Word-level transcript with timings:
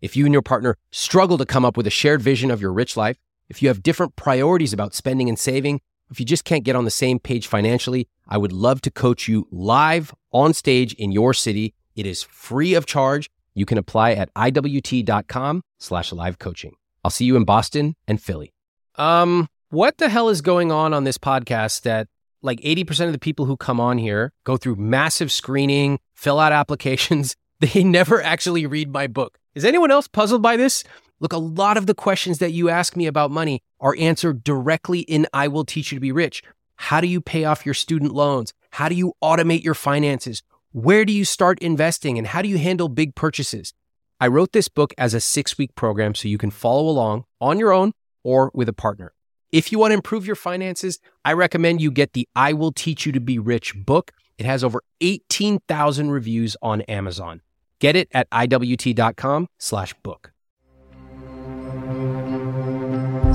If 0.00 0.16
you 0.16 0.24
and 0.26 0.32
your 0.32 0.42
partner 0.42 0.76
struggle 0.90 1.38
to 1.38 1.46
come 1.46 1.64
up 1.64 1.76
with 1.76 1.86
a 1.86 1.90
shared 1.90 2.22
vision 2.22 2.50
of 2.50 2.60
your 2.60 2.72
rich 2.72 2.96
life, 2.96 3.18
if 3.48 3.62
you 3.62 3.68
have 3.68 3.82
different 3.82 4.14
priorities 4.16 4.72
about 4.72 4.94
spending 4.94 5.28
and 5.28 5.38
saving, 5.38 5.80
if 6.10 6.20
you 6.20 6.26
just 6.26 6.44
can't 6.44 6.64
get 6.64 6.76
on 6.76 6.84
the 6.84 6.90
same 6.90 7.18
page 7.18 7.46
financially, 7.46 8.08
I 8.28 8.38
would 8.38 8.52
love 8.52 8.80
to 8.82 8.90
coach 8.90 9.28
you 9.28 9.48
live 9.50 10.14
on 10.32 10.54
stage 10.54 10.94
in 10.94 11.12
your 11.12 11.34
city. 11.34 11.74
It 11.96 12.06
is 12.06 12.22
free 12.22 12.74
of 12.74 12.86
charge. 12.86 13.28
You 13.54 13.66
can 13.66 13.78
apply 13.78 14.12
at 14.12 14.32
iwt.com 14.34 15.62
slash 15.78 16.12
live 16.12 16.38
coaching. 16.38 16.76
I'll 17.04 17.10
see 17.10 17.24
you 17.24 17.36
in 17.36 17.44
Boston 17.44 17.96
and 18.06 18.20
Philly. 18.22 18.52
Um, 18.96 19.48
what 19.70 19.98
the 19.98 20.08
hell 20.08 20.28
is 20.28 20.40
going 20.40 20.70
on 20.70 20.94
on 20.94 21.04
this 21.04 21.18
podcast 21.18 21.82
that 21.82 22.08
like 22.40 22.60
80% 22.60 23.06
of 23.06 23.12
the 23.12 23.18
people 23.18 23.46
who 23.46 23.56
come 23.56 23.80
on 23.80 23.98
here 23.98 24.32
go 24.44 24.56
through 24.56 24.76
massive 24.76 25.32
screening, 25.32 25.98
fill 26.14 26.38
out 26.38 26.52
applications. 26.62 27.34
They 27.60 27.82
never 27.82 28.22
actually 28.22 28.66
read 28.66 28.92
my 28.92 29.08
book. 29.08 29.38
Is 29.58 29.64
anyone 29.64 29.90
else 29.90 30.06
puzzled 30.06 30.40
by 30.40 30.56
this? 30.56 30.84
Look, 31.18 31.32
a 31.32 31.36
lot 31.36 31.76
of 31.76 31.86
the 31.86 31.94
questions 31.94 32.38
that 32.38 32.52
you 32.52 32.68
ask 32.68 32.94
me 32.94 33.06
about 33.06 33.32
money 33.32 33.60
are 33.80 33.96
answered 33.98 34.44
directly 34.44 35.00
in 35.00 35.26
I 35.32 35.48
Will 35.48 35.64
Teach 35.64 35.90
You 35.90 35.96
to 35.96 36.00
Be 36.00 36.12
Rich. 36.12 36.44
How 36.76 37.00
do 37.00 37.08
you 37.08 37.20
pay 37.20 37.44
off 37.44 37.66
your 37.66 37.74
student 37.74 38.14
loans? 38.14 38.54
How 38.70 38.88
do 38.88 38.94
you 38.94 39.14
automate 39.20 39.64
your 39.64 39.74
finances? 39.74 40.44
Where 40.70 41.04
do 41.04 41.12
you 41.12 41.24
start 41.24 41.58
investing? 41.58 42.18
And 42.18 42.28
how 42.28 42.40
do 42.40 42.48
you 42.48 42.56
handle 42.56 42.88
big 42.88 43.16
purchases? 43.16 43.74
I 44.20 44.28
wrote 44.28 44.52
this 44.52 44.68
book 44.68 44.94
as 44.96 45.12
a 45.12 45.20
six 45.20 45.58
week 45.58 45.74
program 45.74 46.14
so 46.14 46.28
you 46.28 46.38
can 46.38 46.52
follow 46.52 46.88
along 46.88 47.24
on 47.40 47.58
your 47.58 47.72
own 47.72 47.94
or 48.22 48.52
with 48.54 48.68
a 48.68 48.72
partner. 48.72 49.12
If 49.50 49.72
you 49.72 49.80
want 49.80 49.90
to 49.90 49.96
improve 49.96 50.24
your 50.24 50.36
finances, 50.36 51.00
I 51.24 51.32
recommend 51.32 51.80
you 51.80 51.90
get 51.90 52.12
the 52.12 52.28
I 52.36 52.52
Will 52.52 52.70
Teach 52.70 53.06
You 53.06 53.10
to 53.10 53.20
Be 53.20 53.40
Rich 53.40 53.74
book. 53.74 54.12
It 54.38 54.46
has 54.46 54.62
over 54.62 54.84
18,000 55.00 56.12
reviews 56.12 56.56
on 56.62 56.82
Amazon. 56.82 57.40
Get 57.80 57.94
it 57.94 58.08
at 58.12 58.28
iwt.com 58.30 59.48
slash 59.58 59.94
book. 60.02 60.32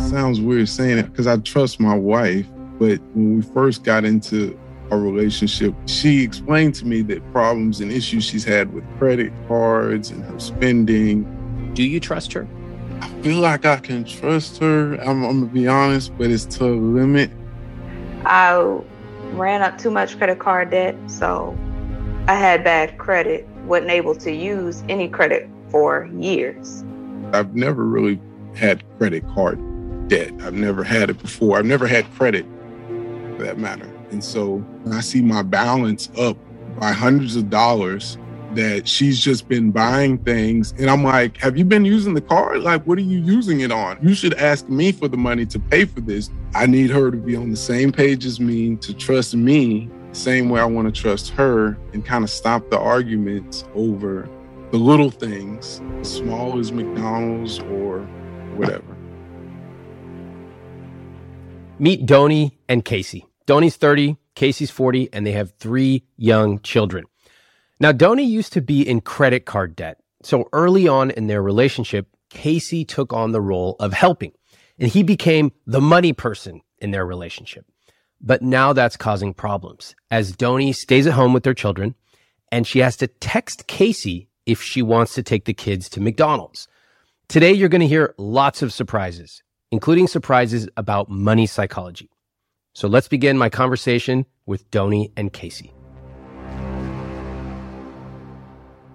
Sounds 0.10 0.42
weird 0.42 0.70
saying 0.70 0.98
it 0.98 1.10
because 1.12 1.28
I 1.28 1.38
trust 1.38 1.80
my 1.80 1.96
wife, 1.96 2.46
but 2.78 3.00
when 3.14 3.38
we 3.38 3.42
first 3.42 3.84
got 3.84 4.04
into 4.04 4.60
our 4.92 5.00
relationship, 5.00 5.74
she 5.86 6.22
explained 6.22 6.76
to 6.76 6.86
me 6.86 7.02
that 7.04 7.32
problems 7.32 7.80
and 7.80 7.92
issues 7.92 8.26
she's 8.26 8.44
had 8.44 8.74
with 8.74 8.84
credit 8.98 9.32
cards 9.48 10.12
and 10.12 10.24
her 10.26 10.40
spending. 10.40 11.24
Do 11.74 11.84
you 11.84 12.00
trust 12.00 12.34
her? 12.34 12.48
I 13.02 13.08
feel 13.22 13.40
like 13.40 13.66
I 13.66 13.78
can 13.78 14.04
trust 14.04 14.60
her. 14.60 14.96
I'm, 14.96 15.24
I'm 15.24 15.40
gonna 15.40 15.46
be 15.52 15.68
honest, 15.68 16.16
but 16.18 16.30
it's 16.30 16.46
to 16.58 16.66
a 16.66 16.76
limit. 16.76 17.32
I 18.26 18.80
ran 19.32 19.62
up 19.62 19.78
too 19.78 19.90
much 19.90 20.18
credit 20.18 20.40
card 20.40 20.70
debt, 20.70 20.96
so 21.08 21.58
I 22.28 22.36
had 22.36 22.64
bad 22.64 22.98
credit. 22.98 23.48
Wasn't 23.66 23.92
able 23.92 24.16
to 24.16 24.32
use 24.32 24.84
any 24.90 25.08
credit 25.08 25.50
for 25.70 26.10
years. 26.20 26.84
I've 27.34 27.56
never 27.56 27.86
really 27.86 28.20
had 28.56 28.84
credit 28.98 29.28
card 29.30 29.60
debt. 30.08 30.32
I've 30.42 30.54
never 30.54 30.84
had 30.84 31.10
it 31.10 31.20
before. 31.22 31.58
I've 31.58 31.66
never 31.66 31.88
had 31.88 32.12
credit, 32.14 32.46
for 33.38 33.44
that 33.44 33.58
matter. 33.58 33.90
And 34.12 34.24
so 34.24 34.64
I 34.92 35.02
see 35.02 35.22
my 35.22 35.42
balance 35.42 36.10
up 36.18 36.38
by 36.80 36.92
hundreds 36.92 37.36
of 37.36 37.50
dollars 37.50 38.18
that 38.54 38.88
she's 38.88 39.20
just 39.20 39.48
been 39.48 39.72
buying 39.72 40.20
things. 40.20 40.74
And 40.78 40.90
I'm 40.90 41.04
like, 41.04 41.38
have 41.38 41.58
you 41.58 41.66
been 41.66 41.86
using 41.86 42.14
the 42.14 42.22
card? 42.22 42.62
Like, 42.62 42.86
what 42.86 43.00
are 43.00 43.02
you 43.02 43.20
using 43.20 43.62
it 43.62 43.72
on? 43.72 43.98
You 44.04 44.14
should 44.14 44.36
ask 44.36 44.70
me 44.70 44.92
for 44.92 45.08
the 45.08 45.18
money 45.18 45.46
to 45.48 45.58
pay 45.58 45.86
for 45.86 46.02
this. 46.02 46.30
I 46.54 46.68
need 46.68 46.92
her 46.92 47.10
to 47.10 47.18
be 47.18 47.36
on 47.36 47.50
the 47.50 47.58
same 47.58 47.92
page 47.92 48.26
as 48.26 48.40
me, 48.40 48.76
to 48.76 48.94
trust 48.94 49.34
me, 49.34 49.90
same 50.14 50.50
way 50.50 50.62
I 50.62 50.66
want 50.66 50.94
to 50.94 51.02
trust 51.02 51.32
her, 51.32 51.78
and 51.92 52.06
kind 52.06 52.24
of 52.24 52.30
stop 52.30 52.70
the 52.70 52.80
arguments 52.80 53.66
over 53.76 54.30
the 54.72 54.78
little 54.78 55.12
things, 55.12 55.82
small 56.02 56.58
as 56.60 56.72
McDonald's 56.72 57.60
or 57.60 58.00
whatever. 58.56 58.96
Meet 61.80 62.06
Doni 62.06 62.58
and 62.70 62.86
Cacey. 62.86 63.26
Doni's 63.46 63.76
30, 63.76 64.18
Cacey's 64.36 64.72
40, 64.72 65.10
and 65.12 65.28
they 65.28 65.34
have 65.34 65.52
three 65.60 66.06
young 66.16 66.60
children. 66.62 67.06
Now, 67.80 67.92
Doni 67.92 68.24
used 68.24 68.54
to 68.54 68.62
be 68.62 68.88
in 68.88 69.02
credit 69.02 69.46
card 69.46 69.76
debt. 69.76 70.00
So 70.24 70.48
early 70.54 70.88
on 70.88 71.12
in 71.12 71.28
their 71.28 71.42
relationship, 71.42 72.08
Cacey 72.30 72.86
took 72.86 73.12
on 73.12 73.32
the 73.32 73.42
role 73.42 73.76
of 73.80 73.94
helping 73.94 74.32
and 74.80 74.90
he 74.90 75.04
became 75.04 75.52
the 75.66 75.82
money 75.82 76.14
person 76.14 76.62
in 76.80 76.92
their 76.92 77.06
relationship. 77.06 77.66
But 78.24 78.42
now 78.42 78.74
that's 78.74 78.98
causing 78.98 79.34
problems 79.34 79.96
as 80.10 80.32
Doni 80.32 80.72
stays 80.72 81.06
at 81.06 81.14
home 81.14 81.34
with 81.34 81.44
their 81.44 81.54
children 81.54 81.94
and 82.52 82.66
she 82.66 82.80
has 82.80 82.96
to 82.98 83.08
text 83.08 83.68
Cacey 83.68 84.30
if 84.46 84.62
she 84.62 84.82
wants 84.82 85.14
to 85.16 85.24
take 85.24 85.46
the 85.46 85.54
kids 85.54 85.90
to 85.90 86.02
McDonald's. 86.02 86.68
Today, 87.28 87.52
you're 87.52 87.70
going 87.70 87.82
to 87.82 87.88
hear 87.88 88.14
lots 88.18 88.62
of 88.62 88.72
surprises, 88.72 89.44
including 89.72 90.08
surprises 90.08 90.70
about 90.78 91.10
money 91.10 91.48
psychology. 91.48 92.10
So 92.74 92.88
let's 92.88 93.08
begin 93.08 93.38
my 93.38 93.50
conversation 93.50 94.26
with 94.46 94.70
Doni 94.72 95.12
and 95.18 95.32
Cacey. 95.34 95.74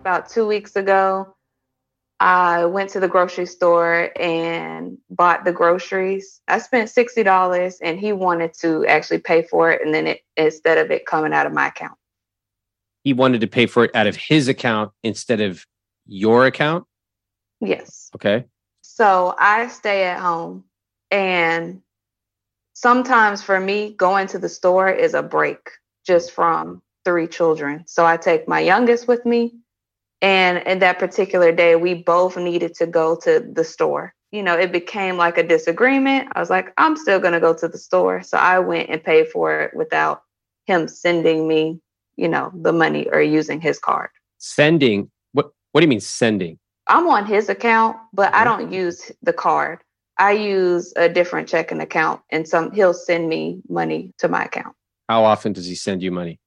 about 0.09 0.27
two 0.31 0.47
weeks 0.47 0.75
ago, 0.75 1.35
I 2.21 2.65
went 2.65 2.91
to 2.91 3.01
the 3.01 3.09
grocery 3.09 3.47
store 3.47 4.11
and 4.19 4.99
bought 5.09 5.45
the 5.45 5.53
groceries. 5.53 6.41
I 6.49 6.59
spent 6.59 6.91
sixty 6.91 7.23
dollars, 7.23 7.79
and 7.81 7.99
he 7.99 8.13
wanted 8.13 8.55
to 8.61 8.85
actually 8.87 9.19
pay 9.19 9.43
for 9.43 9.71
it, 9.71 9.83
and 9.85 9.95
then 9.95 10.07
it 10.09 10.23
instead 10.37 10.79
of 10.79 10.91
it 10.91 11.07
coming 11.07 11.33
out 11.33 11.47
of 11.47 11.53
my 11.53 11.69
account. 11.69 11.97
He 13.05 13.13
wanted 13.13 13.41
to 13.43 13.47
pay 13.47 13.67
for 13.67 13.85
it 13.85 13.95
out 13.95 14.09
of 14.09 14.17
his 14.17 14.49
account 14.49 14.91
instead 15.03 15.41
of 15.41 15.65
your 16.07 16.47
account. 16.47 16.85
Yes. 17.61 18.11
Okay. 18.17 18.45
So 18.83 19.35
I 19.39 19.69
stay 19.69 20.05
at 20.05 20.19
home, 20.19 20.65
and 21.13 21.83
sometimes 22.75 23.43
for 23.43 23.61
me, 23.61 23.93
going 23.93 24.27
to 24.29 24.39
the 24.39 24.49
store 24.49 24.91
is 24.91 25.15
a 25.15 25.23
break 25.23 25.71
just 26.05 26.33
from 26.33 26.83
three 27.05 27.29
children. 27.29 27.85
So 27.87 28.05
I 28.05 28.17
take 28.17 28.49
my 28.49 28.61
youngest 28.61 29.07
with 29.07 29.25
me 29.25 29.55
and 30.21 30.59
in 30.67 30.81
that 30.81 30.99
particular 30.99 31.53
day, 31.53 31.77
we 31.77 31.95
both 31.95 32.37
needed 32.37 32.75
to 32.75 32.87
go 32.87 33.17
to 33.23 33.41
the 33.41 33.65
store. 33.65 34.15
You 34.33 34.43
know, 34.43 34.59
it 34.59 34.73
became 34.73 35.17
like 35.17 35.39
a 35.39 35.43
disagreement. 35.43 36.29
I 36.33 36.41
was 36.41 36.51
like, 36.51 36.73
I'm 36.77 36.97
still 36.97 37.19
going 37.19 37.33
to 37.33 37.41
go 37.41 37.55
to 37.55 37.69
the 37.69 37.79
store. 37.79 38.23
So 38.23 38.37
I 38.37 38.59
went 38.59 38.91
and 38.91 39.03
paid 39.03 39.29
for 39.29 39.61
it 39.61 39.77
without 39.77 40.23
him 40.67 40.87
sending 40.89 41.49
me, 41.49 41.81
you 42.17 42.29
know, 42.29 42.51
the 42.55 42.73
money 42.73 43.09
or 43.11 43.23
using 43.23 43.61
his 43.61 43.79
card. 43.79 44.11
Sending? 44.39 45.11
What 45.33 45.51
what 45.73 45.81
do 45.81 45.85
you 45.85 45.89
mean 45.89 46.01
sending? 46.01 46.59
I'm 46.89 47.07
on 47.09 47.27
his 47.27 47.49
account, 47.49 47.97
but 48.13 48.35
I 48.35 48.45
mm-hmm. 48.45 48.63
don't 48.63 48.73
use 48.73 49.13
the 49.23 49.33
card. 49.33 49.81
I 50.19 50.33
use 50.33 50.93
a 50.97 51.09
different 51.09 51.49
checking 51.49 51.81
account 51.81 52.21
and 52.31 52.47
some 52.47 52.73
he'll 52.73 52.95
send 52.95 53.29
me 53.29 53.61
money 53.69 54.13
to 54.19 54.29
my 54.29 54.45
account. 54.45 54.75
How 55.09 55.25
often 55.25 55.53
does 55.53 55.67
he 55.67 55.75
send 55.75 56.03
you 56.03 56.11
money? 56.11 56.41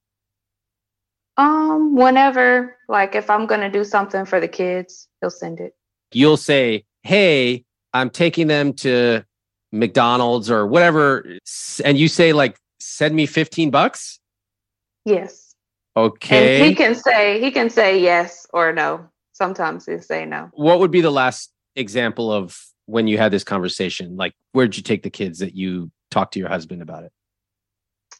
Um, 1.42 1.96
whenever, 1.96 2.78
like 2.88 3.16
if 3.16 3.28
I'm 3.28 3.48
gonna 3.48 3.72
do 3.72 3.84
something 3.84 4.26
for 4.26 4.40
the 4.40 4.48
kids, 4.48 5.08
he'll 5.20 5.32
send 5.32 5.60
it. 5.60 5.74
You'll 6.14 6.38
say, 6.38 6.86
"Hey, 7.02 7.66
I'm 7.94 8.12
taking 8.12 8.46
them 8.46 8.74
to 8.74 9.24
McDonald's 9.72 10.52
or 10.52 10.68
whatever," 10.68 11.26
and 11.84 11.98
you 11.98 12.08
say, 12.08 12.32
"Like, 12.32 12.60
send 12.80 13.16
me 13.16 13.26
15 13.26 13.72
bucks." 13.72 14.20
Yes. 15.04 15.56
Okay. 15.98 16.60
And 16.60 16.70
he 16.70 16.76
can 16.76 16.94
say 16.94 17.42
he 17.42 17.50
can 17.50 17.72
say 17.72 18.00
yes 18.00 18.46
or 18.54 18.72
no. 18.72 19.10
Sometimes 19.34 19.88
he'll 19.88 20.00
say 20.00 20.26
no. 20.26 20.52
What 20.54 20.80
would 20.80 20.92
be 20.92 21.02
the 21.02 21.12
last 21.12 21.52
example 21.76 22.32
of 22.32 22.56
when 22.86 23.08
you 23.08 23.18
had 23.18 23.32
this 23.32 23.44
conversation? 23.44 24.16
Like, 24.16 24.36
where'd 24.52 24.78
you 24.78 24.84
take 24.84 25.02
the 25.02 25.10
kids 25.10 25.40
that 25.40 25.56
you 25.56 25.90
talked 26.12 26.34
to 26.34 26.40
your 26.40 26.50
husband 26.50 26.84
about 26.84 27.04
it? 27.04 27.12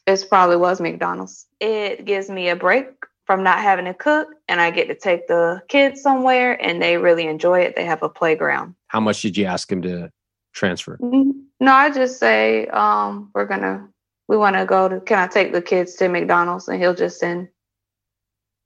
It 0.08 0.26
probably 0.28 0.56
was 0.56 0.80
McDonald's. 0.80 1.46
It 1.60 2.04
gives 2.04 2.28
me 2.28 2.48
a 2.48 2.56
break 2.56 2.88
from 3.26 3.42
not 3.42 3.60
having 3.60 3.84
to 3.84 3.94
cook, 3.94 4.28
and 4.48 4.60
I 4.60 4.70
get 4.70 4.88
to 4.88 4.94
take 4.94 5.28
the 5.28 5.62
kids 5.68 6.02
somewhere, 6.02 6.60
and 6.64 6.82
they 6.82 6.96
really 6.96 7.26
enjoy 7.26 7.60
it. 7.60 7.76
They 7.76 7.84
have 7.84 8.02
a 8.02 8.08
playground. 8.08 8.74
How 8.88 9.00
much 9.00 9.22
did 9.22 9.36
you 9.36 9.44
ask 9.44 9.70
him 9.70 9.82
to 9.82 10.10
transfer? 10.52 10.98
Mm-hmm. 10.98 11.30
No, 11.60 11.72
I 11.72 11.90
just 11.90 12.18
say 12.18 12.66
um, 12.66 13.30
we're 13.34 13.46
gonna 13.46 13.88
we 14.28 14.36
want 14.36 14.56
to 14.56 14.64
go 14.64 14.88
to. 14.88 15.00
Can 15.00 15.18
I 15.18 15.26
take 15.26 15.52
the 15.52 15.62
kids 15.62 15.94
to 15.96 16.08
McDonald's? 16.08 16.68
And 16.68 16.80
he'll 16.80 16.94
just 16.94 17.18
send, 17.18 17.48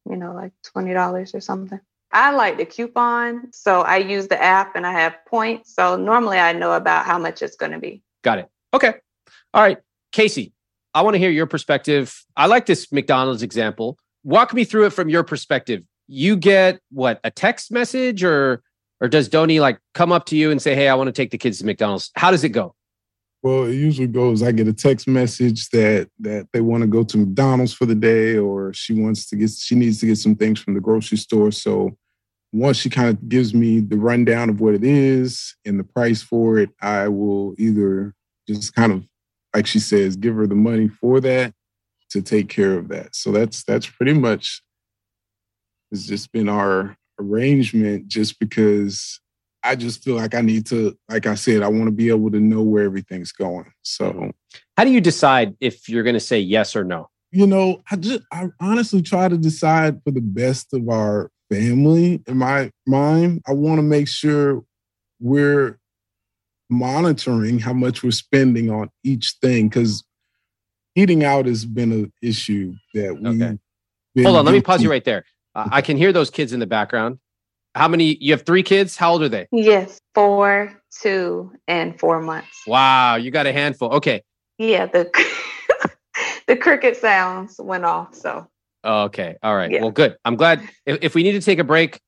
you 0.08 0.16
know, 0.16 0.32
like 0.32 0.52
twenty 0.62 0.92
dollars 0.92 1.34
or 1.34 1.40
something. 1.40 1.80
I 2.12 2.30
like 2.30 2.56
the 2.56 2.64
coupon. 2.64 3.52
So 3.52 3.82
I 3.82 3.98
use 3.98 4.28
the 4.28 4.42
app 4.42 4.76
and 4.76 4.86
I 4.86 4.92
have 4.92 5.14
points. 5.26 5.74
So 5.74 5.96
normally 5.96 6.38
I 6.38 6.52
know 6.52 6.72
about 6.72 7.04
how 7.04 7.18
much 7.18 7.42
it's 7.42 7.56
going 7.56 7.72
to 7.72 7.78
be. 7.78 8.02
Got 8.22 8.38
it. 8.38 8.48
Okay. 8.72 8.94
All 9.52 9.62
right. 9.62 9.78
Cacey, 10.12 10.52
I 10.94 11.02
want 11.02 11.14
to 11.14 11.18
hear 11.18 11.30
your 11.30 11.46
perspective. 11.46 12.24
I 12.36 12.46
like 12.46 12.64
this 12.64 12.90
McDonald's 12.92 13.42
example. 13.42 13.98
Walk 14.26 14.52
me 14.52 14.64
through 14.64 14.86
it 14.86 14.92
from 14.92 15.08
your 15.08 15.22
perspective. 15.22 15.84
You 16.08 16.36
get 16.36 16.80
what, 16.90 17.20
a 17.22 17.30
text 17.30 17.70
message 17.70 18.24
or 18.24 18.60
or 19.00 19.06
does 19.06 19.28
Doni 19.28 19.60
like 19.60 19.78
come 19.94 20.10
up 20.10 20.26
to 20.26 20.36
you 20.36 20.50
and 20.50 20.60
say, 20.60 20.74
"Hey, 20.74 20.88
I 20.88 20.96
want 20.96 21.06
to 21.06 21.12
take 21.12 21.30
the 21.30 21.38
kids 21.38 21.60
to 21.60 21.64
McDonald's"? 21.64 22.10
How 22.16 22.32
does 22.32 22.42
it 22.42 22.48
go? 22.48 22.74
Well, 23.44 23.66
it 23.66 23.74
usually 23.74 24.08
goes. 24.08 24.42
I 24.42 24.50
get 24.50 24.66
a 24.66 24.72
text 24.72 25.06
message 25.06 25.68
that 25.70 26.08
that 26.18 26.48
they 26.52 26.60
want 26.60 26.80
to 26.80 26.88
go 26.88 27.04
to 27.04 27.18
McDonald's 27.18 27.72
for 27.72 27.86
the 27.86 27.94
day, 27.94 28.36
or 28.36 28.72
she 28.72 29.00
wants 29.00 29.28
to 29.28 29.36
get 29.36 29.50
she 29.50 29.76
needs 29.76 30.00
to 30.00 30.06
get 30.06 30.18
some 30.18 30.34
things 30.34 30.60
from 30.60 30.74
the 30.74 30.80
grocery 30.80 31.18
store. 31.18 31.52
So 31.52 31.96
once 32.52 32.78
she 32.78 32.90
kind 32.90 33.10
of 33.10 33.28
gives 33.28 33.54
me 33.54 33.78
the 33.78 33.96
rundown 33.96 34.50
of 34.50 34.60
what 34.60 34.74
it 34.74 34.82
is 34.82 35.54
and 35.64 35.78
the 35.78 35.84
price 35.84 36.20
for 36.20 36.58
it, 36.58 36.70
I 36.82 37.06
will 37.06 37.54
either 37.58 38.12
just 38.48 38.74
kind 38.74 38.90
of, 38.90 39.04
like 39.54 39.68
she 39.68 39.78
says, 39.78 40.16
give 40.16 40.34
her 40.34 40.48
the 40.48 40.56
money 40.56 40.88
for 40.88 41.20
that 41.20 41.54
to 42.10 42.22
take 42.22 42.48
care 42.48 42.78
of 42.78 42.88
that. 42.88 43.14
So 43.14 43.32
that's 43.32 43.64
that's 43.64 43.86
pretty 43.86 44.14
much 44.14 44.62
has 45.90 46.06
just 46.06 46.32
been 46.32 46.48
our 46.48 46.96
arrangement 47.18 48.08
just 48.08 48.38
because 48.38 49.20
I 49.62 49.74
just 49.74 50.04
feel 50.04 50.14
like 50.14 50.34
I 50.34 50.40
need 50.42 50.66
to, 50.66 50.96
like 51.08 51.26
I 51.26 51.34
said, 51.34 51.62
I 51.62 51.68
want 51.68 51.86
to 51.86 51.90
be 51.90 52.08
able 52.08 52.30
to 52.30 52.40
know 52.40 52.62
where 52.62 52.84
everything's 52.84 53.32
going. 53.32 53.70
So, 53.82 54.12
mm-hmm. 54.12 54.30
how 54.76 54.84
do 54.84 54.90
you 54.90 55.00
decide 55.00 55.56
if 55.60 55.88
you're 55.88 56.04
going 56.04 56.14
to 56.14 56.20
say 56.20 56.38
yes 56.38 56.76
or 56.76 56.84
no? 56.84 57.08
You 57.32 57.46
know, 57.46 57.82
I 57.90 57.96
just, 57.96 58.22
I 58.32 58.48
honestly 58.60 59.02
try 59.02 59.28
to 59.28 59.36
decide 59.36 60.00
for 60.04 60.12
the 60.12 60.20
best 60.20 60.72
of 60.72 60.88
our 60.88 61.30
family 61.50 62.22
in 62.26 62.36
my 62.36 62.70
mind. 62.86 63.42
I 63.46 63.52
want 63.52 63.78
to 63.78 63.82
make 63.82 64.06
sure 64.06 64.62
we're 65.20 65.78
monitoring 66.70 67.58
how 67.58 67.72
much 67.72 68.02
we're 68.02 68.10
spending 68.12 68.70
on 68.70 68.90
each 69.04 69.36
thing 69.40 69.68
because 69.68 70.04
eating 70.96 71.22
out 71.22 71.46
has 71.46 71.64
been 71.64 71.92
an 71.92 72.12
issue 72.22 72.74
that 72.94 73.16
we. 73.20 73.42
Okay. 73.42 73.58
Hold 74.24 74.36
on, 74.38 74.44
let 74.44 74.52
me 74.52 74.62
pause 74.62 74.82
you 74.82 74.90
right 74.90 75.04
there. 75.04 75.24
Uh, 75.54 75.68
I 75.70 75.82
can 75.82 75.96
hear 75.96 76.12
those 76.12 76.30
kids 76.30 76.52
in 76.52 76.60
the 76.60 76.66
background. 76.66 77.18
How 77.74 77.86
many? 77.86 78.16
You 78.20 78.32
have 78.32 78.42
three 78.42 78.62
kids. 78.62 78.96
How 78.96 79.12
old 79.12 79.22
are 79.22 79.28
they? 79.28 79.46
Yes, 79.52 80.00
four, 80.14 80.82
two, 80.90 81.52
and 81.68 81.98
four 82.00 82.20
months. 82.22 82.62
Wow, 82.66 83.16
you 83.16 83.30
got 83.30 83.46
a 83.46 83.52
handful. 83.52 83.92
Okay. 83.92 84.22
Yeah, 84.58 84.86
the 84.86 85.10
the 86.46 86.56
cricket 86.56 86.96
sounds 86.96 87.56
went 87.58 87.84
off. 87.84 88.14
So. 88.14 88.48
Okay. 88.84 89.36
All 89.42 89.54
right. 89.54 89.70
Yeah. 89.70 89.82
Well, 89.82 89.90
good. 89.90 90.16
I'm 90.24 90.36
glad. 90.36 90.62
If, 90.86 90.98
if, 91.02 91.14
we 91.16 91.24
need 91.24 91.32
to 91.32 91.40
take 91.40 91.58
a 91.58 91.64
break, 91.64 92.00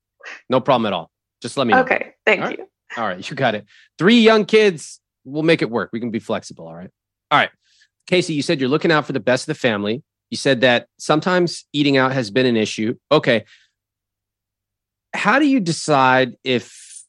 no 0.49 0.61
problem 0.61 0.85
at 0.85 0.93
all. 0.93 1.11
Just 1.41 1.57
let 1.57 1.67
me 1.67 1.73
know. 1.73 1.81
Okay. 1.81 2.13
Thank 2.25 2.41
all 2.41 2.51
you. 2.51 2.57
Right? 2.57 2.67
All 2.97 3.05
right. 3.05 3.29
You 3.29 3.35
got 3.35 3.53
it. 3.53 3.65
Three 3.97 4.21
young 4.21 4.45
kids. 4.45 5.01
We'll 5.25 5.43
make 5.43 5.61
it 5.61 5.69
work. 5.69 5.89
We 5.91 5.99
can 5.99 6.09
be 6.09 6.19
flexible. 6.19 6.67
All 6.67 6.75
right. 6.75 6.89
All 7.31 7.37
right. 7.37 7.49
Cacey, 8.07 8.33
you 8.33 8.41
said 8.41 8.59
you're 8.59 8.69
looking 8.69 8.91
out 8.91 9.05
for 9.05 9.13
the 9.13 9.19
best 9.19 9.43
of 9.43 9.55
the 9.55 9.59
family. 9.59 10.03
You 10.29 10.37
said 10.37 10.61
that 10.61 10.87
sometimes 10.97 11.65
eating 11.73 11.97
out 11.97 12.11
has 12.11 12.31
been 12.31 12.45
an 12.45 12.57
issue. 12.57 12.95
Okay. 13.11 13.45
How 15.13 15.39
do 15.39 15.47
you 15.47 15.59
decide 15.59 16.35
if 16.43 17.03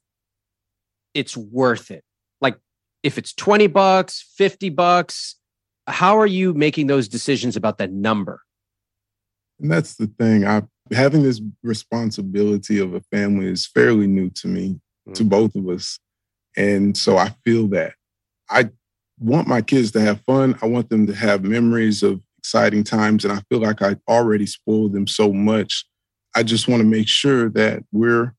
it's 1.14 1.36
worth 1.36 1.90
it? 1.90 2.02
Like 2.40 2.58
if 3.02 3.18
it's 3.18 3.34
20 3.34 3.66
bucks, 3.66 4.32
50 4.36 4.70
bucks, 4.70 5.36
how 5.86 6.18
are 6.18 6.26
you 6.26 6.54
making 6.54 6.86
those 6.86 7.08
decisions 7.08 7.56
about 7.56 7.78
the 7.78 7.88
number? 7.88 8.42
And 9.60 9.70
that's 9.70 9.96
the 9.96 10.06
thing. 10.06 10.46
I 10.46 10.62
having 10.92 11.22
this 11.22 11.40
responsibility 11.62 12.78
of 12.78 12.94
a 12.94 13.00
family 13.12 13.46
is 13.46 13.66
fairly 13.66 14.06
new 14.06 14.30
to 14.30 14.48
me, 14.48 14.70
mm-hmm. 14.70 15.12
to 15.12 15.24
both 15.24 15.54
of 15.54 15.68
us. 15.68 15.98
And 16.56 16.96
so 16.96 17.16
I 17.16 17.34
feel 17.44 17.68
that 17.68 17.94
I 18.48 18.70
want 19.20 19.46
my 19.46 19.62
kids 19.62 19.92
to 19.92 20.00
have 20.00 20.20
fun. 20.22 20.58
I 20.62 20.66
want 20.66 20.88
them 20.88 21.06
to 21.06 21.14
have 21.14 21.44
memories 21.44 22.02
of 22.02 22.20
exciting 22.38 22.82
times. 22.82 23.24
And 23.24 23.32
I 23.32 23.42
feel 23.48 23.60
like 23.60 23.82
I 23.82 23.96
already 24.08 24.46
spoiled 24.46 24.92
them 24.92 25.06
so 25.06 25.32
much. 25.32 25.84
I 26.34 26.42
just 26.42 26.68
want 26.68 26.80
to 26.80 26.86
make 26.86 27.08
sure 27.08 27.50
that 27.50 27.84
we're 27.92 28.34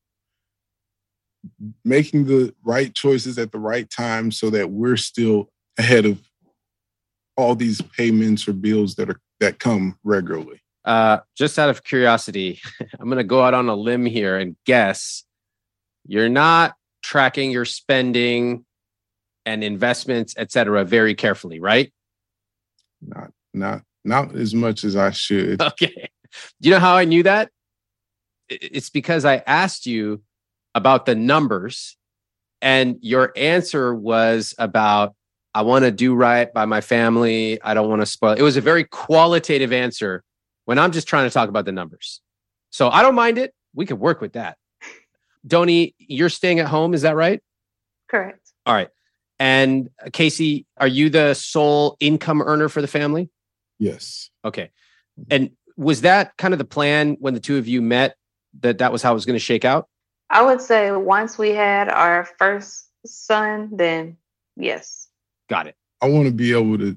making 1.85 2.25
the 2.25 2.53
right 2.63 2.93
choices 2.93 3.37
at 3.37 3.51
the 3.51 3.59
right 3.59 3.89
time 3.89 4.31
so 4.31 4.49
that 4.49 4.71
we're 4.71 4.97
still 4.97 5.49
ahead 5.77 6.05
of 6.05 6.19
all 7.37 7.55
these 7.55 7.81
payments 7.81 8.47
or 8.47 8.53
bills 8.53 8.95
that 8.95 9.09
are 9.09 9.19
that 9.39 9.59
come 9.59 9.97
regularly. 10.03 10.61
Uh, 10.85 11.19
just 11.35 11.59
out 11.59 11.69
of 11.69 11.83
curiosity, 11.83 12.59
I'm 12.99 13.05
going 13.05 13.17
to 13.17 13.23
go 13.23 13.41
out 13.43 13.53
on 13.53 13.69
a 13.69 13.75
limb 13.75 14.05
here 14.05 14.37
and 14.37 14.55
guess 14.65 15.23
you're 16.05 16.29
not 16.29 16.75
tracking 17.03 17.51
your 17.51 17.65
spending 17.65 18.65
and 19.45 19.63
investments, 19.63 20.33
et 20.37 20.51
cetera, 20.51 20.83
very 20.83 21.15
carefully, 21.15 21.59
right? 21.59 21.91
Not, 23.01 23.31
not 23.53 23.81
not 24.03 24.35
as 24.35 24.53
much 24.53 24.83
as 24.83 24.95
I 24.95 25.11
should. 25.11 25.61
Okay. 25.71 26.09
Do 26.61 26.69
you 26.69 26.73
know 26.73 26.79
how 26.79 26.95
I 26.95 27.03
knew 27.03 27.23
that? 27.23 27.51
It's 28.47 28.89
because 28.89 29.25
I 29.25 29.43
asked 29.45 29.85
you 29.85 30.21
about 30.73 31.05
the 31.05 31.13
numbers, 31.13 31.97
and 32.61 32.97
your 33.01 33.33
answer 33.35 33.93
was 33.93 34.55
about, 34.57 35.13
I 35.53 35.63
want 35.63 35.83
to 35.83 35.91
do 35.91 36.15
right 36.15 36.51
by 36.53 36.63
my 36.65 36.79
family. 36.79 37.61
I 37.61 37.73
don't 37.73 37.89
want 37.89 38.01
to 38.01 38.05
spoil. 38.05 38.33
It 38.33 38.43
was 38.43 38.55
a 38.55 38.61
very 38.61 38.85
qualitative 38.85 39.73
answer 39.73 40.23
when 40.63 40.79
I'm 40.79 40.93
just 40.93 41.05
trying 41.05 41.27
to 41.27 41.33
talk 41.33 41.49
about 41.49 41.65
the 41.65 41.73
numbers. 41.73 42.21
So 42.69 42.89
I 42.89 43.01
don't 43.01 43.15
mind 43.15 43.37
it. 43.37 43.53
We 43.75 43.85
could 43.85 43.99
work 43.99 44.21
with 44.21 44.33
that. 44.33 44.57
Doni, 45.45 45.95
you're 45.97 46.29
staying 46.29 46.59
at 46.59 46.67
home. 46.67 46.93
Is 46.93 47.01
that 47.01 47.17
right? 47.17 47.41
Correct. 48.09 48.53
All 48.65 48.73
right. 48.73 48.89
And 49.41 49.89
uh, 49.99 50.11
Cacey, 50.13 50.67
are 50.77 50.87
you 50.87 51.09
the 51.09 51.33
sole 51.33 51.97
income 51.99 52.43
earner 52.43 52.69
for 52.69 52.79
the 52.79 52.87
family? 52.87 53.31
Yes. 53.79 54.29
Okay. 54.45 54.69
And 55.31 55.49
was 55.75 56.01
that 56.01 56.37
kind 56.37 56.53
of 56.53 56.59
the 56.59 56.63
plan 56.63 57.17
when 57.19 57.33
the 57.33 57.39
two 57.39 57.57
of 57.57 57.67
you 57.67 57.81
met 57.81 58.15
that 58.59 58.77
that 58.77 58.91
was 58.91 59.01
how 59.01 59.09
it 59.09 59.13
was 59.15 59.25
going 59.25 59.35
to 59.35 59.43
shake 59.43 59.65
out? 59.65 59.87
I 60.29 60.43
would 60.43 60.61
say 60.61 60.91
once 60.91 61.39
we 61.39 61.49
had 61.49 61.89
our 61.89 62.29
first 62.37 62.87
son, 63.03 63.71
then 63.73 64.17
yes. 64.57 65.07
Got 65.49 65.65
it. 65.65 65.75
I 66.01 66.07
want 66.07 66.27
to 66.27 66.31
be 66.31 66.53
able 66.53 66.77
to. 66.77 66.95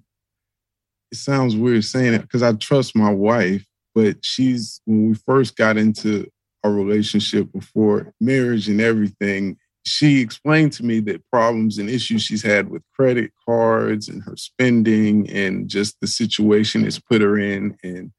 It 1.13 1.17
sounds 1.17 1.57
weird 1.57 1.83
saying 1.87 2.13
it 2.13 2.21
because 2.21 2.43
I 2.43 2.53
trust 2.53 2.95
my 2.95 3.11
wife, 3.11 3.65
but 3.95 4.19
she's 4.23 4.83
when 4.85 5.09
we 5.09 5.15
first 5.15 5.57
got 5.57 5.79
into 5.79 6.31
our 6.63 6.73
relationship 6.73 7.51
before 7.53 8.13
marriage 8.21 8.69
and 8.69 8.83
everything, 8.83 9.57
she 9.87 10.21
explained 10.21 10.73
to 10.73 10.85
me 10.85 11.01
that 11.01 11.29
problems 11.31 11.79
and 11.79 11.91
issues 11.91 12.23
she's 12.23 12.43
had 12.43 12.71
with 12.71 12.83
credit 12.95 13.33
cards 13.47 14.09
and 14.09 14.23
her 14.23 14.37
spending 14.37 15.29
and 15.31 15.69
just 15.69 16.01
the 16.01 16.07
situation 16.07 16.87
it's 16.87 16.99
put 16.99 17.21
her 17.21 17.39
in. 17.39 17.77
And, 17.83 18.11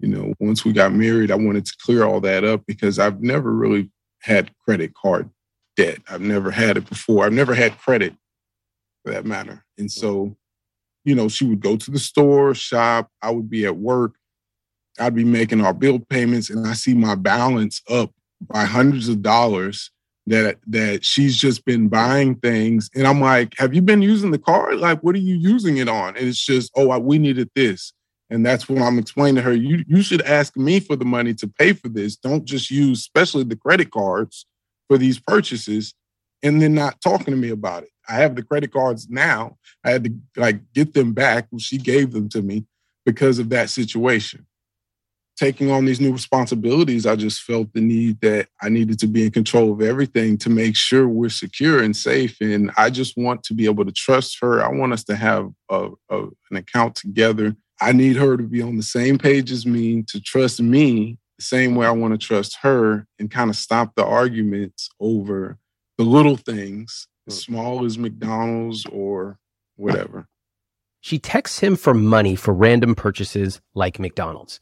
you 0.00 0.08
know, 0.08 0.34
once 0.38 0.64
we 0.64 0.72
got 0.72 0.92
married, 0.92 1.30
I 1.30 1.36
wanted 1.36 1.64
to 1.64 1.76
clear 1.80 2.04
all 2.04 2.20
that 2.20 2.44
up 2.44 2.62
because 2.66 2.98
I've 2.98 3.22
never 3.22 3.52
really 3.52 3.90
had 4.20 4.50
credit 4.58 4.92
card 4.94 5.30
debt. 5.76 5.98
I've 6.08 6.20
never 6.20 6.50
had 6.50 6.76
it 6.76 6.88
before. 6.88 7.24
I've 7.24 7.32
never 7.32 7.54
had 7.54 7.78
credit 7.78 8.14
for 9.02 9.12
that 9.12 9.24
matter. 9.24 9.64
And 9.78 9.90
so, 9.90 10.36
you 11.04 11.14
know, 11.14 11.28
she 11.28 11.46
would 11.46 11.60
go 11.60 11.76
to 11.76 11.90
the 11.90 11.98
store, 11.98 12.54
shop, 12.54 13.08
I 13.22 13.30
would 13.30 13.48
be 13.48 13.64
at 13.64 13.76
work, 13.76 14.14
I'd 15.00 15.14
be 15.14 15.24
making 15.24 15.62
our 15.62 15.74
bill 15.74 15.98
payments, 15.98 16.50
and 16.50 16.66
I 16.66 16.74
see 16.74 16.94
my 16.94 17.14
balance 17.14 17.82
up 17.88 18.12
by 18.40 18.64
hundreds 18.64 19.08
of 19.08 19.22
dollars 19.22 19.90
that 20.26 20.58
that 20.66 21.04
she's 21.04 21.36
just 21.36 21.64
been 21.64 21.88
buying 21.88 22.36
things. 22.36 22.90
And 22.94 23.06
i'm 23.06 23.20
like 23.20 23.54
have 23.58 23.74
you 23.74 23.82
been 23.82 24.02
using 24.02 24.30
the 24.30 24.38
card? 24.38 24.76
Like 24.76 25.00
what 25.02 25.14
are 25.14 25.18
you 25.18 25.36
using 25.36 25.76
it 25.78 25.88
on? 25.88 26.16
And 26.16 26.28
it's 26.28 26.44
just 26.44 26.72
oh 26.76 26.98
we 26.98 27.18
needed 27.18 27.50
this. 27.54 27.92
And 28.30 28.44
that's 28.44 28.68
when 28.68 28.82
i'm 28.82 28.98
explaining 28.98 29.36
to 29.36 29.42
her. 29.42 29.52
You 29.52 29.84
you 29.86 30.02
should 30.02 30.22
ask 30.22 30.56
me 30.56 30.80
for 30.80 30.96
the 30.96 31.04
money 31.04 31.34
to 31.34 31.48
pay 31.48 31.72
for 31.72 31.88
this. 31.88 32.16
Don't 32.16 32.44
just 32.44 32.70
use 32.70 33.00
especially 33.00 33.44
the 33.44 33.56
credit 33.56 33.90
cards 33.90 34.46
for 34.88 34.98
these 34.98 35.18
purchases 35.18 35.94
and 36.42 36.60
then 36.60 36.74
not 36.74 37.00
talking 37.00 37.32
to 37.32 37.36
me 37.36 37.50
about 37.50 37.84
it. 37.84 37.90
I 38.08 38.14
have 38.16 38.36
the 38.36 38.42
credit 38.42 38.72
cards 38.72 39.08
now. 39.08 39.56
I 39.82 39.90
had 39.90 40.04
to 40.04 40.14
like 40.36 40.60
get 40.74 40.94
them 40.94 41.12
back. 41.12 41.48
She 41.58 41.78
gave 41.78 42.12
them 42.12 42.28
to 42.30 42.42
me 42.42 42.66
because 43.06 43.38
of 43.38 43.50
that 43.50 43.70
situation 43.70 44.46
taking 45.36 45.70
on 45.70 45.84
these 45.84 46.00
new 46.00 46.12
responsibilities, 46.12 47.06
I 47.06 47.16
just 47.16 47.42
felt 47.42 47.72
the 47.72 47.80
need 47.80 48.20
that 48.20 48.48
I 48.62 48.68
needed 48.68 48.98
to 49.00 49.06
be 49.06 49.24
in 49.24 49.30
control 49.32 49.72
of 49.72 49.82
everything 49.82 50.38
to 50.38 50.50
make 50.50 50.76
sure 50.76 51.08
we're 51.08 51.28
secure 51.28 51.82
and 51.82 51.96
safe. 51.96 52.36
And 52.40 52.70
I 52.76 52.90
just 52.90 53.16
want 53.16 53.42
to 53.44 53.54
be 53.54 53.64
able 53.64 53.84
to 53.84 53.92
trust 53.92 54.38
her. 54.40 54.62
I 54.62 54.68
want 54.68 54.92
us 54.92 55.04
to 55.04 55.16
have 55.16 55.50
a, 55.68 55.90
a, 56.08 56.22
an 56.50 56.56
account 56.56 56.94
together. 56.94 57.56
I 57.80 57.92
need 57.92 58.16
her 58.16 58.36
to 58.36 58.44
be 58.44 58.62
on 58.62 58.76
the 58.76 58.82
same 58.82 59.18
page 59.18 59.50
as 59.50 59.66
me, 59.66 60.04
to 60.08 60.20
trust 60.20 60.60
me 60.60 61.18
the 61.38 61.44
same 61.44 61.74
way 61.74 61.86
I 61.86 61.90
want 61.90 62.14
to 62.14 62.26
trust 62.26 62.58
her, 62.62 63.06
and 63.18 63.30
kind 63.30 63.50
of 63.50 63.56
stop 63.56 63.94
the 63.96 64.04
arguments 64.04 64.88
over 65.00 65.58
the 65.98 66.04
little 66.04 66.36
things, 66.36 67.08
as 67.26 67.34
mm. 67.34 67.44
small 67.44 67.84
as 67.84 67.98
McDonald's 67.98 68.86
or 68.86 69.38
whatever. 69.76 70.28
She 71.00 71.18
texts 71.18 71.58
him 71.58 71.76
for 71.76 71.92
money 71.92 72.36
for 72.36 72.54
random 72.54 72.94
purchases 72.94 73.60
like 73.74 73.98
McDonald's. 73.98 74.60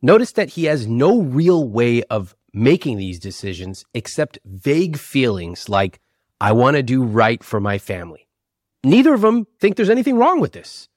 Notice 0.00 0.32
that 0.32 0.50
he 0.50 0.64
has 0.64 0.86
no 0.86 1.20
real 1.20 1.68
way 1.68 2.02
of 2.04 2.36
making 2.52 2.98
these 2.98 3.18
decisions 3.18 3.84
except 3.94 4.38
vague 4.44 4.96
feelings 4.96 5.68
like, 5.68 6.00
I 6.40 6.52
want 6.52 6.76
to 6.76 6.82
do 6.82 7.02
right 7.02 7.42
for 7.42 7.60
my 7.60 7.78
family. 7.78 8.28
Neither 8.84 9.12
of 9.12 9.22
them 9.22 9.46
think 9.58 9.76
there's 9.76 9.90
anything 9.90 10.16
wrong 10.16 10.40
with 10.40 10.52
this. 10.52 10.88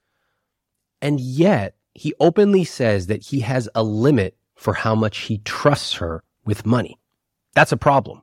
And 1.02 1.20
yet, 1.20 1.76
he 1.94 2.14
openly 2.20 2.64
says 2.64 3.08
that 3.08 3.24
he 3.24 3.40
has 3.40 3.68
a 3.74 3.84
limit 3.84 4.38
for 4.56 4.74
how 4.74 4.94
much 4.94 5.18
he 5.20 5.40
trusts 5.40 5.94
her 5.94 6.24
with 6.46 6.66
money. 6.66 7.00
That's 7.56 7.72
a 7.72 7.78
problem. 7.78 8.22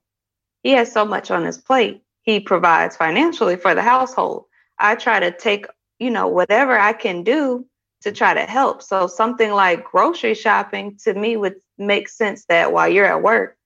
He 0.63 0.71
has 0.73 0.93
so 0.93 1.05
much 1.05 1.31
on 1.31 1.45
his 1.45 1.59
plate. 1.59 2.03
He 2.23 2.39
provides 2.39 2.97
financially 2.97 3.57
for 3.57 3.75
the 3.75 3.83
household. 3.83 4.45
I 4.79 4.95
try 4.95 5.19
to 5.19 5.33
take, 5.33 5.67
you 5.99 6.11
know, 6.11 6.29
whatever 6.29 6.79
I 6.79 6.93
can 6.93 7.25
do 7.25 7.67
to 8.03 8.13
try 8.13 8.35
to 8.35 8.43
help. 8.43 8.83
So 8.83 9.07
something 9.07 9.51
like 9.51 9.85
grocery 9.85 10.35
shopping 10.35 10.99
to 11.05 11.15
me 11.15 11.37
would 11.37 11.57
make 11.77 12.09
sense 12.09 12.45
that 12.47 12.73
while 12.73 12.89
you're 12.89 13.07
at 13.07 13.23
work, 13.23 13.57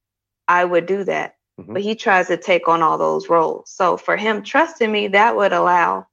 I 0.48 0.64
would 0.64 0.86
do 0.86 1.04
that. 1.04 1.36
Mm-hmm. 1.60 1.74
But 1.74 1.82
he 1.82 1.94
tries 1.94 2.28
to 2.28 2.36
take 2.36 2.68
on 2.68 2.82
all 2.82 2.98
those 2.98 3.28
roles. 3.28 3.70
So 3.70 3.96
for 3.96 4.16
him 4.16 4.42
trusting 4.42 4.90
me, 4.90 5.08
that 5.08 5.36
would 5.36 5.52
allow 5.52 6.06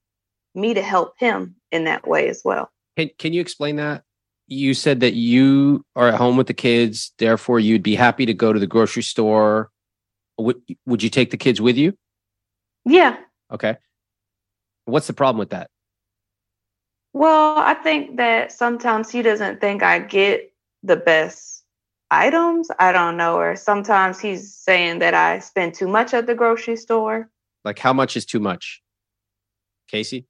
me 0.53 0.73
to 0.73 0.81
help 0.81 1.13
him 1.17 1.55
in 1.71 1.85
that 1.85 2.07
way 2.07 2.27
as 2.27 2.41
well. 2.43 2.69
Can 2.97 3.09
can 3.17 3.33
you 3.33 3.41
explain 3.41 3.77
that? 3.77 4.03
You 4.47 4.73
said 4.73 4.99
that 5.01 5.13
you 5.13 5.85
are 5.95 6.09
at 6.09 6.15
home 6.15 6.35
with 6.35 6.47
the 6.47 6.53
kids, 6.53 7.13
therefore 7.19 7.59
you'd 7.59 7.83
be 7.83 7.95
happy 7.95 8.25
to 8.25 8.33
go 8.33 8.51
to 8.51 8.59
the 8.59 8.67
grocery 8.67 9.03
store. 9.03 9.69
Would 10.37 10.61
would 10.85 11.03
you 11.03 11.09
take 11.09 11.31
the 11.31 11.37
kids 11.37 11.61
with 11.61 11.77
you? 11.77 11.93
Yeah. 12.85 13.17
Okay. 13.51 13.77
What's 14.85 15.07
the 15.07 15.13
problem 15.13 15.39
with 15.39 15.51
that? 15.51 15.69
Well, 17.13 17.57
I 17.57 17.73
think 17.73 18.17
that 18.17 18.51
sometimes 18.51 19.09
he 19.09 19.21
doesn't 19.21 19.61
think 19.61 19.81
I 19.81 19.99
get 19.99 20.53
the 20.83 20.95
best 20.95 21.63
items. 22.11 22.69
I 22.79 22.91
don't 22.91 23.17
know. 23.17 23.35
Or 23.35 23.55
sometimes 23.55 24.19
he's 24.19 24.53
saying 24.53 24.99
that 24.99 25.13
I 25.13 25.39
spend 25.39 25.73
too 25.73 25.87
much 25.87 26.13
at 26.13 26.27
the 26.27 26.35
grocery 26.35 26.75
store. 26.75 27.29
Like, 27.65 27.79
how 27.79 27.93
much 27.93 28.15
is 28.15 28.25
too 28.25 28.39
much? 28.39 28.81
Cacey? 29.87 30.27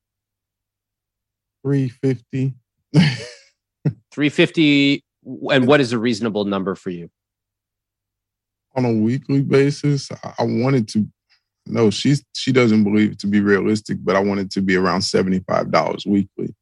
350. 1.63 2.53
350. 4.11 5.03
And 5.51 5.67
what 5.67 5.81
is 5.81 5.91
a 5.91 5.99
reasonable 5.99 6.45
number 6.45 6.75
for 6.75 6.89
you? 6.89 7.09
On 8.75 8.85
a 8.85 8.93
weekly 8.93 9.41
basis, 9.41 10.09
I 10.11 10.43
wanted 10.43 10.87
to 10.89 11.07
no, 11.69 11.91
she's 11.91 12.23
she 12.33 12.51
doesn't 12.51 12.83
believe 12.83 13.11
it 13.11 13.19
to 13.19 13.27
be 13.27 13.41
realistic, 13.41 13.97
but 14.01 14.15
I 14.15 14.19
want 14.19 14.39
it 14.39 14.49
to 14.51 14.61
be 14.61 14.75
around 14.75 15.01
seventy 15.03 15.39
five 15.39 15.71
dollars 15.71 16.05
weekly. 16.05 16.55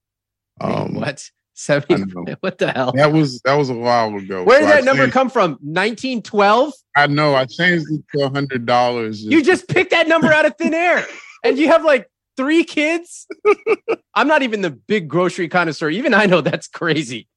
Um, 0.62 0.94
what? 0.96 1.30
Seventy? 1.54 2.04
What 2.42 2.60
the 2.60 2.72
hell? 2.72 2.92
That 2.92 3.12
was 3.12 3.42
that 3.42 3.56
was 3.56 3.72
a 3.72 3.74
while 3.74 4.16
ago. 4.16 4.44
Where 4.44 4.60
did 4.60 4.70
so 4.70 4.76
that 4.76 4.84
number 4.84 5.08
come 5.10 5.28
from? 5.28 5.58
Nineteen 5.64 6.22
twelve? 6.22 6.72
I 6.96 7.08
know. 7.08 7.34
I 7.34 7.46
changed 7.46 7.88
it 7.90 8.04
to 8.16 8.30
hundred 8.30 8.68
dollars. 8.68 9.24
You 9.24 9.44
just 9.44 9.68
picked 9.68 9.90
that 9.90 10.08
number 10.08 10.32
out 10.32 10.46
of 10.46 10.56
thin 10.58 10.76
air, 10.76 11.04
and 11.44 11.58
you 11.58 11.68
have 11.70 11.84
like 11.84 12.12
three 12.38 12.64
kids. 12.64 13.26
I'm 14.14 14.28
not 14.28 14.44
even 14.44 14.62
the 14.62 14.70
big 14.70 15.08
grocery 15.08 15.48
connoisseur. 15.48 15.90
Even 15.90 16.14
I 16.14 16.28
know 16.28 16.42
that's 16.42 16.68
crazy. 16.68 17.28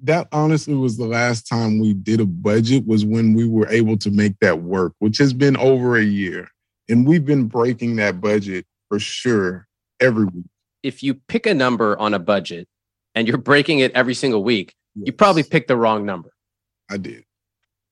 That 0.00 0.28
honestly 0.30 0.74
was 0.74 0.98
the 0.98 1.06
last 1.06 1.48
time 1.48 1.78
we 1.78 1.94
did 1.94 2.20
a 2.20 2.26
budget. 2.26 2.86
Was 2.86 3.06
when 3.06 3.32
we 3.32 3.48
were 3.48 3.68
able 3.70 3.96
to 3.96 4.10
make 4.10 4.38
that 4.40 4.60
work, 4.60 4.92
which 4.98 5.16
has 5.16 5.32
been 5.32 5.56
over 5.56 5.96
a 5.96 6.04
year. 6.04 6.48
And 6.90 7.06
we've 7.06 7.24
been 7.24 7.46
breaking 7.46 7.96
that 7.96 8.20
budget 8.20 8.66
for 8.90 8.98
sure 8.98 9.66
every 10.00 10.26
week. 10.26 10.44
If 10.82 11.02
you 11.02 11.14
pick 11.14 11.46
a 11.46 11.54
number 11.54 11.98
on 11.98 12.14
a 12.14 12.18
budget 12.18 12.68
and 13.14 13.28
you're 13.28 13.38
breaking 13.38 13.80
it 13.80 13.92
every 13.92 14.14
single 14.14 14.42
week, 14.42 14.74
yes. 14.94 15.06
you 15.06 15.12
probably 15.12 15.42
picked 15.42 15.68
the 15.68 15.76
wrong 15.76 16.04
number. 16.04 16.32
I 16.90 16.96
did. 16.96 17.24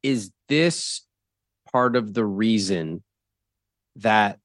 Is 0.02 0.30
this 0.48 1.02
part 1.72 1.96
of 1.96 2.14
the 2.14 2.24
reason 2.24 3.02
that 3.96 4.38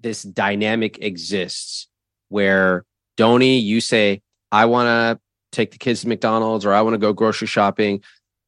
this 0.00 0.22
dynamic 0.22 0.98
exists 1.02 1.88
where 2.28 2.84
Doni, 3.16 3.58
you 3.58 3.80
say, 3.80 4.22
I 4.50 4.66
want 4.66 4.86
to 4.86 5.20
take 5.52 5.70
the 5.70 5.78
kids 5.78 6.02
to 6.02 6.08
McDonald's 6.08 6.66
or 6.66 6.72
I 6.72 6.82
want 6.82 6.94
to 6.94 6.98
go 6.98 7.12
grocery 7.12 7.46
shopping. 7.46 8.02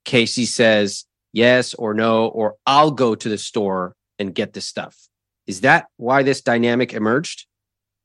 Cacey 0.05 0.45
says 0.45 1.05
yes 1.33 1.75
or 1.75 1.95
no, 1.95 2.27
or 2.27 2.55
I'll 2.67 2.91
go 2.91 3.15
to 3.15 3.29
the 3.29 3.39
store 3.39 3.95
and 4.19 4.35
get 4.35 4.53
the 4.53 4.61
stuff. 4.61 4.97
Is 5.47 5.61
that 5.61 5.87
why 5.97 6.23
this 6.23 6.41
dynamic 6.41 6.93
emerged? 6.93 7.47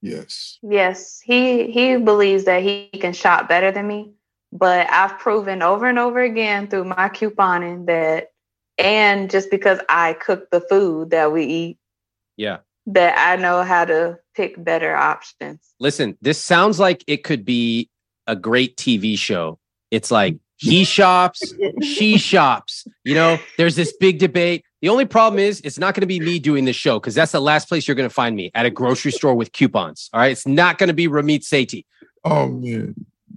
Yes. 0.01 0.59
Yes. 0.63 1.21
He 1.23 1.71
he 1.71 1.97
believes 1.97 2.45
that 2.45 2.63
he 2.63 2.89
can 2.99 3.13
shop 3.13 3.47
better 3.47 3.71
than 3.71 3.87
me, 3.87 4.13
but 4.51 4.89
I've 4.89 5.19
proven 5.19 5.61
over 5.61 5.85
and 5.87 5.99
over 5.99 6.21
again 6.21 6.67
through 6.67 6.85
my 6.85 7.09
couponing 7.09 7.85
that 7.87 8.31
and 8.77 9.29
just 9.29 9.51
because 9.51 9.79
I 9.89 10.13
cook 10.13 10.49
the 10.49 10.61
food 10.61 11.11
that 11.11 11.31
we 11.31 11.45
eat. 11.45 11.77
Yeah. 12.37 12.57
That 12.87 13.15
I 13.17 13.39
know 13.39 13.61
how 13.61 13.85
to 13.85 14.17
pick 14.35 14.61
better 14.63 14.95
options. 14.95 15.59
Listen, 15.79 16.17
this 16.21 16.39
sounds 16.39 16.79
like 16.79 17.03
it 17.05 17.23
could 17.23 17.45
be 17.45 17.89
a 18.25 18.35
great 18.35 18.77
TV 18.77 19.17
show. 19.17 19.59
It's 19.91 20.09
like 20.09 20.37
he 20.57 20.83
shops, 20.83 21.53
she 21.81 22.17
shops. 22.17 22.87
You 23.03 23.15
know, 23.15 23.39
there's 23.57 23.75
this 23.75 23.93
big 23.99 24.19
debate. 24.19 24.63
The 24.81 24.89
only 24.89 25.05
problem 25.05 25.39
is 25.39 25.61
it's 25.61 25.77
not 25.77 25.93
going 25.93 26.01
to 26.01 26.07
be 26.07 26.19
me 26.19 26.39
doing 26.39 26.65
this 26.65 26.75
show 26.75 26.99
because 26.99 27.13
that's 27.13 27.31
the 27.31 27.39
last 27.39 27.69
place 27.69 27.87
you're 27.87 27.95
going 27.95 28.09
to 28.09 28.13
find 28.13 28.35
me 28.35 28.49
at 28.55 28.65
a 28.65 28.71
grocery 28.71 29.11
store 29.11 29.35
with 29.35 29.51
coupons. 29.51 30.09
All 30.11 30.19
right. 30.19 30.31
It's 30.31 30.47
not 30.47 30.79
going 30.79 30.87
to 30.87 30.93
be 30.93 31.07
Ramit 31.07 31.41
Sethi. 31.41 31.85
Oh, 32.23 32.47
man. 32.47 32.95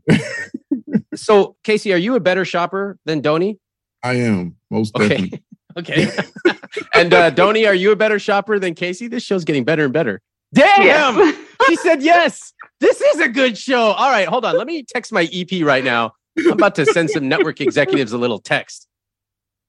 so, 1.15 1.57
Cacey, 1.63 1.93
are 1.93 1.99
you 1.99 2.15
a 2.15 2.21
better 2.21 2.47
shopper 2.47 2.99
than 3.05 3.21
Doni? 3.21 3.59
I 4.03 4.15
am, 4.15 4.57
most 4.71 4.95
definitely. 4.95 5.43
Okay. 5.77 6.07
okay. 6.07 6.59
and 6.95 7.13
uh, 7.13 7.31
Doni, 7.31 7.67
are 7.67 7.75
you 7.75 7.91
a 7.91 7.97
better 7.97 8.21
shopper 8.21 8.61
than 8.61 8.77
Cacey? 8.77 9.09
This 9.09 9.25
show's 9.25 9.43
getting 9.43 9.65
better 9.65 9.83
and 9.83 9.93
better. 9.93 10.23
Damn. 10.55 11.17
Yes. 11.17 11.37
she 11.67 11.75
said 11.75 12.01
yes. 12.01 12.53
This 12.79 13.01
is 13.01 13.19
a 13.19 13.29
good 13.29 13.59
show. 13.59 13.81
All 13.81 14.09
right. 14.09 14.29
Hold 14.29 14.45
on. 14.45 14.57
Let 14.57 14.69
me 14.69 14.85
text 14.85 15.11
my 15.11 15.29
EP 15.33 15.65
right 15.65 15.83
now. 15.83 16.13
I'm 16.39 16.53
about 16.53 16.77
to 16.77 16.87
send 16.87 17.11
some 17.11 17.29
network 17.29 17.61
executives 17.61 18.13
a 18.13 18.19
little 18.19 18.39
text. 18.39 18.87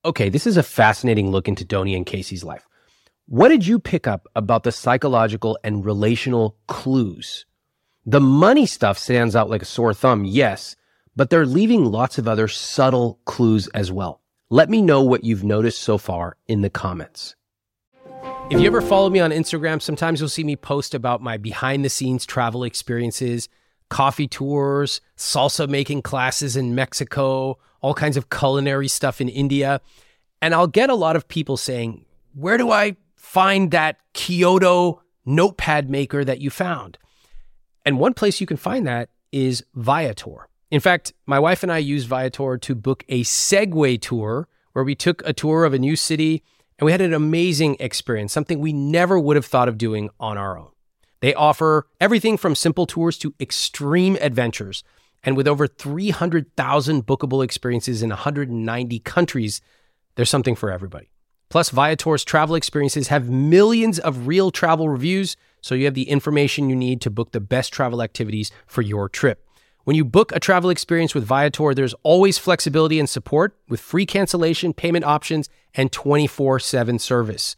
Okay, 0.06 0.28
this 0.28 0.46
is 0.46 0.56
a 0.56 0.62
fascinating 0.62 1.32
look 1.32 1.48
into 1.48 1.64
Doni 1.64 1.96
and 1.96 2.06
Cacey's 2.06 2.44
life. 2.44 2.64
What 3.26 3.48
did 3.48 3.66
you 3.66 3.80
pick 3.80 4.06
up 4.06 4.28
about 4.36 4.62
the 4.62 4.70
psychological 4.70 5.58
and 5.64 5.84
relational 5.84 6.56
clues? 6.68 7.44
The 8.04 8.20
money 8.20 8.66
stuff 8.66 8.98
stands 8.98 9.34
out 9.34 9.50
like 9.50 9.62
a 9.62 9.64
sore 9.64 9.92
thumb, 9.92 10.24
yes, 10.24 10.76
but 11.16 11.28
they're 11.28 11.44
leaving 11.44 11.86
lots 11.86 12.18
of 12.18 12.28
other 12.28 12.46
subtle 12.46 13.18
clues 13.24 13.66
as 13.74 13.90
well. 13.90 14.20
Let 14.48 14.70
me 14.70 14.80
know 14.80 15.02
what 15.02 15.24
you've 15.24 15.42
noticed 15.42 15.80
so 15.80 15.98
far 15.98 16.36
in 16.46 16.60
the 16.60 16.70
comments. 16.70 17.34
If 18.48 18.60
you 18.60 18.66
ever 18.68 18.82
follow 18.82 19.10
me 19.10 19.18
on 19.18 19.32
Instagram, 19.32 19.82
sometimes 19.82 20.20
you'll 20.20 20.28
see 20.28 20.44
me 20.44 20.54
post 20.54 20.94
about 20.94 21.20
my 21.20 21.36
behind 21.36 21.84
the 21.84 21.90
scenes 21.90 22.24
travel 22.24 22.62
experiences 22.62 23.48
coffee 23.88 24.28
tours, 24.28 25.00
salsa 25.16 25.68
making 25.68 26.02
classes 26.02 26.56
in 26.56 26.74
Mexico, 26.74 27.58
all 27.80 27.94
kinds 27.94 28.16
of 28.16 28.30
culinary 28.30 28.88
stuff 28.88 29.20
in 29.20 29.28
India. 29.28 29.80
And 30.42 30.54
I'll 30.54 30.66
get 30.66 30.90
a 30.90 30.94
lot 30.94 31.16
of 31.16 31.28
people 31.28 31.56
saying, 31.56 32.04
Where 32.34 32.58
do 32.58 32.70
I 32.70 32.96
find 33.14 33.70
that 33.70 33.98
Kyoto 34.12 35.02
notepad 35.24 35.90
maker 35.90 36.24
that 36.24 36.40
you 36.40 36.50
found? 36.50 36.98
And 37.84 37.98
one 37.98 38.14
place 38.14 38.40
you 38.40 38.46
can 38.46 38.56
find 38.56 38.86
that 38.86 39.08
is 39.32 39.64
Viator. 39.74 40.48
In 40.70 40.80
fact, 40.80 41.12
my 41.26 41.38
wife 41.38 41.62
and 41.62 41.70
I 41.70 41.78
used 41.78 42.08
Viator 42.08 42.58
to 42.58 42.74
book 42.74 43.04
a 43.08 43.22
Segway 43.22 44.00
tour 44.00 44.48
where 44.72 44.84
we 44.84 44.94
took 44.94 45.22
a 45.24 45.32
tour 45.32 45.64
of 45.64 45.72
a 45.72 45.78
new 45.78 45.96
city 45.96 46.42
and 46.78 46.86
we 46.86 46.92
had 46.92 47.00
an 47.00 47.14
amazing 47.14 47.76
experience, 47.80 48.32
something 48.32 48.58
we 48.58 48.72
never 48.72 49.18
would 49.18 49.36
have 49.36 49.46
thought 49.46 49.68
of 49.68 49.78
doing 49.78 50.10
on 50.20 50.36
our 50.36 50.58
own. 50.58 50.68
They 51.20 51.34
offer 51.34 51.86
everything 52.00 52.36
from 52.36 52.54
simple 52.54 52.86
tours 52.86 53.18
to 53.18 53.34
extreme 53.40 54.16
adventures. 54.20 54.84
And 55.22 55.36
with 55.36 55.48
over 55.48 55.66
300,000 55.66 57.06
bookable 57.06 57.44
experiences 57.44 58.02
in 58.02 58.10
190 58.10 58.98
countries, 59.00 59.60
there's 60.14 60.30
something 60.30 60.54
for 60.54 60.70
everybody. 60.70 61.10
Plus, 61.48 61.70
Viator's 61.70 62.24
travel 62.24 62.56
experiences 62.56 63.08
have 63.08 63.30
millions 63.30 63.98
of 63.98 64.26
real 64.26 64.50
travel 64.50 64.88
reviews, 64.88 65.36
so 65.60 65.74
you 65.74 65.84
have 65.84 65.94
the 65.94 66.08
information 66.08 66.68
you 66.68 66.76
need 66.76 67.00
to 67.00 67.10
book 67.10 67.32
the 67.32 67.40
best 67.40 67.72
travel 67.72 68.02
activities 68.02 68.50
for 68.66 68.82
your 68.82 69.08
trip. 69.08 69.46
When 69.84 69.94
you 69.94 70.04
book 70.04 70.32
a 70.34 70.40
travel 70.40 70.70
experience 70.70 71.14
with 71.14 71.24
Viator, 71.24 71.72
there's 71.72 71.94
always 72.02 72.38
flexibility 72.38 72.98
and 72.98 73.08
support 73.08 73.56
with 73.68 73.80
free 73.80 74.04
cancellation, 74.04 74.72
payment 74.72 75.04
options, 75.04 75.48
and 75.74 75.92
24 75.92 76.58
7 76.58 76.98
service. 76.98 77.54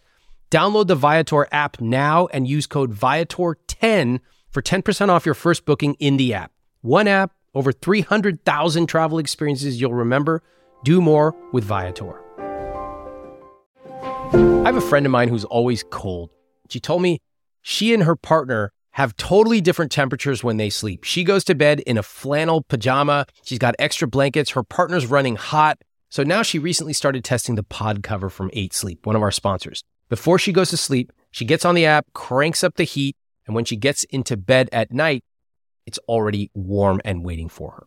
Download 0.50 0.86
the 0.86 0.94
Viator 0.94 1.46
app 1.52 1.80
now 1.80 2.26
and 2.28 2.48
use 2.48 2.66
code 2.66 2.94
Viator10 2.94 4.20
for 4.50 4.62
10% 4.62 5.08
off 5.10 5.26
your 5.26 5.34
first 5.34 5.66
booking 5.66 5.94
in 5.94 6.16
the 6.16 6.32
app. 6.32 6.52
One 6.80 7.06
app, 7.06 7.32
over 7.54 7.70
300,000 7.70 8.86
travel 8.86 9.18
experiences 9.18 9.80
you'll 9.80 9.92
remember. 9.92 10.42
Do 10.84 11.02
more 11.02 11.34
with 11.52 11.64
Viator. 11.64 12.22
I 14.32 14.64
have 14.64 14.76
a 14.76 14.80
friend 14.80 15.04
of 15.04 15.12
mine 15.12 15.28
who's 15.28 15.44
always 15.44 15.84
cold. 15.90 16.30
She 16.70 16.80
told 16.80 17.02
me 17.02 17.20
she 17.60 17.92
and 17.92 18.04
her 18.04 18.16
partner 18.16 18.72
have 18.92 19.16
totally 19.16 19.60
different 19.60 19.92
temperatures 19.92 20.42
when 20.42 20.56
they 20.56 20.70
sleep. 20.70 21.04
She 21.04 21.24
goes 21.24 21.44
to 21.44 21.54
bed 21.54 21.80
in 21.80 21.98
a 21.98 22.02
flannel 22.02 22.62
pajama. 22.62 23.26
She's 23.44 23.58
got 23.58 23.74
extra 23.78 24.08
blankets. 24.08 24.50
Her 24.50 24.62
partner's 24.62 25.06
running 25.06 25.36
hot 25.36 25.78
So 26.10 26.22
now 26.22 26.42
she 26.42 26.58
recently 26.58 26.94
started 26.94 27.22
testing 27.22 27.54
the 27.54 27.62
pod 27.62 28.02
cover 28.02 28.30
from 28.30 28.50
8 28.54 28.72
Sleep, 28.72 29.04
one 29.04 29.14
of 29.14 29.22
our 29.22 29.30
sponsors. 29.30 29.84
Before 30.08 30.38
she 30.38 30.52
goes 30.52 30.70
to 30.70 30.76
sleep, 30.76 31.12
she 31.30 31.44
gets 31.44 31.64
on 31.64 31.74
the 31.74 31.86
app, 31.86 32.06
cranks 32.14 32.64
up 32.64 32.76
the 32.76 32.84
heat, 32.84 33.16
and 33.46 33.54
when 33.54 33.64
she 33.64 33.76
gets 33.76 34.04
into 34.04 34.36
bed 34.36 34.68
at 34.72 34.92
night, 34.92 35.22
it's 35.86 35.98
already 36.08 36.50
warm 36.54 37.00
and 37.04 37.24
waiting 37.24 37.48
for 37.48 37.72
her. 37.72 37.86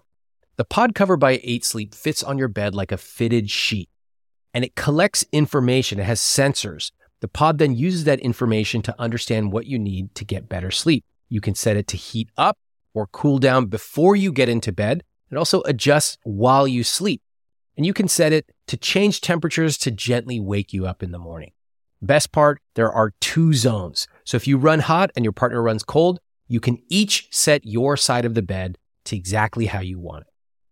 The 0.57 0.65
pod 0.65 0.93
cover 0.93 1.17
by 1.17 1.39
8 1.43 1.65
Sleep 1.65 1.95
fits 1.95 2.21
on 2.21 2.37
your 2.37 2.47
bed 2.47 2.75
like 2.75 2.91
a 2.91 2.97
fitted 2.97 3.49
sheet, 3.49 3.89
and 4.53 4.63
it 4.63 4.75
collects 4.75 5.25
information. 5.31 5.99
It 5.99 6.03
has 6.05 6.19
sensors. 6.19 6.91
The 7.21 7.27
pod 7.27 7.57
then 7.57 7.75
uses 7.75 8.03
that 8.03 8.19
information 8.19 8.81
to 8.83 8.99
understand 8.99 9.51
what 9.51 9.65
you 9.65 9.79
need 9.79 10.13
to 10.15 10.25
get 10.25 10.49
better 10.49 10.71
sleep. 10.71 11.05
You 11.29 11.41
can 11.41 11.55
set 11.55 11.77
it 11.77 11.87
to 11.87 11.97
heat 11.97 12.29
up 12.37 12.57
or 12.93 13.07
cool 13.07 13.39
down 13.39 13.67
before 13.67 14.15
you 14.15 14.31
get 14.31 14.49
into 14.49 14.71
bed. 14.71 15.03
It 15.31 15.37
also 15.37 15.61
adjusts 15.61 16.17
while 16.23 16.67
you 16.67 16.83
sleep. 16.83 17.21
And 17.77 17.85
you 17.85 17.93
can 17.93 18.07
set 18.07 18.33
it 18.33 18.51
to 18.67 18.77
change 18.77 19.21
temperatures 19.21 19.77
to 19.79 19.91
gently 19.91 20.39
wake 20.39 20.73
you 20.73 20.85
up 20.85 21.01
in 21.01 21.11
the 21.11 21.19
morning. 21.19 21.53
Best 22.01 22.31
part, 22.31 22.59
there 22.75 22.91
are 22.91 23.13
two 23.21 23.53
zones. 23.53 24.07
So 24.23 24.35
if 24.35 24.47
you 24.47 24.57
run 24.57 24.79
hot 24.79 25.11
and 25.15 25.23
your 25.23 25.31
partner 25.31 25.61
runs 25.61 25.83
cold, 25.83 26.19
you 26.47 26.59
can 26.59 26.81
each 26.89 27.27
set 27.31 27.65
your 27.65 27.95
side 27.95 28.25
of 28.25 28.33
the 28.33 28.41
bed 28.41 28.77
to 29.05 29.15
exactly 29.15 29.67
how 29.67 29.81
you 29.81 29.99
want 29.99 30.21
it. 30.21 30.27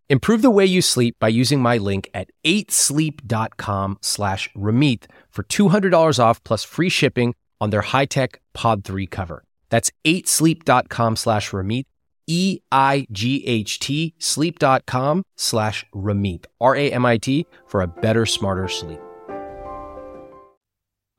Improve 0.08 0.42
the 0.42 0.50
way 0.50 0.66
you 0.66 0.82
sleep 0.82 1.16
by 1.20 1.28
using 1.28 1.62
my 1.62 1.76
link 1.76 2.10
at 2.12 2.30
8sleep.com 2.44 3.98
slash 4.00 4.50
Ramit 4.56 5.04
for 5.30 5.44
$200 5.44 6.18
off 6.18 6.42
plus 6.42 6.64
free 6.64 6.88
shipping 6.88 7.34
on 7.60 7.70
their 7.70 7.82
high-tech 7.82 8.40
Pod 8.52 8.82
3 8.84 9.06
cover. 9.06 9.44
That's 9.68 9.92
8sleep.com 10.04 11.14
slash 11.14 11.50
Ramit, 11.50 11.84
E-I-G-H-T, 12.26 14.14
sleep.com 14.18 15.22
slash 15.36 15.86
Ramit, 15.94 16.46
R-A-M-I-T, 16.60 17.46
for 17.68 17.82
a 17.82 17.86
better, 17.86 18.26
smarter 18.26 18.66
sleep. 18.66 18.98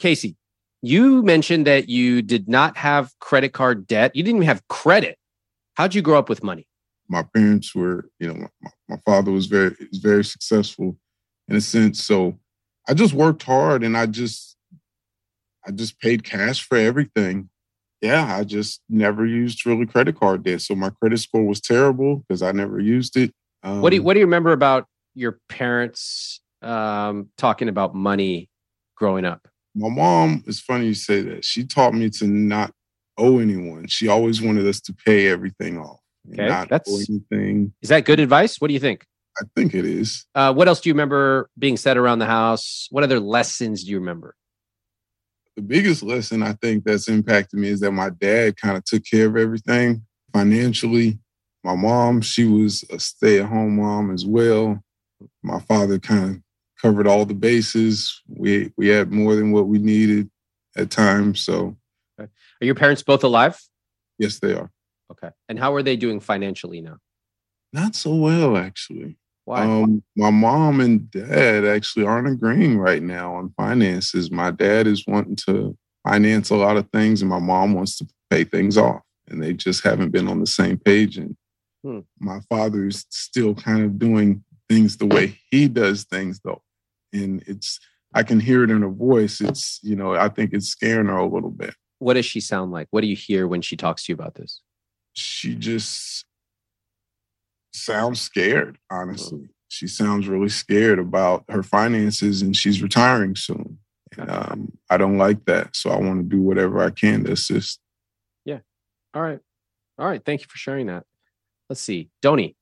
Cacey, 0.01 0.35
you 0.81 1.21
mentioned 1.21 1.67
that 1.67 1.87
you 1.87 2.21
did 2.23 2.49
not 2.49 2.75
have 2.75 3.13
credit 3.19 3.53
card 3.53 3.85
debt. 3.85 4.15
You 4.15 4.23
didn't 4.23 4.37
even 4.37 4.47
have 4.47 4.67
credit. 4.67 5.17
How'd 5.75 5.93
you 5.93 6.01
grow 6.01 6.17
up 6.17 6.27
with 6.27 6.43
money? 6.43 6.67
My 7.07 7.23
parents 7.23 7.75
were, 7.75 8.09
you 8.19 8.33
know, 8.33 8.47
my, 8.61 8.71
my 8.89 8.97
father 9.05 9.31
was 9.31 9.45
very 9.45 9.75
was 9.91 9.99
very 9.99 10.23
successful 10.23 10.97
in 11.47 11.55
a 11.55 11.61
sense. 11.61 12.03
So 12.03 12.39
I 12.89 12.95
just 12.95 13.13
worked 13.13 13.43
hard 13.43 13.83
and 13.83 13.95
I 13.95 14.07
just 14.07 14.57
I 15.67 15.71
just 15.71 15.99
paid 15.99 16.23
cash 16.23 16.65
for 16.67 16.77
everything. 16.77 17.49
Yeah, 18.01 18.35
I 18.35 18.43
just 18.43 18.81
never 18.89 19.23
used 19.23 19.67
really 19.67 19.85
credit 19.85 20.19
card 20.19 20.43
debt. 20.43 20.61
So 20.61 20.73
my 20.73 20.89
credit 20.89 21.19
score 21.19 21.45
was 21.45 21.61
terrible 21.61 22.17
because 22.27 22.41
I 22.41 22.51
never 22.51 22.79
used 22.79 23.15
it. 23.17 23.31
Um, 23.61 23.81
what 23.81 23.91
do 23.91 23.97
you, 23.97 24.03
what 24.03 24.15
do 24.15 24.19
you 24.19 24.25
remember 24.25 24.53
about 24.53 24.87
your 25.13 25.39
parents 25.47 26.41
um, 26.63 27.29
talking 27.37 27.69
about 27.69 27.93
money 27.93 28.49
growing 28.95 29.25
up? 29.25 29.47
My 29.75 29.89
mom, 29.89 30.43
it's 30.47 30.59
funny 30.59 30.87
you 30.87 30.93
say 30.93 31.21
that. 31.21 31.45
She 31.45 31.65
taught 31.65 31.93
me 31.93 32.09
to 32.11 32.27
not 32.27 32.71
owe 33.17 33.39
anyone. 33.39 33.87
She 33.87 34.07
always 34.07 34.41
wanted 34.41 34.67
us 34.67 34.81
to 34.81 34.93
pay 34.93 35.27
everything 35.27 35.77
off. 35.77 35.99
Okay. 36.31 36.47
That's, 36.69 37.09
anything. 37.09 37.73
Is 37.81 37.89
that 37.89 38.05
good 38.05 38.19
advice? 38.19 38.59
What 38.59 38.67
do 38.67 38.73
you 38.73 38.79
think? 38.79 39.05
I 39.39 39.45
think 39.55 39.73
it 39.73 39.85
is. 39.85 40.25
Uh, 40.35 40.53
what 40.53 40.67
else 40.67 40.81
do 40.81 40.89
you 40.89 40.93
remember 40.93 41.49
being 41.57 41.77
said 41.77 41.97
around 41.97 42.19
the 42.19 42.25
house? 42.25 42.87
What 42.91 43.03
other 43.03 43.19
lessons 43.19 43.83
do 43.83 43.91
you 43.91 43.99
remember? 43.99 44.35
The 45.55 45.61
biggest 45.61 46.03
lesson 46.03 46.43
I 46.43 46.53
think 46.53 46.83
that's 46.83 47.07
impacted 47.07 47.59
me 47.59 47.69
is 47.69 47.79
that 47.81 47.91
my 47.91 48.09
dad 48.09 48.57
kind 48.57 48.77
of 48.77 48.83
took 48.85 49.03
care 49.05 49.27
of 49.27 49.37
everything 49.37 50.05
financially. 50.33 51.19
My 51.63 51.75
mom, 51.75 52.21
she 52.21 52.45
was 52.45 52.83
a 52.89 52.99
stay 52.99 53.39
at 53.39 53.47
home 53.47 53.77
mom 53.77 54.13
as 54.13 54.25
well. 54.25 54.81
My 55.43 55.59
father 55.59 55.99
kind 55.99 56.35
of 56.35 56.41
covered 56.81 57.07
all 57.07 57.25
the 57.25 57.33
bases. 57.33 58.21
We 58.27 58.71
we 58.77 58.87
had 58.87 59.11
more 59.11 59.35
than 59.35 59.51
what 59.51 59.67
we 59.67 59.77
needed 59.77 60.29
at 60.75 60.89
times. 60.89 61.41
So, 61.41 61.77
okay. 62.19 62.29
are 62.61 62.65
your 62.65 62.75
parents 62.75 63.03
both 63.03 63.23
alive? 63.23 63.59
Yes, 64.17 64.39
they 64.39 64.53
are. 64.53 64.71
Okay. 65.11 65.29
And 65.49 65.59
how 65.59 65.73
are 65.73 65.83
they 65.83 65.95
doing 65.95 66.19
financially 66.19 66.81
now? 66.81 66.97
Not 67.73 67.95
so 67.95 68.15
well, 68.15 68.57
actually. 68.57 69.17
Why? 69.45 69.63
Um, 69.63 70.03
my 70.15 70.29
mom 70.29 70.79
and 70.79 71.09
dad 71.11 71.65
actually 71.65 72.05
aren't 72.05 72.27
agreeing 72.27 72.77
right 72.77 73.01
now 73.01 73.35
on 73.35 73.53
finances. 73.57 74.31
My 74.31 74.51
dad 74.51 74.87
is 74.87 75.05
wanting 75.07 75.35
to 75.47 75.77
finance 76.07 76.49
a 76.49 76.55
lot 76.55 76.77
of 76.77 76.89
things, 76.91 77.21
and 77.21 77.29
my 77.29 77.39
mom 77.39 77.73
wants 77.73 77.97
to 77.97 78.07
pay 78.29 78.43
things 78.43 78.77
off, 78.77 79.01
and 79.27 79.41
they 79.41 79.53
just 79.53 79.83
haven't 79.83 80.11
been 80.11 80.27
on 80.27 80.39
the 80.39 80.47
same 80.47 80.77
page. 80.77 81.17
And 81.17 81.35
hmm. 81.83 81.99
my 82.19 82.39
father 82.49 82.87
is 82.87 83.05
still 83.09 83.55
kind 83.55 83.83
of 83.83 83.99
doing 83.99 84.43
things 84.69 84.97
the 84.97 85.07
way 85.07 85.37
he 85.49 85.67
does 85.67 86.05
things, 86.05 86.39
though 86.43 86.61
and 87.13 87.43
it's 87.47 87.79
I 88.13 88.23
can 88.23 88.39
hear 88.39 88.63
it 88.63 88.71
in 88.71 88.81
her 88.81 88.89
voice. 88.89 89.41
It's 89.41 89.79
you 89.83 89.95
know 89.95 90.15
I 90.15 90.29
think 90.29 90.53
it's 90.53 90.67
scaring 90.67 91.07
her 91.07 91.17
a 91.17 91.27
little 91.27 91.51
bit. 91.51 91.75
What 91.99 92.15
does 92.15 92.25
she 92.25 92.39
sound 92.39 92.71
like? 92.71 92.87
What 92.91 93.01
do 93.01 93.07
you 93.07 93.15
hear 93.15 93.47
when 93.47 93.61
she 93.61 93.77
talks 93.77 94.05
to 94.05 94.11
you 94.11 94.15
about 94.15 94.35
this? 94.35 94.61
She 95.13 95.55
just 95.55 96.25
sounds 97.73 98.19
scared. 98.19 98.77
Honestly, 98.89 99.39
mm-hmm. 99.39 99.51
she 99.69 99.87
sounds 99.87 100.27
really 100.27 100.49
scared 100.49 100.99
about 100.99 101.43
her 101.49 101.63
finances, 101.63 102.41
and 102.41 102.55
she's 102.55 102.81
retiring 102.81 103.35
soon. 103.35 103.77
And, 104.17 104.29
um, 104.29 104.71
I 104.89 104.97
don't 104.97 105.17
like 105.17 105.45
that, 105.45 105.75
so 105.75 105.89
I 105.89 105.97
want 105.97 106.19
to 106.19 106.35
do 106.35 106.41
whatever 106.41 106.83
I 106.83 106.89
can 106.89 107.23
to 107.25 107.31
assist. 107.33 107.79
Yeah. 108.45 108.59
All 109.13 109.21
right. 109.21 109.39
All 109.97 110.07
right. 110.07 110.23
Thank 110.23 110.41
you 110.41 110.47
for 110.49 110.57
sharing 110.57 110.87
that. 110.87 111.05
Let's 111.69 111.81
see, 111.81 112.09
Doni. 112.21 112.55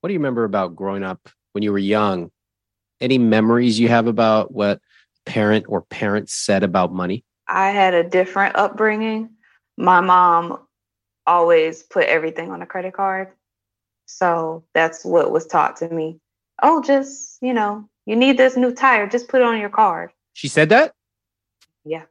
What 0.00 0.08
do 0.08 0.12
you 0.12 0.20
remember 0.20 0.44
about 0.44 0.76
growing 0.76 1.02
up 1.02 1.28
when 1.52 1.62
you 1.62 1.72
were 1.72 1.78
young 1.78 2.30
any 3.00 3.18
memories 3.18 3.78
you 3.78 3.88
have 3.88 4.06
about 4.06 4.52
what 4.52 4.80
parent 5.26 5.66
or 5.68 5.82
parents 5.82 6.34
said 6.34 6.62
about 6.62 6.92
money? 6.92 7.24
I 7.48 7.70
had 7.70 7.94
a 7.94 8.08
different 8.08 8.56
upbringing. 8.56 9.30
My 9.76 10.00
mom 10.00 10.58
always 11.26 11.82
put 11.82 12.06
everything 12.06 12.50
on 12.50 12.62
a 12.62 12.66
credit 12.66 12.94
card. 12.94 13.28
So 14.06 14.64
that's 14.74 15.04
what 15.04 15.30
was 15.30 15.46
taught 15.46 15.76
to 15.76 15.88
me. 15.88 16.20
Oh, 16.62 16.82
just, 16.82 17.38
you 17.42 17.52
know, 17.52 17.88
you 18.06 18.16
need 18.16 18.36
this 18.36 18.56
new 18.56 18.72
tire, 18.72 19.08
just 19.08 19.28
put 19.28 19.40
it 19.40 19.46
on 19.46 19.58
your 19.58 19.70
card. 19.70 20.10
She 20.34 20.48
said 20.48 20.68
that? 20.68 20.92
Yeah. 21.84 22.02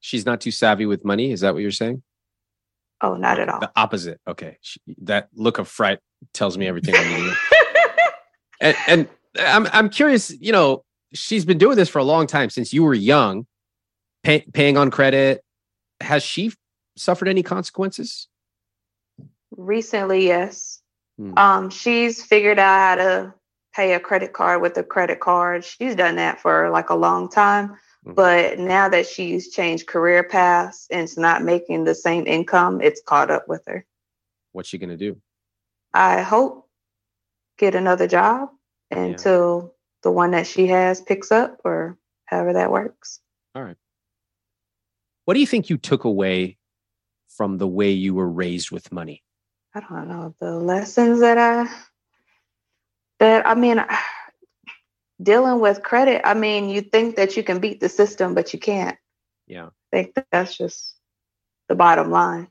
She's 0.00 0.26
not 0.26 0.40
too 0.40 0.50
savvy 0.50 0.86
with 0.86 1.04
money. 1.04 1.30
Is 1.30 1.40
that 1.40 1.54
what 1.54 1.62
you're 1.62 1.70
saying? 1.70 2.02
Oh, 3.00 3.16
not 3.16 3.38
at 3.38 3.48
all. 3.48 3.60
The 3.60 3.72
opposite. 3.76 4.20
Okay. 4.26 4.58
She, 4.60 4.80
that 5.02 5.28
look 5.34 5.58
of 5.58 5.68
fright 5.68 5.98
tells 6.32 6.56
me 6.56 6.66
everything 6.66 6.94
I 6.96 7.04
need. 7.04 7.32
and, 8.60 8.76
and 8.86 9.08
I'm 9.38 9.66
I'm 9.72 9.88
curious. 9.88 10.30
You 10.30 10.52
know, 10.52 10.84
she's 11.12 11.44
been 11.44 11.58
doing 11.58 11.76
this 11.76 11.88
for 11.88 11.98
a 11.98 12.04
long 12.04 12.26
time 12.26 12.50
since 12.50 12.72
you 12.72 12.82
were 12.82 12.94
young, 12.94 13.46
pay, 14.22 14.44
paying 14.52 14.76
on 14.76 14.90
credit. 14.90 15.44
Has 16.00 16.22
she 16.22 16.52
suffered 16.96 17.28
any 17.28 17.42
consequences? 17.42 18.28
Recently, 19.56 20.26
yes. 20.26 20.80
Hmm. 21.18 21.38
Um, 21.38 21.70
she's 21.70 22.22
figured 22.22 22.58
out 22.58 22.98
how 22.98 23.04
to 23.04 23.34
pay 23.74 23.94
a 23.94 24.00
credit 24.00 24.32
card 24.32 24.60
with 24.60 24.76
a 24.76 24.82
credit 24.82 25.20
card. 25.20 25.64
She's 25.64 25.94
done 25.94 26.16
that 26.16 26.40
for 26.40 26.70
like 26.70 26.90
a 26.90 26.94
long 26.94 27.30
time. 27.30 27.76
Hmm. 28.04 28.14
But 28.14 28.58
now 28.58 28.88
that 28.88 29.06
she's 29.06 29.50
changed 29.50 29.86
career 29.86 30.22
paths 30.24 30.86
and 30.90 31.02
it's 31.02 31.16
not 31.16 31.42
making 31.42 31.84
the 31.84 31.94
same 31.94 32.26
income, 32.26 32.80
it's 32.80 33.02
caught 33.02 33.30
up 33.30 33.48
with 33.48 33.62
her. 33.66 33.86
What's 34.52 34.68
she 34.68 34.78
gonna 34.78 34.96
do? 34.96 35.16
I 35.94 36.22
hope 36.22 36.68
get 37.58 37.74
another 37.74 38.08
job 38.08 38.48
until 38.92 39.62
yeah. 39.62 39.68
the 40.02 40.10
one 40.10 40.32
that 40.32 40.46
she 40.46 40.66
has 40.68 41.00
picks 41.00 41.32
up 41.32 41.60
or 41.64 41.98
however 42.26 42.52
that 42.54 42.70
works. 42.70 43.20
All 43.54 43.62
right. 43.62 43.76
What 45.24 45.34
do 45.34 45.40
you 45.40 45.46
think 45.46 45.70
you 45.70 45.78
took 45.78 46.04
away 46.04 46.58
from 47.28 47.58
the 47.58 47.68
way 47.68 47.90
you 47.90 48.14
were 48.14 48.28
raised 48.28 48.70
with 48.70 48.92
money? 48.92 49.22
I 49.74 49.80
don't 49.80 50.08
know. 50.08 50.34
The 50.40 50.58
lessons 50.58 51.20
that 51.20 51.38
I 51.38 51.68
that 53.18 53.46
I 53.46 53.54
mean 53.54 53.82
dealing 55.22 55.60
with 55.60 55.82
credit, 55.82 56.22
I 56.24 56.34
mean, 56.34 56.68
you 56.68 56.80
think 56.80 57.16
that 57.16 57.36
you 57.36 57.42
can 57.42 57.60
beat 57.60 57.80
the 57.80 57.88
system, 57.88 58.34
but 58.34 58.52
you 58.52 58.58
can't. 58.58 58.98
Yeah. 59.46 59.66
I 59.66 60.02
think 60.02 60.14
that's 60.30 60.56
just 60.56 60.96
the 61.68 61.74
bottom 61.74 62.10
line. 62.10 62.48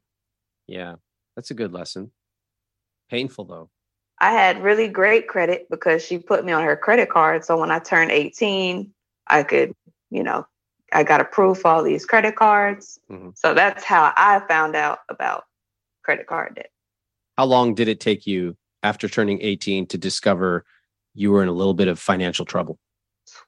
Yeah. 0.68 0.96
That's 1.36 1.52
a 1.52 1.56
good 1.56 1.74
lesson. 1.74 2.12
Painful 3.10 3.46
though. 3.46 3.70
I 4.22 4.32
had 4.34 4.62
really 4.62 4.88
great 4.88 5.28
credit 5.28 5.68
because 5.68 6.06
she 6.06 6.20
put 6.20 6.46
me 6.46 6.52
on 6.52 6.64
her 6.64 6.78
credit 6.78 7.10
card. 7.10 7.44
So 7.44 7.58
when 7.58 7.72
I 7.72 7.80
turned 7.80 8.12
18, 8.12 8.94
I 9.26 9.42
could, 9.42 9.74
you 10.12 10.22
know, 10.22 10.46
I 10.94 11.04
got 11.04 11.22
approved 11.22 11.62
for 11.62 11.70
all 11.70 11.82
these 11.82 12.06
credit 12.06 12.36
cards. 12.36 13.00
Mm-hmm. 13.10 13.30
So 13.34 13.56
that's 13.56 13.84
how 13.84 14.14
I 14.16 14.40
found 14.48 14.76
out 14.76 15.00
about 15.10 15.46
credit 16.04 16.28
card 16.28 16.54
debt. 16.54 16.70
How 17.36 17.46
long 17.46 17.74
did 17.74 17.88
it 17.88 18.00
take 18.00 18.28
you 18.28 18.56
after 18.84 19.10
turning 19.10 19.40
18 19.42 19.88
to 19.88 19.98
discover 19.98 20.66
you 21.16 21.32
were 21.32 21.42
in 21.42 21.50
a 21.50 21.54
little 21.54 21.74
bit 21.74 21.88
of 21.88 21.98
financial 21.98 22.46
trouble? 22.46 22.78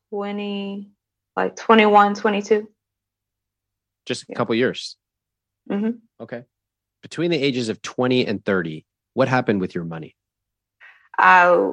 20, 0.10 0.90
like 1.36 1.56
21, 1.56 2.16
22. 2.16 2.68
Just 4.08 4.24
a 4.24 4.26
yeah. 4.30 4.36
couple 4.36 4.56
years. 4.56 4.98
Mm-hmm. 5.70 5.98
Okay. 6.20 6.46
Between 7.04 7.30
the 7.30 7.38
ages 7.38 7.70
of 7.70 7.80
20 7.84 8.26
and 8.26 8.44
30, 8.44 8.88
what 9.14 9.28
happened 9.28 9.62
with 9.62 9.76
your 9.76 9.86
money? 9.86 10.16
I 11.18 11.72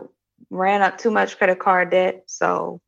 ran 0.50 0.82
up 0.82 0.98
too 0.98 1.10
much 1.10 1.38
credit 1.38 1.58
card 1.58 1.90
debt. 1.90 2.24
So 2.26 2.80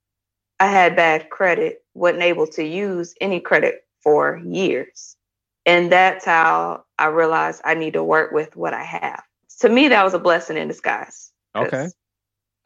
I 0.61 0.67
had 0.67 0.97
bad 0.97 1.31
credit, 1.31 1.85
wasn't 1.95 2.23
able 2.23 2.47
to 2.49 2.65
use 2.65 3.15
any 3.21 3.41
credit 3.41 3.85
for 4.03 4.41
years. 4.45 5.17
And 5.67 5.91
that's 5.93 6.25
how 6.25 6.85
I 6.99 7.07
realized 7.07 7.63
I 7.65 7.75
need 7.75 7.95
to 7.95 8.05
work 8.05 8.33
with 8.33 8.57
what 8.57 8.75
I 8.75 8.83
have. 8.83 9.23
To 9.61 9.69
me, 9.69 9.89
that 9.89 10.03
was 10.05 10.15
a 10.15 10.19
blessing 10.19 10.57
in 10.57 10.69
disguise. 10.69 11.31
Okay. 11.55 11.89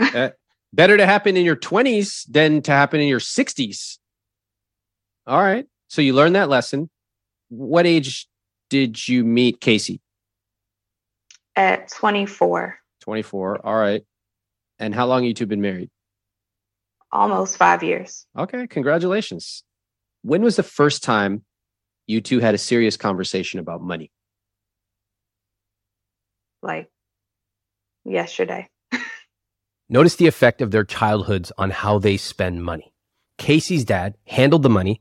uh, 0.01 0.31
better 0.73 0.97
to 0.97 1.07
happen 1.07 1.37
in 1.37 1.45
your 1.45 1.57
20s 1.57 2.25
than 2.31 2.63
to 2.63 2.71
happen 2.73 3.01
in 3.01 3.09
your 3.09 3.21
60s. 3.21 3.99
All 5.27 5.43
right. 5.43 5.67
So 5.89 6.03
you 6.03 6.15
learned 6.15 6.37
that 6.37 6.49
lesson. 6.49 6.89
What 7.49 7.87
age 7.87 8.29
did 8.71 9.09
you 9.09 9.25
meet 9.25 9.61
Cacey? 9.61 10.01
At 11.55 11.89
24. 11.89 12.79
24. 13.07 13.65
All 13.65 13.77
right. 13.77 14.03
And 14.79 14.95
how 14.95 15.07
long 15.07 15.25
you 15.25 15.33
two 15.33 15.47
been 15.47 15.61
married? 15.61 15.91
Almost 17.13 17.57
five 17.57 17.83
years. 17.83 18.27
Okay. 18.37 18.67
Congratulations. 18.67 19.63
When 20.23 20.43
was 20.43 20.57
the 20.57 20.65
first 20.65 21.05
time 21.05 21.45
you 22.07 22.21
two 22.21 22.41
had 22.41 22.55
a 22.55 22.59
serious 22.59 22.97
conversation 22.97 23.61
about 23.61 23.81
money? 23.81 24.11
Like 26.63 26.91
yesterday. 28.05 28.69
Notice 29.89 30.17
the 30.17 30.27
effect 30.27 30.61
of 30.61 30.73
their 30.73 30.85
childhoods 30.85 31.53
on 31.57 31.71
how 31.71 31.99
they 31.99 32.17
spend 32.17 32.65
money. 32.65 32.93
Cacey's 33.39 33.85
dad 33.85 34.17
handled 34.27 34.65
the 34.65 34.69
money, 34.71 35.01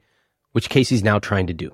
which 0.52 0.70
Cacey's 0.70 1.04
now 1.04 1.18
trying 1.18 1.48
to 1.48 1.54
do. 1.54 1.72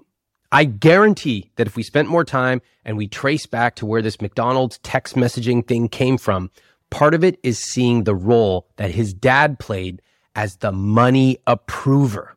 I 0.52 0.66
guarantee 0.66 1.50
that 1.56 1.68
if 1.68 1.78
we 1.78 1.84
spent 1.84 2.10
more 2.10 2.26
time 2.26 2.62
and 2.84 2.98
we 2.98 3.08
trace 3.08 3.46
back 3.46 3.76
to 3.76 3.86
where 3.86 4.02
this 4.02 4.20
McDonald's 4.20 4.80
text 4.80 5.16
messaging 5.16 5.66
thing 5.66 5.88
came 5.88 6.18
from, 6.18 6.52
part 6.90 7.14
of 7.14 7.24
it 7.24 7.40
is 7.42 7.58
seeing 7.58 8.04
the 8.04 8.16
role 8.16 8.68
that 8.76 8.92
his 8.92 9.14
dad 9.14 9.60
played 9.60 10.02
as 10.36 10.58
the 10.58 10.74
money 10.74 11.38
approver. 11.48 12.36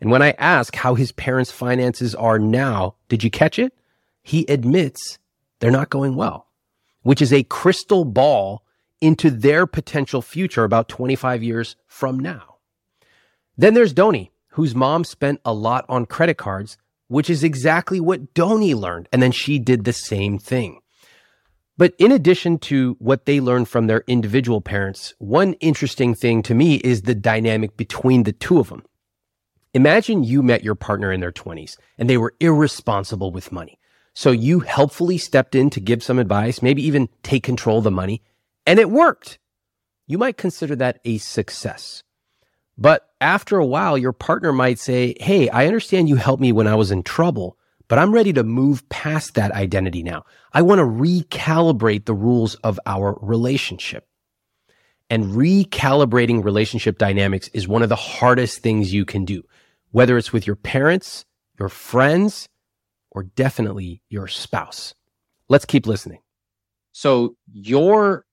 And 0.00 0.10
when 0.10 0.22
I 0.22 0.32
ask 0.32 0.76
how 0.76 0.94
his 0.94 1.10
parents' 1.12 1.50
finances 1.50 2.14
are 2.14 2.38
now, 2.38 2.96
did 3.08 3.24
you 3.24 3.30
catch 3.30 3.58
it? 3.58 3.72
He 4.22 4.44
admits 4.46 5.18
they're 5.60 5.70
not 5.70 5.90
going 5.90 6.16
well, 6.16 6.48
which 7.02 7.22
is 7.22 7.32
a 7.32 7.44
crystal 7.44 8.04
ball 8.04 8.62
into 9.00 9.30
their 9.30 9.66
potential 9.66 10.20
future 10.20 10.64
about 10.64 10.88
25 10.88 11.42
years 11.42 11.76
from 11.86 12.18
now. 12.18 12.56
Then 13.56 13.74
there's 13.74 13.92
Doni, 13.92 14.32
whose 14.50 14.74
mom 14.74 15.04
spent 15.04 15.40
a 15.44 15.54
lot 15.54 15.84
on 15.88 16.04
credit 16.04 16.36
cards 16.36 16.76
which 17.08 17.28
is 17.28 17.42
exactly 17.42 18.00
what 18.00 18.34
Doni 18.34 18.74
learned. 18.74 19.08
And 19.12 19.22
then 19.22 19.32
she 19.32 19.58
did 19.58 19.84
the 19.84 19.92
same 19.92 20.38
thing. 20.38 20.80
But 21.76 21.94
in 21.98 22.10
addition 22.10 22.58
to 22.60 22.96
what 22.98 23.24
they 23.24 23.40
learned 23.40 23.68
from 23.68 23.86
their 23.86 24.02
individual 24.06 24.60
parents, 24.60 25.14
one 25.18 25.54
interesting 25.54 26.14
thing 26.14 26.42
to 26.42 26.54
me 26.54 26.76
is 26.76 27.02
the 27.02 27.14
dynamic 27.14 27.76
between 27.76 28.24
the 28.24 28.32
two 28.32 28.58
of 28.58 28.68
them. 28.68 28.84
Imagine 29.74 30.24
you 30.24 30.42
met 30.42 30.64
your 30.64 30.74
partner 30.74 31.12
in 31.12 31.20
their 31.20 31.30
20s 31.30 31.76
and 31.96 32.10
they 32.10 32.16
were 32.16 32.34
irresponsible 32.40 33.30
with 33.30 33.52
money. 33.52 33.78
So 34.14 34.32
you 34.32 34.60
helpfully 34.60 35.18
stepped 35.18 35.54
in 35.54 35.70
to 35.70 35.80
give 35.80 36.02
some 36.02 36.18
advice, 36.18 36.62
maybe 36.62 36.84
even 36.84 37.08
take 37.22 37.44
control 37.44 37.78
of 37.78 37.84
the 37.84 37.90
money, 37.92 38.22
and 38.66 38.80
it 38.80 38.90
worked. 38.90 39.38
You 40.08 40.18
might 40.18 40.36
consider 40.36 40.74
that 40.76 40.98
a 41.04 41.18
success. 41.18 42.02
But 42.76 43.07
after 43.20 43.58
a 43.58 43.66
while, 43.66 43.98
your 43.98 44.12
partner 44.12 44.52
might 44.52 44.78
say, 44.78 45.14
Hey, 45.20 45.48
I 45.48 45.66
understand 45.66 46.08
you 46.08 46.16
helped 46.16 46.40
me 46.40 46.52
when 46.52 46.66
I 46.66 46.74
was 46.74 46.90
in 46.90 47.02
trouble, 47.02 47.58
but 47.88 47.98
I'm 47.98 48.12
ready 48.12 48.32
to 48.34 48.44
move 48.44 48.88
past 48.88 49.34
that 49.34 49.52
identity 49.52 50.02
now. 50.02 50.24
I 50.52 50.62
want 50.62 50.78
to 50.78 50.84
recalibrate 50.84 52.04
the 52.04 52.14
rules 52.14 52.54
of 52.56 52.78
our 52.86 53.18
relationship. 53.20 54.06
And 55.10 55.32
recalibrating 55.32 56.44
relationship 56.44 56.98
dynamics 56.98 57.48
is 57.54 57.66
one 57.66 57.82
of 57.82 57.88
the 57.88 57.96
hardest 57.96 58.62
things 58.62 58.92
you 58.92 59.06
can 59.06 59.24
do, 59.24 59.42
whether 59.90 60.18
it's 60.18 60.34
with 60.34 60.46
your 60.46 60.56
parents, 60.56 61.24
your 61.58 61.70
friends, 61.70 62.48
or 63.10 63.22
definitely 63.22 64.02
your 64.10 64.28
spouse. 64.28 64.94
Let's 65.48 65.64
keep 65.64 65.86
listening. 65.86 66.20
So, 66.92 67.36
your 67.50 68.26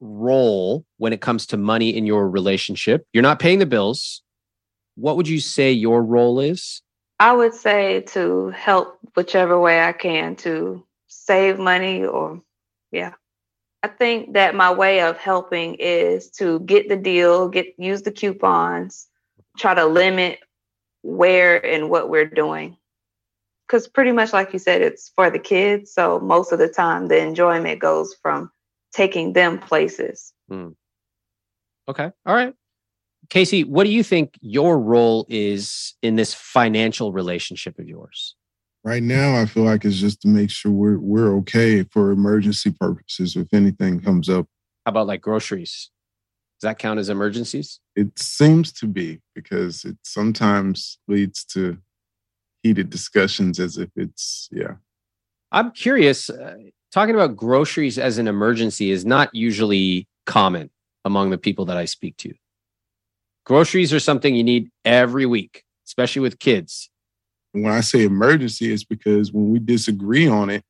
role 0.00 0.84
when 0.96 1.12
it 1.12 1.20
comes 1.20 1.46
to 1.46 1.56
money 1.56 1.90
in 1.90 2.06
your 2.06 2.28
relationship? 2.28 3.06
You're 3.12 3.22
not 3.22 3.38
paying 3.38 3.58
the 3.58 3.66
bills. 3.66 4.22
What 4.96 5.16
would 5.16 5.28
you 5.28 5.40
say 5.40 5.72
your 5.72 6.02
role 6.02 6.40
is? 6.40 6.82
I 7.18 7.32
would 7.32 7.54
say 7.54 8.00
to 8.08 8.48
help 8.50 8.98
whichever 9.14 9.60
way 9.60 9.82
I 9.82 9.92
can 9.92 10.36
to 10.36 10.84
save 11.06 11.58
money 11.58 12.04
or, 12.04 12.42
yeah. 12.90 13.14
I 13.82 13.88
think 13.88 14.34
that 14.34 14.54
my 14.54 14.72
way 14.72 15.00
of 15.00 15.16
helping 15.16 15.76
is 15.76 16.30
to 16.32 16.60
get 16.60 16.88
the 16.88 16.96
deal, 16.96 17.48
get 17.48 17.74
use 17.78 18.02
the 18.02 18.12
coupons, 18.12 19.08
try 19.56 19.74
to 19.74 19.86
limit 19.86 20.40
where 21.02 21.64
and 21.64 21.88
what 21.88 22.10
we're 22.10 22.26
doing. 22.26 22.76
Cuz 23.68 23.88
pretty 23.88 24.12
much 24.12 24.32
like 24.32 24.52
you 24.52 24.58
said 24.58 24.82
it's 24.82 25.12
for 25.14 25.30
the 25.30 25.38
kids, 25.38 25.92
so 25.92 26.20
most 26.20 26.52
of 26.52 26.58
the 26.58 26.68
time 26.68 27.08
the 27.08 27.18
enjoyment 27.18 27.80
goes 27.80 28.14
from 28.20 28.50
taking 28.92 29.32
them 29.32 29.58
places. 29.58 30.32
Mm. 30.50 30.74
Okay. 31.88 32.10
All 32.26 32.34
right. 32.34 32.54
Cacey, 33.28 33.64
what 33.64 33.84
do 33.84 33.90
you 33.90 34.02
think 34.02 34.36
your 34.40 34.78
role 34.78 35.26
is 35.28 35.94
in 36.02 36.16
this 36.16 36.34
financial 36.34 37.12
relationship 37.12 37.78
of 37.78 37.88
yours? 37.88 38.34
Right 38.82 39.02
now, 39.02 39.40
I 39.40 39.46
feel 39.46 39.64
like 39.64 39.84
it's 39.84 39.98
just 39.98 40.22
to 40.22 40.28
make 40.28 40.50
sure 40.50 40.72
we're 40.72 40.98
we're 40.98 41.36
okay 41.38 41.84
for 41.84 42.10
emergency 42.10 42.70
purposes 42.72 43.36
if 43.36 43.52
anything 43.52 44.00
comes 44.00 44.28
up. 44.28 44.46
How 44.86 44.90
about 44.90 45.06
like 45.06 45.20
groceries? 45.20 45.90
Does 46.60 46.68
that 46.68 46.78
count 46.78 46.98
as 46.98 47.08
emergencies? 47.08 47.80
It 47.94 48.18
seems 48.18 48.72
to 48.74 48.86
be 48.86 49.20
because 49.34 49.84
it 49.84 49.96
sometimes 50.02 50.98
leads 51.08 51.44
to 51.46 51.78
heated 52.62 52.90
discussions 52.90 53.60
as 53.60 53.78
if 53.78 53.90
it's 53.96 54.48
yeah. 54.50 54.74
I'm 55.52 55.72
curious. 55.72 56.30
Uh, 56.30 56.54
talking 56.92 57.14
about 57.14 57.36
groceries 57.36 57.98
as 57.98 58.18
an 58.18 58.28
emergency 58.28 58.90
is 58.90 59.04
not 59.04 59.34
usually 59.34 60.08
common 60.26 60.70
among 61.04 61.30
the 61.30 61.38
people 61.38 61.64
that 61.66 61.76
I 61.76 61.84
speak 61.84 62.16
to. 62.18 62.34
Groceries 63.44 63.92
are 63.92 64.00
something 64.00 64.34
you 64.34 64.44
need 64.44 64.70
every 64.84 65.26
week, 65.26 65.64
especially 65.86 66.20
with 66.20 66.38
kids. 66.38 66.90
When 67.52 67.72
I 67.72 67.80
say 67.80 68.04
emergency, 68.04 68.72
it's 68.72 68.84
because 68.84 69.32
when 69.32 69.50
we 69.50 69.58
disagree 69.58 70.28
on 70.28 70.50
it, 70.50 70.62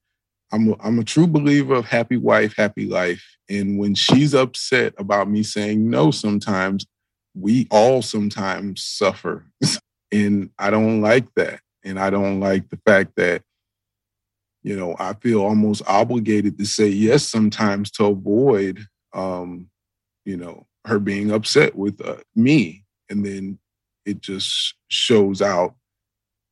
I'm 0.52 0.72
a, 0.72 0.76
I'm 0.82 0.98
a 0.98 1.04
true 1.04 1.26
believer 1.26 1.74
of 1.74 1.84
happy 1.84 2.16
wife, 2.16 2.54
happy 2.56 2.86
life. 2.86 3.22
And 3.48 3.78
when 3.78 3.94
she's 3.94 4.34
upset 4.34 4.94
about 4.98 5.30
me 5.30 5.42
saying 5.42 5.88
no, 5.88 6.10
sometimes 6.10 6.86
we 7.34 7.68
all 7.70 8.02
sometimes 8.02 8.82
suffer. 8.82 9.46
and 10.12 10.50
I 10.58 10.70
don't 10.70 11.00
like 11.00 11.32
that. 11.34 11.60
And 11.84 11.98
I 11.98 12.10
don't 12.10 12.40
like 12.40 12.68
the 12.68 12.78
fact 12.86 13.12
that 13.16 13.42
you 14.62 14.76
know, 14.76 14.94
I 14.98 15.14
feel 15.14 15.42
almost 15.42 15.82
obligated 15.86 16.58
to 16.58 16.66
say 16.66 16.88
yes 16.88 17.26
sometimes 17.26 17.90
to 17.92 18.06
avoid, 18.06 18.86
um, 19.14 19.70
you 20.24 20.36
know, 20.36 20.66
her 20.86 20.98
being 20.98 21.30
upset 21.30 21.74
with 21.76 22.00
uh, 22.04 22.16
me. 22.34 22.84
And 23.08 23.24
then 23.24 23.58
it 24.04 24.20
just 24.20 24.74
shows 24.88 25.42
out, 25.42 25.74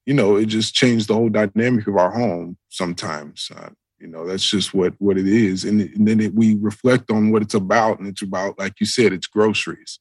you 0.06 0.14
know, 0.14 0.36
it 0.36 0.46
just 0.46 0.74
changed 0.74 1.08
the 1.08 1.14
whole 1.14 1.28
dynamic 1.28 1.86
of 1.86 1.96
our 1.96 2.10
home 2.10 2.56
sometimes. 2.68 3.50
Uh, 3.54 3.70
you 3.98 4.06
know, 4.06 4.26
that's 4.26 4.48
just 4.48 4.72
what 4.72 4.94
what 4.98 5.18
it 5.18 5.26
is. 5.26 5.64
And, 5.64 5.80
and 5.80 6.08
then 6.08 6.20
it, 6.20 6.34
we 6.34 6.54
reflect 6.54 7.10
on 7.10 7.30
what 7.30 7.42
it's 7.42 7.54
about. 7.54 7.98
And 7.98 8.08
it's 8.08 8.22
about, 8.22 8.58
like 8.58 8.80
you 8.80 8.86
said, 8.86 9.12
it's 9.12 9.26
groceries. 9.26 9.98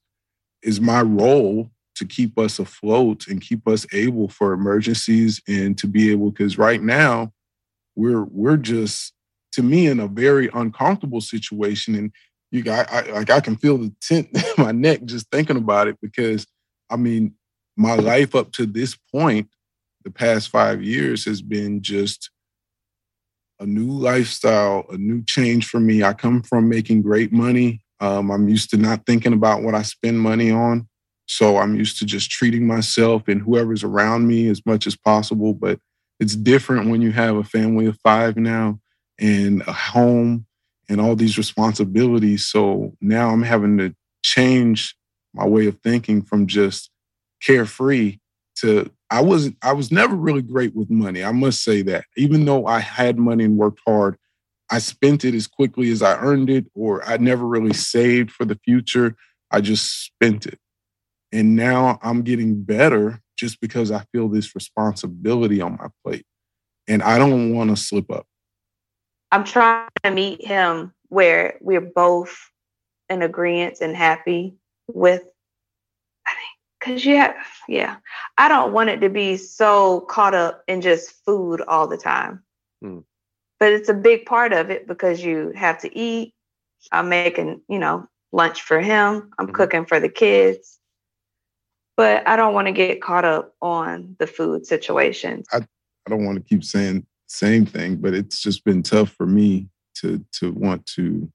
Is 0.62 0.80
my 0.80 1.02
role 1.02 1.70
to 1.96 2.06
keep 2.06 2.38
us 2.38 2.58
afloat 2.58 3.26
and 3.26 3.40
keep 3.40 3.66
us 3.68 3.86
able 3.92 4.28
for 4.28 4.52
emergencies 4.52 5.42
and 5.48 5.76
to 5.78 5.86
be 5.86 6.10
able, 6.10 6.30
because 6.30 6.56
right 6.56 6.82
now, 6.82 7.32
we're 7.98 8.24
we're 8.30 8.56
just 8.56 9.12
to 9.52 9.62
me 9.62 9.88
in 9.88 9.98
a 9.98 10.06
very 10.06 10.48
uncomfortable 10.54 11.20
situation 11.20 11.96
and 11.96 12.12
you 12.52 12.62
got 12.62 12.90
I, 12.90 13.10
like 13.10 13.28
I 13.28 13.40
can 13.40 13.56
feel 13.56 13.76
the 13.76 13.92
tent 14.00 14.28
in 14.34 14.64
my 14.64 14.72
neck 14.72 15.04
just 15.04 15.26
thinking 15.30 15.56
about 15.56 15.88
it 15.88 15.98
because 16.00 16.46
I 16.88 16.96
mean 16.96 17.34
my 17.76 17.94
life 17.94 18.34
up 18.34 18.52
to 18.52 18.66
this 18.66 18.96
point 19.12 19.48
the 20.04 20.10
past 20.10 20.48
5 20.48 20.82
years 20.82 21.24
has 21.24 21.42
been 21.42 21.82
just 21.82 22.30
a 23.60 23.66
new 23.66 23.90
lifestyle, 23.90 24.86
a 24.88 24.96
new 24.96 25.22
change 25.24 25.66
for 25.66 25.80
me. 25.80 26.04
I 26.04 26.12
come 26.12 26.42
from 26.42 26.68
making 26.68 27.02
great 27.02 27.32
money. 27.32 27.80
Um, 28.00 28.30
I'm 28.30 28.48
used 28.48 28.70
to 28.70 28.76
not 28.76 29.04
thinking 29.04 29.32
about 29.32 29.62
what 29.62 29.74
I 29.74 29.82
spend 29.82 30.20
money 30.20 30.52
on. 30.52 30.86
So 31.26 31.56
I'm 31.56 31.74
used 31.74 31.98
to 31.98 32.06
just 32.06 32.30
treating 32.30 32.66
myself 32.68 33.26
and 33.26 33.42
whoever's 33.42 33.82
around 33.82 34.28
me 34.28 34.48
as 34.48 34.64
much 34.64 34.86
as 34.86 34.96
possible. 34.96 35.52
But 35.54 35.80
it's 36.20 36.36
different 36.36 36.90
when 36.90 37.02
you 37.02 37.12
have 37.12 37.36
a 37.36 37.44
family 37.44 37.86
of 37.86 37.98
five 38.02 38.36
now 38.36 38.80
and 39.18 39.62
a 39.62 39.72
home 39.72 40.46
and 40.88 41.00
all 41.00 41.14
these 41.14 41.38
responsibilities. 41.38 42.46
So 42.46 42.96
now 43.00 43.30
I'm 43.30 43.42
having 43.42 43.78
to 43.78 43.94
change 44.22 44.96
my 45.34 45.46
way 45.46 45.66
of 45.66 45.78
thinking 45.82 46.22
from 46.22 46.46
just 46.46 46.90
carefree 47.42 48.18
to 48.56 48.90
I 49.10 49.22
wasn't 49.22 49.56
I 49.62 49.72
was 49.72 49.90
never 49.92 50.14
really 50.14 50.42
great 50.42 50.74
with 50.74 50.90
money. 50.90 51.24
I 51.24 51.32
must 51.32 51.62
say 51.62 51.82
that. 51.82 52.04
Even 52.16 52.44
though 52.44 52.66
I 52.66 52.80
had 52.80 53.18
money 53.18 53.44
and 53.44 53.56
worked 53.56 53.80
hard, 53.86 54.16
I 54.70 54.80
spent 54.80 55.24
it 55.24 55.34
as 55.34 55.46
quickly 55.46 55.90
as 55.90 56.02
I 56.02 56.18
earned 56.18 56.50
it, 56.50 56.66
or 56.74 57.02
I 57.08 57.16
never 57.16 57.46
really 57.46 57.72
saved 57.72 58.30
for 58.30 58.44
the 58.44 58.58
future. 58.64 59.16
I 59.50 59.60
just 59.60 60.04
spent 60.04 60.46
it. 60.46 60.58
And 61.32 61.56
now 61.56 61.98
I'm 62.02 62.22
getting 62.22 62.62
better 62.62 63.20
just 63.38 63.60
because 63.60 63.90
I 63.90 64.04
feel 64.12 64.28
this 64.28 64.54
responsibility 64.54 65.60
on 65.60 65.72
my 65.72 65.88
plate. 66.04 66.26
And 66.88 67.02
I 67.02 67.18
don't 67.18 67.54
want 67.54 67.70
to 67.70 67.76
slip 67.76 68.10
up. 68.10 68.26
I'm 69.30 69.44
trying 69.44 69.88
to 70.04 70.10
meet 70.10 70.44
him 70.44 70.92
where 71.08 71.58
we're 71.60 71.80
both 71.80 72.36
in 73.08 73.22
agreement 73.22 73.78
and 73.80 73.96
happy 73.96 74.56
with 74.88 75.22
because 76.78 77.04
yeah 77.04 77.34
yeah 77.68 77.96
i 78.36 78.48
don't 78.48 78.72
want 78.72 78.88
it 78.90 79.00
to 79.00 79.08
be 79.08 79.36
so 79.36 80.00
caught 80.02 80.34
up 80.34 80.62
in 80.68 80.80
just 80.80 81.12
food 81.24 81.60
all 81.62 81.86
the 81.86 81.96
time 81.96 82.42
hmm. 82.82 82.98
but 83.58 83.72
it's 83.72 83.88
a 83.88 83.94
big 83.94 84.26
part 84.26 84.52
of 84.52 84.70
it 84.70 84.86
because 84.86 85.22
you 85.22 85.52
have 85.54 85.78
to 85.78 85.96
eat 85.96 86.34
i'm 86.92 87.08
making 87.08 87.60
you 87.68 87.78
know 87.78 88.06
lunch 88.32 88.62
for 88.62 88.80
him 88.80 89.30
i'm 89.38 89.46
mm-hmm. 89.46 89.54
cooking 89.54 89.84
for 89.84 90.00
the 90.00 90.08
kids 90.08 90.77
but 91.98 92.26
i 92.26 92.34
don't 92.36 92.54
want 92.54 92.66
to 92.66 92.72
get 92.72 93.02
caught 93.02 93.26
up 93.26 93.54
on 93.60 94.16
the 94.18 94.26
food 94.26 94.66
situation 94.66 95.42
I, 95.52 95.58
I 95.58 96.10
don't 96.10 96.24
want 96.24 96.36
to 96.36 96.44
keep 96.44 96.64
saying 96.64 97.06
same 97.26 97.66
thing 97.66 97.96
but 97.96 98.14
it's 98.14 98.40
just 98.40 98.64
been 98.64 98.82
tough 98.82 99.10
for 99.10 99.26
me 99.26 99.68
to 99.96 100.24
to 100.40 100.52
want 100.52 100.86
to 100.86 101.30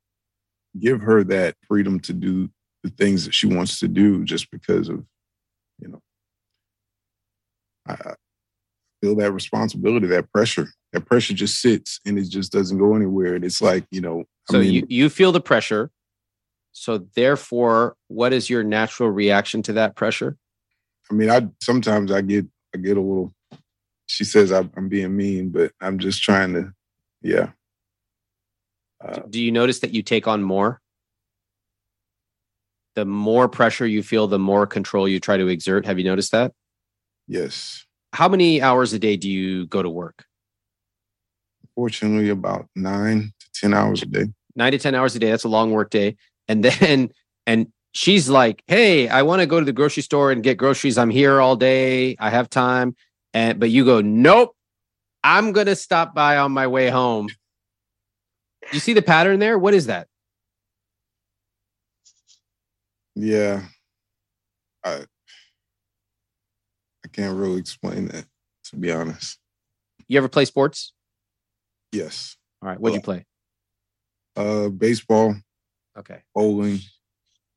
give 0.80 1.02
her 1.02 1.24
that 1.26 1.56
freedom 1.68 2.00
to 2.00 2.14
do 2.14 2.50
the 2.82 2.90
things 2.90 3.26
that 3.26 3.36
she 3.36 3.46
wants 3.46 3.80
to 3.80 3.88
do 3.88 4.24
just 4.24 4.50
because 4.50 4.90
of 4.90 5.06
you 5.78 5.90
know 5.90 6.02
I 7.86 8.14
feel 9.04 9.16
that 9.16 9.34
responsibility, 9.34 10.08
that 10.08 10.32
pressure. 10.32 10.70
That 10.94 11.06
pressure 11.06 11.34
just 11.34 11.60
sits 11.60 12.00
and 12.06 12.18
it 12.18 12.30
just 12.30 12.54
doesn't 12.54 12.78
go 12.78 12.96
anywhere. 12.96 13.36
And 13.36 13.44
it's 13.44 13.62
like, 13.62 13.86
you 13.92 14.00
know, 14.00 14.24
so 14.50 14.60
I 14.60 14.62
mean, 14.62 14.74
you, 14.74 14.88
you 14.88 15.10
feel 15.10 15.34
the 15.34 15.42
pressure. 15.42 15.92
So 16.72 17.06
therefore, 17.16 17.96
what 18.08 18.32
is 18.32 18.50
your 18.50 18.64
natural 18.64 19.10
reaction 19.10 19.62
to 19.64 19.74
that 19.74 19.96
pressure? 19.96 20.38
I 21.14 21.16
mean, 21.16 21.30
I 21.30 21.48
sometimes 21.62 22.12
I 22.12 22.22
get 22.22 22.46
I 22.74 22.80
get 22.80 22.98
a 22.98 23.02
little 23.02 23.34
she 24.08 24.24
says 24.24 24.52
I'm, 24.52 24.72
I'm 24.76 24.90
being 24.90 25.16
mean, 25.16 25.50
but 25.50 25.72
I'm 25.80 26.00
just 26.00 26.22
trying 26.24 26.54
to, 26.54 26.74
yeah. 27.22 27.52
Uh, 29.04 29.20
Do 29.30 29.42
you 29.42 29.52
notice 29.52 29.80
that 29.80 29.94
you 29.94 30.02
take 30.02 30.28
on 30.28 30.44
more? 30.44 30.82
the 32.96 33.06
more 33.06 33.48
pressure 33.50 33.88
you 33.88 34.04
feel, 34.04 34.28
the 34.28 34.40
more 34.40 34.68
control 34.68 35.08
you 35.08 35.20
try 35.20 35.38
to 35.38 35.48
exert. 35.48 35.86
Have 35.86 35.98
you 35.98 36.06
noticed 36.06 36.32
that? 36.32 36.54
Yes. 37.28 37.86
How 38.14 38.28
many 38.28 38.62
hours 38.62 38.94
a 38.94 39.00
day 39.00 39.18
do 39.18 39.30
you 39.30 39.66
go 39.68 39.82
to 39.82 39.90
work? 39.90 40.26
Fortunately, 41.76 42.30
about 42.30 42.68
nine 42.76 43.34
to 43.40 43.62
10 43.62 43.74
hours 43.74 44.04
a 44.04 44.06
day. 44.06 44.26
Nine 44.56 44.74
to 44.74 44.78
10 44.78 44.94
hours 44.94 45.16
a 45.16 45.20
day. 45.20 45.32
That's 45.32 45.44
a 45.44 45.50
long 45.50 45.72
work 45.72 45.90
day. 45.90 46.18
And 46.48 46.64
then, 46.64 47.12
and 47.48 47.72
she's 47.94 48.30
like, 48.30 48.62
Hey, 48.68 49.08
I 49.08 49.22
want 49.22 49.42
to 49.42 49.46
go 49.46 49.60
to 49.60 49.66
the 49.66 49.72
grocery 49.72 50.04
store 50.04 50.32
and 50.32 50.44
get 50.44 50.58
groceries. 50.58 50.98
I'm 50.98 51.10
here 51.10 51.40
all 51.40 51.56
day. 51.56 52.16
I 52.20 52.30
have 52.30 52.50
time. 52.50 52.96
And, 53.34 53.60
but 53.60 53.70
you 53.70 53.86
go, 53.86 54.02
Nope, 54.02 54.56
I'm 55.24 55.54
going 55.54 55.68
to 55.68 55.76
stop 55.76 56.14
by 56.14 56.38
on 56.38 56.52
my 56.52 56.68
way 56.68 56.90
home. 56.90 57.30
You 58.72 58.80
see 58.80 58.94
the 58.94 59.02
pattern 59.02 59.40
there? 59.40 59.58
What 59.58 59.74
is 59.74 59.88
that? 59.88 60.08
Yeah. 63.16 63.64
I 64.84 65.06
I 67.06 67.08
can't 67.12 67.38
really 67.38 67.60
explain 67.60 68.08
that, 68.08 68.26
to 68.66 68.76
be 68.76 68.92
honest. 68.92 69.38
You 70.08 70.18
ever 70.18 70.30
play 70.30 70.46
sports? 70.46 70.94
Yes. 71.92 72.38
All 72.62 72.70
right. 72.70 72.80
What'd 72.80 72.96
uh, 72.96 72.98
you 72.98 73.02
play? 73.02 73.26
Uh 74.36 74.70
baseball. 74.70 75.36
Okay. 75.98 76.22
Bowling. 76.34 76.80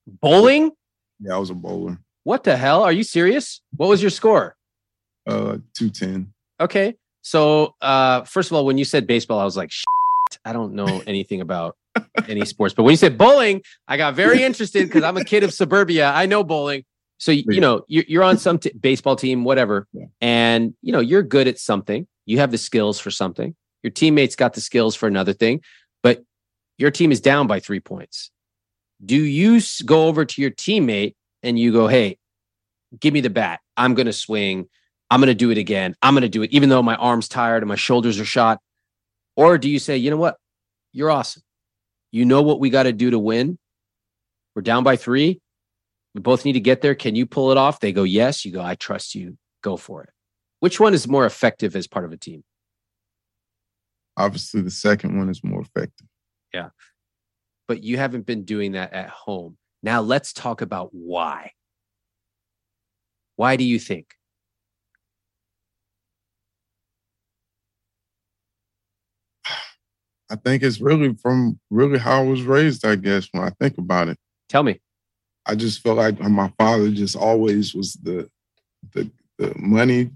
Bowling? 0.06 0.72
Yeah, 1.20 1.34
I 1.34 1.38
was 1.38 1.50
a 1.50 1.54
bowler. 1.54 1.98
What 2.24 2.44
the 2.44 2.56
hell? 2.56 2.82
Are 2.82 2.92
you 2.92 3.02
serious? 3.02 3.60
What 3.76 3.88
was 3.88 4.02
your 4.02 4.10
score? 4.10 4.56
Uh 5.26 5.58
210. 5.74 6.32
Okay. 6.60 6.94
So 7.22 7.74
uh 7.80 8.22
first 8.22 8.50
of 8.50 8.56
all, 8.56 8.64
when 8.64 8.78
you 8.78 8.84
said 8.84 9.06
baseball, 9.06 9.38
I 9.38 9.44
was 9.44 9.56
like, 9.56 9.70
I 10.44 10.52
don't 10.52 10.74
know 10.74 11.02
anything 11.06 11.40
about 11.40 11.76
any 12.28 12.44
sports. 12.44 12.74
But 12.74 12.84
when 12.84 12.92
you 12.92 12.96
said 12.98 13.18
bowling, 13.18 13.62
I 13.88 13.96
got 13.96 14.14
very 14.14 14.42
interested 14.42 14.86
because 14.86 15.02
I'm 15.02 15.16
a 15.16 15.24
kid 15.24 15.42
of 15.42 15.52
suburbia. 15.52 16.10
I 16.10 16.26
know 16.26 16.44
bowling. 16.44 16.84
So 17.18 17.32
you 17.32 17.60
know 17.60 17.82
you're 17.88 18.22
on 18.22 18.36
some 18.36 18.58
t- 18.58 18.72
baseball 18.78 19.16
team, 19.16 19.44
whatever, 19.44 19.86
yeah. 19.92 20.04
and 20.20 20.74
you 20.82 20.92
know 20.92 21.00
you're 21.00 21.22
good 21.22 21.48
at 21.48 21.58
something. 21.58 22.06
You 22.26 22.38
have 22.38 22.50
the 22.50 22.58
skills 22.58 23.00
for 23.00 23.10
something. 23.10 23.54
Your 23.82 23.90
teammates 23.90 24.36
got 24.36 24.52
the 24.52 24.60
skills 24.60 24.94
for 24.94 25.06
another 25.06 25.32
thing, 25.32 25.62
but 26.02 26.22
your 26.76 26.90
team 26.90 27.12
is 27.12 27.20
down 27.20 27.46
by 27.46 27.60
three 27.60 27.80
points. 27.80 28.30
Do 29.04 29.16
you 29.16 29.60
go 29.84 30.06
over 30.06 30.24
to 30.24 30.42
your 30.42 30.50
teammate 30.50 31.14
and 31.42 31.58
you 31.58 31.72
go, 31.72 31.86
"Hey, 31.86 32.18
give 32.98 33.12
me 33.12 33.20
the 33.20 33.30
bat. 33.30 33.60
I'm 33.76 33.94
going 33.94 34.06
to 34.06 34.12
swing. 34.12 34.68
I'm 35.10 35.20
going 35.20 35.28
to 35.28 35.34
do 35.34 35.50
it 35.50 35.58
again. 35.58 35.94
I'm 36.02 36.14
going 36.14 36.22
to 36.22 36.28
do 36.28 36.42
it, 36.42 36.50
even 36.50 36.68
though 36.68 36.82
my 36.82 36.96
arm's 36.96 37.28
tired 37.28 37.62
and 37.62 37.68
my 37.68 37.76
shoulders 37.76 38.18
are 38.18 38.24
shot." 38.24 38.60
Or 39.36 39.58
do 39.58 39.68
you 39.68 39.78
say, 39.78 39.96
"You 39.96 40.10
know 40.10 40.16
what? 40.16 40.36
You're 40.92 41.10
awesome. 41.10 41.42
You 42.10 42.24
know 42.24 42.40
what 42.40 42.58
we 42.58 42.70
got 42.70 42.84
to 42.84 42.92
do 42.92 43.10
to 43.10 43.18
win? 43.18 43.58
We're 44.54 44.62
down 44.62 44.82
by 44.82 44.96
three. 44.96 45.42
We 46.14 46.22
both 46.22 46.46
need 46.46 46.54
to 46.54 46.60
get 46.60 46.80
there. 46.80 46.94
Can 46.94 47.14
you 47.14 47.26
pull 47.26 47.50
it 47.50 47.58
off? 47.58 47.80
They 47.80 47.92
go, 47.92 48.04
Yes. 48.04 48.46
You 48.46 48.52
go, 48.52 48.62
I 48.62 48.74
trust 48.74 49.14
you. 49.14 49.36
Go 49.62 49.76
for 49.76 50.02
it. 50.04 50.10
Which 50.60 50.80
one 50.80 50.94
is 50.94 51.06
more 51.06 51.26
effective 51.26 51.76
as 51.76 51.86
part 51.86 52.06
of 52.06 52.12
a 52.12 52.16
team? 52.16 52.42
Obviously, 54.16 54.62
the 54.62 54.70
second 54.70 55.18
one 55.18 55.28
is 55.28 55.44
more 55.44 55.60
effective. 55.60 56.06
Yeah. 56.54 56.70
But 57.68 57.82
you 57.82 57.96
haven't 57.96 58.26
been 58.26 58.44
doing 58.44 58.72
that 58.72 58.92
at 58.92 59.08
home. 59.08 59.56
Now 59.82 60.00
let's 60.00 60.32
talk 60.32 60.60
about 60.60 60.90
why. 60.92 61.52
Why 63.36 63.56
do 63.56 63.64
you 63.64 63.78
think? 63.78 64.14
I 70.30 70.36
think 70.36 70.62
it's 70.62 70.80
really 70.80 71.14
from 71.14 71.60
really 71.70 71.98
how 71.98 72.20
I 72.20 72.24
was 72.24 72.42
raised, 72.42 72.84
I 72.84 72.96
guess, 72.96 73.28
when 73.32 73.44
I 73.44 73.50
think 73.60 73.78
about 73.78 74.08
it. 74.08 74.18
Tell 74.48 74.62
me. 74.62 74.80
I 75.46 75.54
just 75.54 75.82
felt 75.82 75.98
like 75.98 76.18
my 76.20 76.52
father 76.58 76.90
just 76.90 77.14
always 77.14 77.74
was 77.74 77.94
the 77.94 78.28
the, 78.92 79.10
the 79.38 79.52
money 79.56 80.10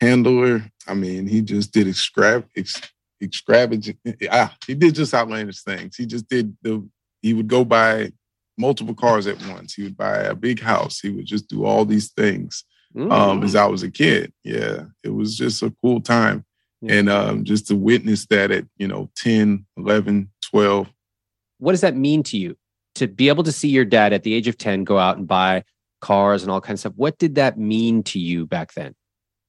handler. 0.00 0.64
I 0.86 0.94
mean, 0.94 1.26
he 1.26 1.42
just 1.42 1.72
did 1.72 1.86
extrav 1.86 2.44
ex, 2.56 2.80
extravagant. 3.22 3.98
Ah, 4.30 4.54
he 4.66 4.74
did 4.74 4.94
just 4.94 5.14
outlandish 5.14 5.62
things. 5.62 5.96
He 5.96 6.06
just 6.06 6.28
did 6.28 6.56
the. 6.62 6.86
He 7.22 7.34
would 7.34 7.48
go 7.48 7.64
buy 7.64 8.12
multiple 8.58 8.94
cars 8.94 9.26
at 9.26 9.44
once. 9.48 9.74
He 9.74 9.82
would 9.84 9.96
buy 9.96 10.18
a 10.18 10.34
big 10.34 10.60
house. 10.60 11.00
He 11.00 11.10
would 11.10 11.26
just 11.26 11.48
do 11.48 11.64
all 11.64 11.84
these 11.84 12.10
things. 12.12 12.64
Mm. 12.94 13.12
Um, 13.12 13.42
as 13.42 13.54
I 13.54 13.66
was 13.66 13.82
a 13.82 13.90
kid, 13.90 14.32
yeah, 14.44 14.84
it 15.02 15.10
was 15.10 15.36
just 15.36 15.62
a 15.62 15.74
cool 15.82 16.00
time 16.00 16.44
and 16.82 17.08
um, 17.08 17.44
just 17.44 17.66
to 17.68 17.76
witness 17.76 18.26
that 18.26 18.50
at 18.50 18.64
you 18.76 18.88
know 18.88 19.10
10 19.16 19.64
11 19.76 20.30
12 20.50 20.88
what 21.58 21.72
does 21.72 21.80
that 21.80 21.96
mean 21.96 22.22
to 22.22 22.36
you 22.36 22.56
to 22.94 23.06
be 23.06 23.28
able 23.28 23.44
to 23.44 23.52
see 23.52 23.68
your 23.68 23.84
dad 23.84 24.12
at 24.12 24.22
the 24.22 24.34
age 24.34 24.48
of 24.48 24.58
10 24.58 24.84
go 24.84 24.98
out 24.98 25.16
and 25.16 25.26
buy 25.26 25.64
cars 26.00 26.42
and 26.42 26.50
all 26.50 26.60
kinds 26.60 26.78
of 26.78 26.92
stuff 26.92 26.92
what 26.96 27.18
did 27.18 27.36
that 27.36 27.58
mean 27.58 28.02
to 28.02 28.18
you 28.18 28.46
back 28.46 28.74
then 28.74 28.94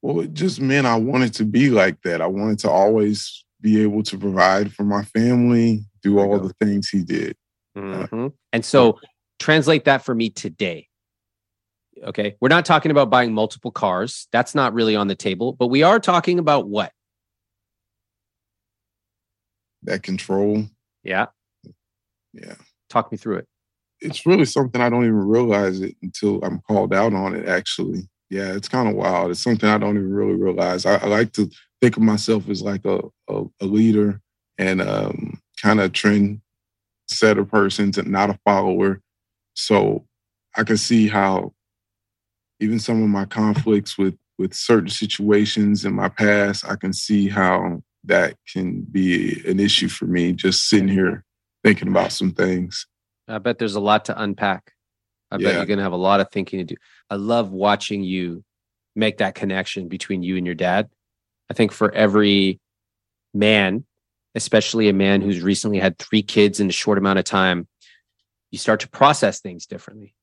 well 0.02 0.22
it 0.22 0.34
just 0.34 0.62
meant 0.62 0.88
i 0.88 0.96
wanted 0.96 1.34
to 1.34 1.46
be 1.46 1.70
like 1.70 2.02
that 2.02 2.22
i 2.22 2.28
wanted 2.28 2.60
to 2.60 2.70
always 2.70 3.44
be 3.62 3.82
able 3.82 4.04
to 4.04 4.18
provide 4.18 4.74
for 4.74 4.84
my 4.84 5.04
family 5.04 5.84
do 6.04 6.20
all 6.20 6.40
the 6.40 6.54
things 6.62 6.90
he 6.90 7.04
did 7.04 7.36
mm-hmm. 7.78 8.26
uh, 8.26 8.30
and 8.54 8.64
so 8.64 9.00
translate 9.40 9.86
that 9.86 10.04
for 10.04 10.14
me 10.14 10.30
today 10.30 10.88
okay 12.04 12.36
we're 12.40 12.50
not 12.50 12.66
talking 12.66 12.92
about 12.92 13.10
buying 13.10 13.34
multiple 13.34 13.72
cars 13.72 14.28
that's 14.32 14.54
not 14.54 14.74
really 14.74 14.96
on 14.96 15.08
the 15.08 15.16
table 15.16 15.54
but 15.54 15.68
we 15.68 15.84
are 15.84 16.00
talking 16.00 16.40
about 16.40 16.68
what 16.68 16.92
that 19.88 20.04
control. 20.04 20.66
Yeah. 21.04 21.28
Yeah. 22.34 22.56
Talk 22.90 23.12
me 23.12 23.18
through 23.18 23.38
it. 23.38 23.48
It's 24.00 24.26
really 24.26 24.46
something 24.46 24.80
I 24.80 24.90
don't 24.90 25.04
even 25.04 25.28
realize 25.28 25.82
it 25.82 25.96
until 26.04 26.44
I'm 26.44 26.60
called 26.62 26.94
out 26.94 27.14
on 27.14 27.36
it, 27.36 27.48
actually. 27.48 28.08
Yeah, 28.30 28.54
it's 28.54 28.70
kind 28.70 28.88
of 28.88 28.96
wild. 28.96 29.32
It's 29.32 29.42
something 29.42 29.68
I 29.68 29.78
don't 29.78 29.98
even 29.98 30.14
really 30.14 30.36
realize. 30.36 30.86
I, 30.86 30.98
I 30.98 31.08
like 31.08 31.32
to 31.34 31.50
think 31.82 31.98
of 31.98 32.04
myself 32.04 32.50
as 32.50 32.62
like 32.62 32.86
a, 32.86 33.02
a, 33.30 33.44
a 33.62 33.66
leader 33.66 34.22
and 34.58 34.82
um, 34.82 35.40
kind 35.62 35.80
of 35.80 35.94
trend 35.94 36.42
setter 37.08 37.46
person, 37.46 37.92
to 37.94 38.04
not 38.04 38.30
a 38.30 38.40
follower. 38.46 39.02
So 39.54 40.06
I 40.56 40.64
can 40.64 40.78
see 40.78 41.08
how 41.08 41.54
even 42.60 42.80
some 42.80 43.02
of 43.02 43.10
my 43.10 43.26
conflicts 43.26 43.98
with 43.98 44.16
with 44.38 44.54
certain 44.54 44.90
situations 44.90 45.84
in 45.84 45.94
my 45.94 46.10
past, 46.10 46.64
I 46.66 46.76
can 46.76 46.94
see 46.94 47.28
how 47.28 47.82
that 48.04 48.36
can 48.52 48.82
be 48.82 49.42
an 49.48 49.60
issue 49.60 49.88
for 49.88 50.06
me 50.06 50.32
just 50.34 50.70
sitting 50.70 50.88
here 50.88 51.24
thinking 51.64 51.88
about 51.88 52.12
some 52.12 52.32
things. 52.32 52.86
I 53.28 53.40
bet 53.40 53.58
there's 53.58 53.76
a 53.76 53.80
lot 53.80 54.06
to 54.06 54.22
unpack. 54.22 54.74
I 55.32 55.38
yeah. 55.38 55.48
bet 55.48 55.56
you're 55.56 55.66
going 55.66 55.78
to 55.78 55.84
have 55.84 55.92
a 55.92 55.98
lot 55.98 56.20
of 56.20 56.30
thinking 56.32 56.60
to 56.60 56.66
do. 56.66 56.76
I 57.10 57.16
love 57.16 57.52
watching 57.52 58.04
you 58.04 58.44
make 58.96 59.18
that 59.18 59.36
connection 59.36 59.88
between 59.88 60.24
you 60.24 60.38
and 60.38 60.46
your 60.46 60.56
dad. 60.56 60.90
I 61.50 61.54
think 61.54 61.72
for 61.72 61.92
every 61.94 62.60
man 63.34 63.86
especially 64.38 64.88
a 64.88 64.94
man 64.94 65.22
who's 65.22 65.42
recently 65.42 65.80
had 65.80 65.98
three 65.98 66.22
kids 66.22 66.60
in 66.60 66.70
a 66.70 66.72
short 66.72 67.00
amount 67.00 67.18
of 67.18 67.26
time, 67.26 67.68
you 68.52 68.60
start 68.60 68.80
to 68.82 68.90
process 68.90 69.42
things 69.42 69.66
differently. 69.66 70.14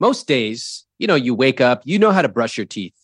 Most 0.00 0.26
days, 0.26 0.84
you 0.98 1.06
know, 1.06 1.14
you 1.14 1.32
wake 1.32 1.60
up, 1.60 1.82
you 1.84 2.00
know 2.00 2.10
how 2.10 2.22
to 2.22 2.28
brush 2.28 2.58
your 2.58 2.66
teeth, 2.66 2.98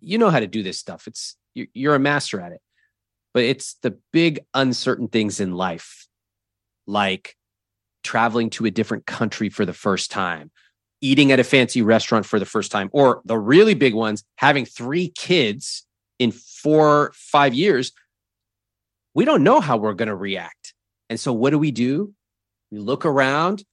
you 0.00 0.18
know 0.18 0.28
how 0.28 0.40
to 0.40 0.48
do 0.48 0.64
this 0.64 0.78
stuff. 0.78 1.06
It's 1.06 1.36
you're 1.54 1.94
a 1.94 2.00
master 2.00 2.40
at 2.40 2.50
it. 2.50 2.60
But 3.32 3.44
it's 3.44 3.74
the 3.82 3.96
big 4.12 4.40
uncertain 4.54 5.06
things 5.06 5.38
in 5.40 5.54
life, 5.54 6.08
like 6.86 7.36
traveling 8.02 8.50
to 8.50 8.66
a 8.66 8.70
different 8.72 9.06
country 9.06 9.48
for 9.48 9.64
the 9.64 9.72
first 9.72 10.10
time, 10.10 10.50
eating 11.00 11.30
at 11.30 11.40
a 11.40 11.44
fancy 11.44 11.80
restaurant 11.80 12.26
for 12.26 12.40
the 12.40 12.46
first 12.46 12.72
time, 12.72 12.90
or 12.92 13.22
the 13.24 13.38
really 13.38 13.74
big 13.74 13.94
ones, 13.94 14.24
having 14.36 14.64
three 14.64 15.08
kids 15.16 15.86
in 16.18 16.32
four, 16.32 17.12
five 17.14 17.54
years. 17.54 17.92
We 19.14 19.24
don't 19.24 19.42
know 19.42 19.60
how 19.60 19.76
we're 19.76 19.94
going 19.94 20.08
to 20.08 20.14
react. 20.14 20.74
And 21.08 21.18
so, 21.20 21.32
what 21.32 21.50
do 21.50 21.58
we 21.58 21.70
do? 21.70 22.12
We 22.70 22.78
look 22.78 23.06
around 23.06 23.64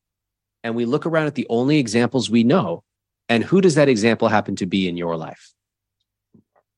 and 0.64 0.76
we 0.76 0.86
look 0.86 1.06
around 1.06 1.28
at 1.28 1.36
the 1.36 1.48
only 1.50 1.80
examples 1.80 2.30
we 2.30 2.44
know. 2.44 2.84
And 3.30 3.44
who 3.44 3.62
does 3.62 3.76
that 3.76 3.90
example 3.90 4.28
happen 4.28 4.56
to 4.58 4.66
be 4.66 4.88
in 4.88 4.98
your 4.98 5.16
life? 5.16 5.54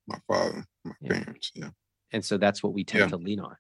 My 0.08 0.20
father, 0.28 0.66
my 0.86 0.94
yeah. 1.02 1.24
parents. 1.24 1.52
Yeah. 1.56 1.70
And 2.12 2.24
so 2.24 2.38
that's 2.38 2.62
what 2.62 2.74
we 2.74 2.84
tend 2.84 3.06
yeah. 3.06 3.08
to 3.08 3.18
lean 3.18 3.40
on. 3.40 3.56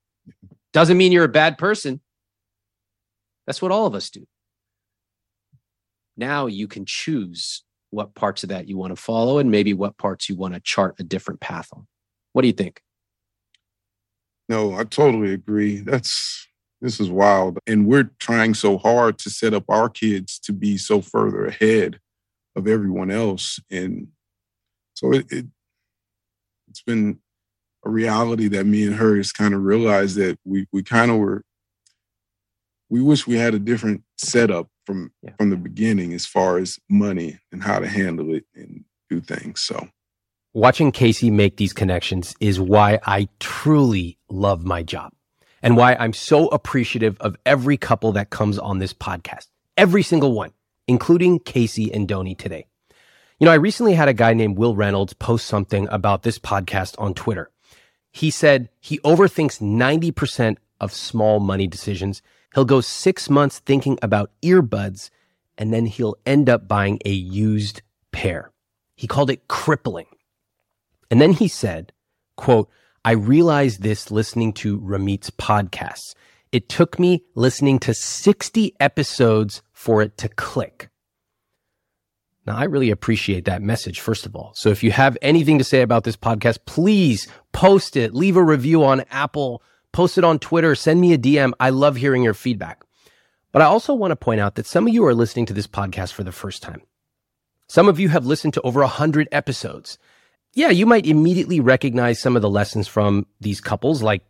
Doesn't 0.71 0.97
mean 0.97 1.11
you're 1.11 1.23
a 1.23 1.29
bad 1.29 1.57
person. 1.57 2.01
That's 3.45 3.61
what 3.61 3.71
all 3.71 3.85
of 3.85 3.95
us 3.95 4.09
do. 4.09 4.25
Now 6.15 6.45
you 6.45 6.67
can 6.67 6.85
choose 6.85 7.63
what 7.89 8.15
parts 8.15 8.43
of 8.43 8.49
that 8.49 8.67
you 8.67 8.77
want 8.77 8.95
to 8.95 9.01
follow 9.01 9.39
and 9.39 9.51
maybe 9.51 9.73
what 9.73 9.97
parts 9.97 10.29
you 10.29 10.35
want 10.35 10.53
to 10.53 10.59
chart 10.59 10.95
a 10.99 11.03
different 11.03 11.39
path 11.39 11.69
on. 11.73 11.87
What 12.33 12.41
do 12.41 12.47
you 12.47 12.53
think? 12.53 12.81
No, 14.49 14.75
I 14.75 14.83
totally 14.83 15.33
agree. 15.33 15.77
That's 15.77 16.47
this 16.81 16.99
is 16.99 17.09
wild. 17.09 17.59
And 17.65 17.87
we're 17.87 18.11
trying 18.19 18.53
so 18.53 18.77
hard 18.77 19.17
to 19.19 19.29
set 19.29 19.53
up 19.53 19.63
our 19.69 19.89
kids 19.89 20.37
to 20.39 20.51
be 20.51 20.77
so 20.77 21.01
further 21.01 21.45
ahead 21.45 21.99
of 22.57 22.67
everyone 22.67 23.09
else. 23.09 23.59
And 23.71 24.09
so 24.93 25.13
it, 25.13 25.31
it 25.31 25.45
it's 26.67 26.81
been 26.81 27.19
a 27.85 27.89
reality 27.89 28.47
that 28.49 28.65
me 28.65 28.85
and 28.85 28.95
her 28.95 29.15
has 29.15 29.31
kind 29.31 29.53
of 29.53 29.61
realized 29.61 30.17
that 30.17 30.37
we 30.43 30.67
we 30.73 30.83
kind 30.83 31.09
of 31.09 31.17
were 31.17 31.43
we 32.89 33.01
wish 33.01 33.25
we 33.25 33.37
had 33.37 33.53
a 33.53 33.59
different 33.59 34.03
setup 34.17 34.67
from 34.85 35.11
yeah. 35.21 35.31
from 35.37 35.49
the 35.49 35.57
beginning 35.57 36.13
as 36.13 36.25
far 36.25 36.57
as 36.57 36.79
money 36.89 37.39
and 37.51 37.63
how 37.63 37.79
to 37.79 37.87
handle 37.87 38.33
it 38.33 38.45
and 38.55 38.83
do 39.09 39.21
things. 39.21 39.61
So 39.61 39.87
watching 40.53 40.91
Cacey 40.91 41.31
make 41.31 41.57
these 41.57 41.73
connections 41.73 42.35
is 42.39 42.59
why 42.59 42.99
I 43.05 43.27
truly 43.39 44.17
love 44.29 44.63
my 44.63 44.83
job 44.83 45.11
and 45.61 45.77
why 45.77 45.95
I'm 45.95 46.13
so 46.13 46.47
appreciative 46.47 47.17
of 47.19 47.35
every 47.45 47.77
couple 47.77 48.11
that 48.13 48.29
comes 48.29 48.59
on 48.59 48.79
this 48.79 48.93
podcast. 48.93 49.47
Every 49.77 50.03
single 50.03 50.33
one, 50.33 50.51
including 50.87 51.39
Cacey 51.39 51.93
and 51.93 52.07
Doni 52.07 52.35
today. 52.35 52.65
You 53.39 53.45
know, 53.45 53.51
I 53.51 53.55
recently 53.55 53.93
had 53.93 54.07
a 54.07 54.13
guy 54.13 54.33
named 54.33 54.57
Will 54.57 54.75
Reynolds 54.75 55.13
post 55.13 55.47
something 55.47 55.87
about 55.89 56.23
this 56.23 56.39
podcast 56.39 56.95
on 56.97 57.13
Twitter. 57.13 57.49
He 58.11 58.29
said 58.29 58.69
he 58.79 58.99
overthinks 58.99 59.59
90% 59.59 60.57
of 60.79 60.93
small 60.93 61.39
money 61.39 61.67
decisions 61.67 62.21
He'll 62.53 62.65
go 62.65 62.81
six 62.81 63.29
months 63.29 63.59
thinking 63.59 63.97
about 64.01 64.31
earbuds 64.43 65.09
and 65.57 65.73
then 65.73 65.85
he'll 65.85 66.15
end 66.25 66.49
up 66.49 66.67
buying 66.67 66.99
a 67.03 67.11
used 67.11 67.81
pair. 68.11 68.51
He 68.95 69.07
called 69.07 69.31
it 69.31 69.47
crippling. 69.47 70.05
And 71.13 71.21
then 71.21 71.33
he 71.33 71.47
said, 71.47 71.93
quote, 72.37 72.71
I 73.05 73.11
realized 73.11 73.83
this 73.83 74.09
listening 74.09 74.51
to 74.53 74.79
Ramit's 74.79 75.29
podcasts. 75.29 76.15
It 76.51 76.69
took 76.69 76.97
me 76.97 77.23
listening 77.35 77.77
to 77.79 77.93
60 77.93 78.73
episodes 78.79 79.61
for 79.73 80.01
it 80.01 80.17
to 80.17 80.27
click. 80.27 80.89
Now, 82.47 82.57
I 82.57 82.63
really 82.63 82.89
appreciate 82.89 83.45
that 83.45 83.61
message, 83.61 83.99
first 83.99 84.25
of 84.25 84.35
all. 84.35 84.53
So 84.55 84.69
if 84.69 84.81
you 84.81 84.89
have 84.89 85.15
anything 85.21 85.59
to 85.59 85.63
say 85.63 85.83
about 85.83 86.03
this 86.03 86.17
podcast, 86.17 86.65
please 86.65 87.27
post 87.51 87.95
it, 87.95 88.15
leave 88.15 88.35
a 88.35 88.43
review 88.43 88.83
on 88.83 89.05
Apple 89.11 89.61
post 89.91 90.17
it 90.17 90.23
on 90.23 90.39
Twitter, 90.39 90.73
send 90.73 90.99
me 90.99 91.13
a 91.13 91.17
DM. 91.19 91.53
I 91.59 91.69
love 91.69 91.97
hearing 91.97 92.23
your 92.23 92.33
feedback. 92.33 92.83
But 93.51 93.61
I 93.61 93.65
also 93.65 93.93
want 93.93 94.09
to 94.09 94.15
point 94.15 94.41
out 94.41 94.55
that 94.55 94.65
some 94.65 94.87
of 94.87 94.93
you 94.93 95.05
are 95.05 95.13
listening 95.13 95.45
to 95.45 95.53
this 95.53 95.67
podcast 95.67 96.11
for 96.11 96.23
the 96.23 96.31
first 96.31 96.63
time. 96.63 96.81
Some 97.67 97.87
of 97.87 97.99
you 97.99 98.09
have 98.09 98.25
listened 98.25 98.55
to 98.55 98.61
over 98.61 98.81
a 98.81 98.87
hundred 98.87 99.29
episodes. 99.31 99.99
Yeah, 100.55 100.69
you 100.69 100.85
might 100.85 101.07
immediately 101.07 101.59
recognize 101.59 102.21
some 102.21 102.35
of 102.35 102.43
the 102.43 102.49
lessons 102.49 102.87
from 102.87 103.25
these 103.41 103.59
couples, 103.59 104.03
like 104.03 104.23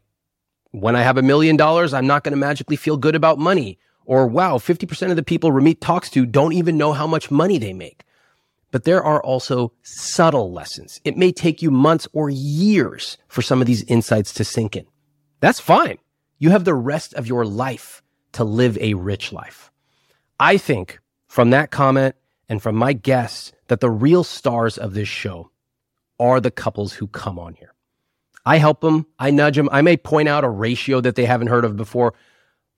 when 0.71 0.95
I 0.95 1.03
have 1.03 1.17
a 1.17 1.21
million 1.21 1.57
dollars, 1.57 1.93
I'm 1.93 2.07
not 2.07 2.23
going 2.23 2.31
to 2.31 2.37
magically 2.37 2.77
feel 2.77 2.97
good 2.97 3.15
about 3.15 3.39
money. 3.39 3.77
Or 4.05 4.25
wow, 4.25 4.57
50% 4.57 5.09
of 5.09 5.15
the 5.15 5.23
people 5.23 5.51
Ramit 5.51 5.79
talks 5.81 6.09
to 6.11 6.25
don't 6.25 6.53
even 6.53 6.77
know 6.77 6.93
how 6.93 7.07
much 7.07 7.29
money 7.29 7.57
they 7.57 7.73
make. 7.73 8.03
But 8.71 8.85
there 8.85 9.03
are 9.03 9.21
also 9.21 9.73
subtle 9.83 10.51
lessons. 10.51 10.99
It 11.03 11.17
may 11.17 11.31
take 11.31 11.61
you 11.61 11.69
months 11.69 12.07
or 12.13 12.29
years 12.29 13.17
for 13.27 13.41
some 13.41 13.61
of 13.61 13.67
these 13.67 13.83
insights 13.83 14.33
to 14.33 14.43
sink 14.43 14.75
in. 14.75 14.85
That's 15.41 15.59
fine. 15.59 15.99
You 16.39 16.49
have 16.49 16.63
the 16.63 16.73
rest 16.73 17.13
of 17.13 17.27
your 17.27 17.45
life 17.45 18.01
to 18.31 18.43
live 18.43 18.77
a 18.79 18.95
rich 18.95 19.31
life. 19.31 19.71
I 20.39 20.57
think 20.57 20.99
from 21.27 21.51
that 21.51 21.69
comment 21.69 22.15
and 22.49 22.61
from 22.61 22.75
my 22.75 22.93
guests 22.93 23.51
that 23.67 23.79
the 23.79 23.91
real 23.91 24.23
stars 24.23 24.77
of 24.77 24.93
this 24.93 25.07
show 25.07 25.51
are 26.23 26.39
the 26.39 26.49
couples 26.49 26.93
who 26.93 27.07
come 27.07 27.37
on 27.37 27.53
here. 27.53 27.73
I 28.45 28.57
help 28.57 28.79
them. 28.79 29.05
I 29.19 29.29
nudge 29.29 29.57
them. 29.57 29.67
I 29.71 29.81
may 29.81 29.97
point 29.97 30.29
out 30.29 30.45
a 30.45 30.49
ratio 30.49 31.01
that 31.01 31.15
they 31.15 31.25
haven't 31.25 31.47
heard 31.47 31.65
of 31.65 31.75
before. 31.75 32.13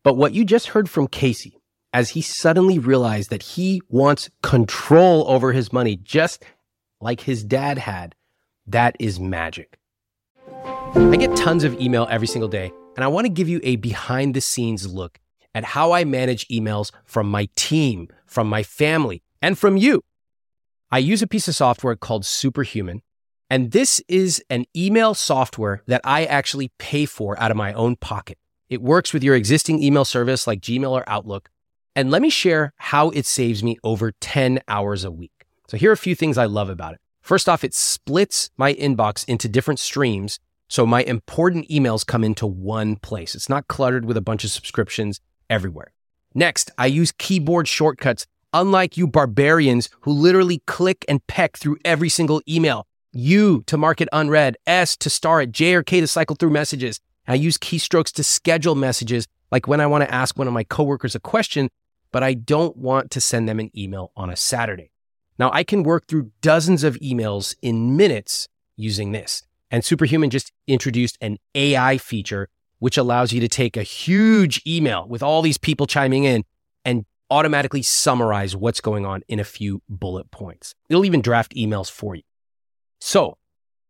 But 0.04 0.16
what 0.16 0.34
you 0.34 0.44
just 0.44 0.68
heard 0.68 0.90
from 0.90 1.08
Cacey, 1.08 1.62
as 1.94 2.10
he 2.10 2.22
suddenly 2.22 2.80
realized 2.80 3.30
that 3.30 3.44
he 3.44 3.84
wants 3.88 4.32
control 4.42 5.26
over 5.28 5.52
his 5.52 5.72
money, 5.72 5.96
just 5.96 6.44
like 7.00 7.22
his 7.22 7.44
dad 7.44 7.78
had, 7.78 8.16
that 8.66 8.96
is 9.00 9.20
magic. 9.20 9.78
I 10.96 11.16
get 11.16 11.36
tons 11.36 11.64
of 11.64 11.80
email 11.80 12.08
every 12.10 12.28
single 12.28 12.50
day, 12.50 12.72
and 12.96 13.04
I 13.04 13.08
want 13.08 13.26
to 13.26 13.30
give 13.32 13.48
you 13.48 13.60
a 13.64 13.76
behind 13.76 14.34
the 14.34 14.42
scenes 14.42 14.92
look 14.92 15.20
at 15.54 15.64
how 15.64 15.92
I 15.92 16.04
manage 16.04 16.48
emails 16.48 16.92
from 17.06 17.30
my 17.30 17.48
team, 17.56 18.08
from 18.26 18.48
my 18.48 18.64
family, 18.64 19.22
and 19.40 19.58
from 19.58 19.78
you. 19.78 20.04
I 20.92 20.98
use 20.98 21.22
a 21.22 21.28
piece 21.28 21.48
of 21.48 21.56
software 21.56 21.96
called 21.96 22.26
Superhuman, 22.26 23.02
and 23.50 23.72
this 23.72 24.02
is 24.08 24.44
an 24.50 24.66
email 24.76 25.14
software 25.14 25.84
that 25.88 26.02
I 26.04 26.26
actually 26.26 26.72
pay 26.78 27.06
for 27.06 27.40
out 27.40 27.52
of 27.52 27.58
my 27.58 27.74
own 27.74 27.96
pocket. 27.96 28.38
It 28.70 28.82
works 28.82 29.14
with 29.14 29.24
your 29.24 29.36
existing 29.36 29.82
email 29.82 30.06
service 30.06 30.48
like 30.48 30.62
Gmail 30.62 30.90
or 30.90 31.04
Outlook. 31.08 31.50
And 31.96 32.12
let 32.12 32.22
me 32.22 32.30
share 32.30 32.74
how 32.78 33.10
it 33.12 33.26
saves 33.26 33.64
me 33.64 33.78
over 33.84 34.12
10 34.20 34.60
hours 34.68 35.04
a 35.04 35.12
week. 35.12 35.46
So 35.68 35.78
here 35.78 35.92
are 35.92 35.94
a 35.94 35.98
few 35.98 36.16
things 36.16 36.38
I 36.38 36.46
love 36.46 36.70
about 36.70 36.94
it. 36.94 37.00
First 37.22 37.48
off, 37.48 37.64
it 37.64 37.74
splits 37.74 38.50
my 38.58 38.74
inbox 38.74 39.24
into 39.28 39.48
different 39.48 39.80
streams 39.80 40.40
so 40.68 40.86
my 40.86 41.04
important 41.04 41.70
emails 41.70 42.06
come 42.06 42.24
into 42.24 42.48
one 42.48 42.96
place. 42.96 43.36
It's 43.36 43.50
not 43.50 43.68
cluttered 43.68 44.06
with 44.06 44.18
a 44.18 44.22
bunch 44.22 44.44
of 44.44 44.52
subscriptions 44.52 45.22
everywhere. 45.50 45.94
Next, 46.34 46.72
I 46.78 46.88
use 46.88 47.12
keyboard 47.12 47.68
shortcuts, 47.68 48.26
unlike 48.52 48.98
you 48.98 49.08
barbarians 49.08 49.90
who 50.02 50.12
literally 50.12 50.62
click 50.66 51.06
and 51.08 51.26
peck 51.28 51.58
through 51.58 51.78
every 51.86 52.10
single 52.10 52.42
email. 52.50 52.88
U 53.16 53.64
to 53.68 53.78
mark 53.78 54.02
it 54.02 54.10
unread, 54.12 54.58
S 54.68 54.98
to 54.98 55.10
star 55.10 55.42
it, 55.42 55.52
J 55.52 55.76
or 55.76 55.84
K 55.84 56.02
to 56.02 56.08
cycle 56.08 56.36
through 56.36 56.50
messages. 56.50 57.00
I 57.28 57.36
use 57.36 57.58
keystrokes 57.58 58.12
to 58.14 58.24
schedule 58.24 58.76
messages, 58.76 59.26
like 59.52 59.68
when 59.68 59.82
I 59.82 59.88
want 59.88 60.04
to 60.04 60.14
ask 60.14 60.38
one 60.38 60.48
of 60.48 60.54
my 60.54 60.64
coworkers 60.64 61.16
a 61.16 61.20
question, 61.20 61.70
but 62.12 62.24
I 62.24 62.34
don't 62.34 62.78
want 62.78 63.12
to 63.12 63.22
send 63.22 63.48
them 63.50 63.60
an 63.60 63.72
email 63.76 64.12
on 64.16 64.30
a 64.30 64.36
Saturday. 64.36 64.92
Now 65.40 65.50
I 65.52 65.64
can 65.64 65.84
work 65.84 66.08
through 66.08 66.32
dozens 66.42 66.84
of 66.84 66.96
emails 66.98 67.56
in 67.62 67.98
minutes 67.98 68.48
using 68.76 69.12
this. 69.12 69.44
And 69.72 69.84
Superhuman 69.84 70.30
just 70.30 70.52
introduced 70.68 71.18
an 71.22 71.38
AI 71.56 71.98
feature, 71.98 72.50
which 72.80 72.98
allows 72.98 73.34
you 73.34 73.40
to 73.42 73.48
take 73.48 73.76
a 73.76 73.84
huge 73.84 74.62
email 74.68 75.08
with 75.08 75.24
all 75.24 75.42
these 75.42 75.58
people 75.58 75.88
chiming 75.88 76.26
in 76.26 76.44
and 76.84 77.06
automatically 77.30 77.82
summarize 77.82 78.56
what's 78.56 78.82
going 78.82 79.06
on 79.06 79.24
in 79.28 79.40
a 79.40 79.44
few 79.44 79.82
bullet 79.90 80.30
points. 80.32 80.76
It'll 80.90 81.06
even 81.06 81.22
draft 81.22 81.56
emails 81.56 81.90
for 81.90 82.16
you. 82.16 82.22
So 83.06 83.38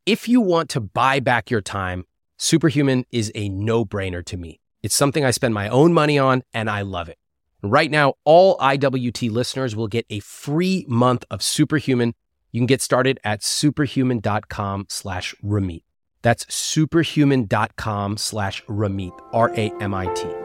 if 0.06 0.28
you 0.28 0.42
want 0.42 0.70
to 0.72 0.82
buy 0.82 1.22
back 1.22 1.50
your 1.50 1.62
time, 1.62 2.04
Superhuman 2.38 3.06
is 3.14 3.32
a 3.34 3.48
no 3.48 3.86
brainer 3.86 4.26
to 4.26 4.36
me. 4.36 4.60
It's 4.84 4.94
something 4.94 5.24
I 5.24 5.32
spend 5.32 5.54
my 5.54 5.70
own 5.70 5.94
money 5.94 6.20
on 6.20 6.44
and 6.54 6.70
I 6.70 6.82
love 6.82 7.08
it. 7.08 7.18
Right 7.64 7.90
now, 7.90 8.16
all 8.26 8.58
IWT 8.58 9.32
listeners 9.32 9.74
will 9.74 9.88
get 9.88 10.06
a 10.10 10.20
free 10.20 10.86
month 10.90 11.24
of 11.32 11.42
Superhuman 11.42 12.14
you 12.52 12.60
can 12.60 12.68
get 12.68 12.82
started 12.82 13.20
at 13.26 13.44
superhuman.com 13.44 14.86
slash 14.88 15.36
Ramit. 15.44 15.84
That's 16.22 16.46
superhuman.com 16.54 18.16
slash 18.16 18.64
Ramit, 18.64 19.12
R 19.34 20.45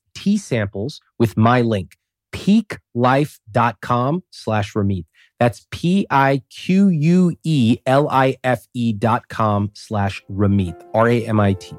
tea 0.21 0.37
samples 0.37 1.01
with 1.17 1.35
my 1.35 1.61
link, 1.61 1.97
piquelife.com 2.31 4.23
slash 4.29 4.73
Ramit. 4.73 5.05
That's 5.39 5.65
P 5.71 6.05
I 6.11 6.43
Q 6.51 6.89
U 6.89 7.35
E 7.43 7.79
L 7.87 8.07
I 8.09 8.37
F 8.43 8.67
E 8.75 8.93
dot 8.93 9.27
com 9.29 9.71
slash 9.73 10.21
Ramit, 10.29 10.79
R 10.93 11.09
A 11.09 11.25
M 11.25 11.39
I 11.39 11.53
T. 11.53 11.75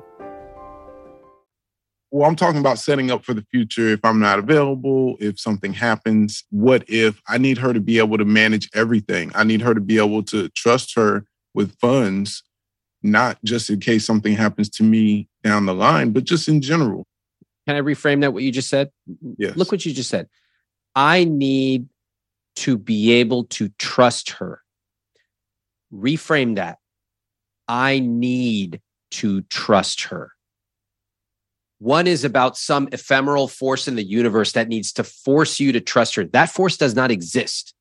Well, 2.11 2.28
I'm 2.28 2.34
talking 2.36 2.59
about 2.61 2.78
setting 2.78 3.11
up 3.12 3.24
for 3.24 3.32
the 3.32 3.47
future. 3.51 3.88
If 3.88 4.05
I'm 4.05 4.18
not 4.18 4.38
available, 4.40 5.16
if 5.20 5.38
something 5.38 5.72
happens, 5.72 6.45
what 6.51 6.84
if 6.88 7.22
I 7.28 7.38
need 7.38 7.57
her 7.59 7.72
to 7.72 7.80
be 7.80 7.99
able 7.99 8.18
to 8.18 8.24
manage 8.24 8.68
everything? 8.74 9.30
I 9.34 9.45
need 9.45 9.62
her 9.62 9.72
to 9.72 9.80
be 9.80 9.99
able 9.99 10.22
to 10.24 10.49
trust 10.51 10.95
her 10.97 11.24
with 11.55 11.74
funds, 11.78 12.43
not 13.03 13.38
just 13.45 13.70
in 13.70 13.80
case 13.80 14.05
something 14.05 14.34
happens 14.34 14.68
to 14.70 14.82
me 14.82 15.28
down 15.43 15.64
the 15.64 15.74
line, 15.74 16.11
but 16.11 16.24
just 16.24 16.49
in 16.49 16.61
general. 16.61 17.07
Can 17.66 17.76
I 17.76 17.80
reframe 17.80 18.22
that 18.22 18.32
what 18.32 18.42
you 18.42 18.50
just 18.50 18.68
said? 18.68 18.90
Yes. 19.38 19.56
Look 19.56 19.70
what 19.70 19.86
you 19.86 19.92
just 19.92 20.10
said. 20.10 20.28
I 20.94 21.24
need 21.24 21.88
to 22.56 22.76
be 22.76 23.12
able 23.12 23.44
to 23.44 23.68
trust 23.78 24.30
her. 24.30 24.62
Reframe 25.92 26.56
that. 26.56 26.78
I 27.68 28.00
need 28.00 28.80
to 29.12 29.42
trust 29.42 30.04
her. 30.04 30.32
One 31.78 32.06
is 32.06 32.24
about 32.24 32.56
some 32.56 32.88
ephemeral 32.92 33.48
force 33.48 33.88
in 33.88 33.96
the 33.96 34.04
universe 34.04 34.52
that 34.52 34.68
needs 34.68 34.92
to 34.92 35.04
force 35.04 35.58
you 35.58 35.72
to 35.72 35.80
trust 35.80 36.14
her. 36.14 36.24
That 36.24 36.50
force 36.50 36.76
does 36.76 36.94
not 36.94 37.10
exist. 37.10 37.74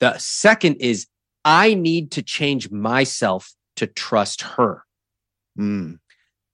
The 0.00 0.18
second 0.18 0.76
is 0.76 1.06
I 1.44 1.74
need 1.74 2.10
to 2.12 2.22
change 2.22 2.70
myself 2.70 3.54
to 3.76 3.86
trust 3.86 4.42
her. 4.42 4.84
Mm. 5.58 5.98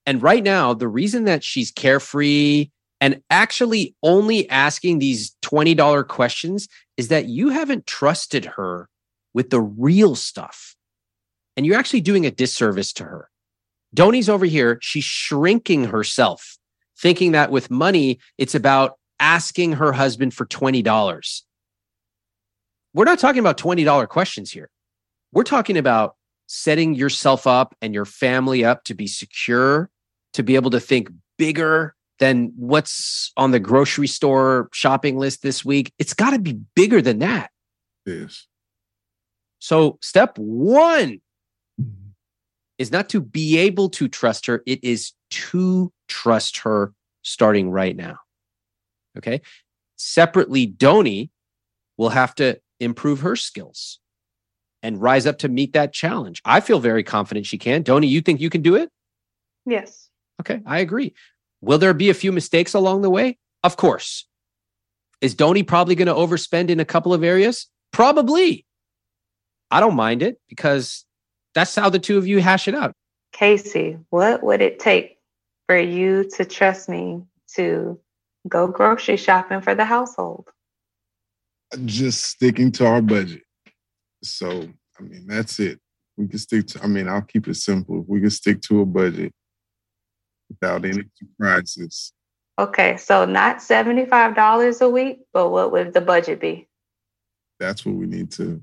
And 0.05 0.21
right 0.21 0.43
now, 0.43 0.73
the 0.73 0.87
reason 0.87 1.25
that 1.25 1.43
she's 1.43 1.71
carefree 1.71 2.69
and 2.99 3.21
actually 3.29 3.95
only 4.03 4.49
asking 4.49 4.99
these 4.99 5.35
$20 5.43 6.07
questions 6.07 6.67
is 6.97 7.07
that 7.09 7.25
you 7.25 7.49
haven't 7.49 7.87
trusted 7.87 8.45
her 8.45 8.89
with 9.33 9.49
the 9.49 9.61
real 9.61 10.15
stuff. 10.15 10.75
And 11.57 11.65
you're 11.65 11.77
actually 11.77 12.01
doing 12.01 12.25
a 12.25 12.31
disservice 12.31 12.93
to 12.93 13.03
her. 13.03 13.29
Doni's 13.93 14.29
over 14.29 14.45
here, 14.45 14.77
she's 14.81 15.03
shrinking 15.03 15.85
herself, 15.85 16.57
thinking 16.97 17.33
that 17.33 17.51
with 17.51 17.69
money, 17.69 18.19
it's 18.37 18.55
about 18.55 18.97
asking 19.19 19.73
her 19.73 19.91
husband 19.91 20.33
for 20.33 20.45
$20. 20.45 21.41
We're 22.93 23.05
not 23.05 23.19
talking 23.19 23.39
about 23.39 23.57
$20 23.57 24.07
questions 24.07 24.51
here. 24.51 24.69
We're 25.33 25.43
talking 25.43 25.77
about 25.77 26.15
setting 26.53 26.93
yourself 26.93 27.47
up 27.47 27.73
and 27.81 27.93
your 27.93 28.03
family 28.03 28.65
up 28.65 28.83
to 28.83 28.93
be 28.93 29.07
secure, 29.07 29.89
to 30.33 30.43
be 30.43 30.55
able 30.55 30.69
to 30.69 30.81
think 30.81 31.09
bigger 31.37 31.95
than 32.19 32.51
what's 32.57 33.31
on 33.37 33.51
the 33.51 33.59
grocery 33.59 34.05
store 34.05 34.67
shopping 34.73 35.17
list 35.17 35.43
this 35.43 35.63
week. 35.63 35.93
It's 35.97 36.13
got 36.13 36.31
to 36.31 36.39
be 36.39 36.59
bigger 36.75 37.01
than 37.01 37.19
that. 37.19 37.51
Yes. 38.05 38.47
So, 39.59 39.97
step 40.01 40.37
one 40.37 41.21
is 42.77 42.91
not 42.91 43.07
to 43.09 43.21
be 43.21 43.57
able 43.57 43.89
to 43.91 44.09
trust 44.09 44.45
her, 44.47 44.61
it 44.65 44.83
is 44.83 45.13
to 45.29 45.93
trust 46.09 46.57
her 46.59 46.93
starting 47.21 47.69
right 47.71 47.95
now. 47.95 48.17
Okay. 49.17 49.39
Separately, 49.95 50.65
Doni 50.65 51.31
will 51.95 52.09
have 52.09 52.35
to 52.35 52.59
improve 52.81 53.21
her 53.21 53.37
skills 53.37 54.01
and 54.83 55.01
rise 55.01 55.25
up 55.25 55.39
to 55.39 55.49
meet 55.49 55.73
that 55.73 55.93
challenge. 55.93 56.41
I 56.45 56.59
feel 56.59 56.79
very 56.79 57.03
confident 57.03 57.45
she 57.45 57.57
can. 57.57 57.83
Doni, 57.83 58.07
you 58.07 58.21
think 58.21 58.41
you 58.41 58.49
can 58.49 58.61
do 58.61 58.75
it? 58.75 58.89
Yes. 59.65 60.09
Okay, 60.39 60.61
I 60.65 60.79
agree. 60.79 61.13
Will 61.61 61.77
there 61.77 61.93
be 61.93 62.09
a 62.09 62.15
few 62.15 62.31
mistakes 62.31 62.73
along 62.73 63.01
the 63.01 63.09
way? 63.09 63.37
Of 63.63 63.77
course. 63.77 64.27
Is 65.21 65.35
Doni 65.35 65.61
probably 65.61 65.93
going 65.93 66.07
to 66.07 66.13
overspend 66.13 66.69
in 66.69 66.79
a 66.79 66.85
couple 66.85 67.13
of 67.13 67.23
areas? 67.23 67.67
Probably. 67.91 68.65
I 69.69 69.79
don't 69.79 69.95
mind 69.95 70.23
it 70.23 70.39
because 70.49 71.05
that's 71.53 71.75
how 71.75 71.89
the 71.89 71.99
two 71.99 72.17
of 72.17 72.25
you 72.25 72.41
hash 72.41 72.67
it 72.67 72.73
out. 72.73 72.93
Cacey, 73.31 73.97
what 74.09 74.43
would 74.43 74.61
it 74.61 74.79
take 74.79 75.17
for 75.67 75.77
you 75.77 76.29
to 76.35 76.43
trust 76.43 76.89
me 76.89 77.21
to 77.55 77.99
go 78.47 78.67
grocery 78.67 79.17
shopping 79.17 79.61
for 79.61 79.75
the 79.75 79.85
household? 79.85 80.49
Just 81.85 82.25
sticking 82.25 82.71
to 82.73 82.85
our 82.85 83.01
budget. 83.01 83.43
So, 84.23 84.67
I 84.99 85.03
mean, 85.03 85.25
that's 85.27 85.59
it. 85.59 85.79
We 86.17 86.27
can 86.27 86.39
stick 86.39 86.67
to, 86.67 86.83
I 86.83 86.87
mean, 86.87 87.07
I'll 87.07 87.21
keep 87.21 87.47
it 87.47 87.55
simple. 87.55 88.01
If 88.01 88.07
we 88.07 88.21
can 88.21 88.29
stick 88.29 88.61
to 88.63 88.81
a 88.81 88.85
budget, 88.85 89.33
without 90.51 90.85
any 90.85 91.03
surprises. 91.15 92.13
Okay, 92.59 92.97
so 92.97 93.25
not 93.25 93.57
$75 93.57 94.81
a 94.81 94.89
week, 94.89 95.21
but 95.33 95.49
what 95.49 95.71
would 95.71 95.93
the 95.93 96.01
budget 96.01 96.39
be? 96.39 96.67
That's 97.59 97.85
what 97.85 97.95
we 97.95 98.05
need 98.05 98.31
to 98.33 98.61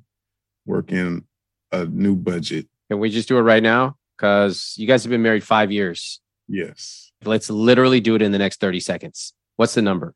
work 0.67 0.93
in 0.93 1.25
a 1.73 1.87
new 1.87 2.15
budget. 2.15 2.67
Can 2.91 3.01
we 3.01 3.11
just 3.11 3.29
do 3.29 3.39
it 3.39 3.43
right 3.43 3.63
now? 3.63 3.97
Because 4.17 4.75
you 4.77 4.87
guys 4.87 5.03
have 5.05 5.11
been 5.11 5.23
married 5.23 5.45
five 5.45 5.71
years. 5.73 6.21
Yes. 6.49 7.13
Let's 7.25 7.51
literally 7.51 8.01
do 8.01 8.15
it 8.15 8.23
in 8.23 8.33
the 8.33 8.39
next 8.39 8.61
30 8.61 8.81
seconds. 8.81 9.35
What's 9.57 9.75
the 9.75 9.83
number? 9.83 10.15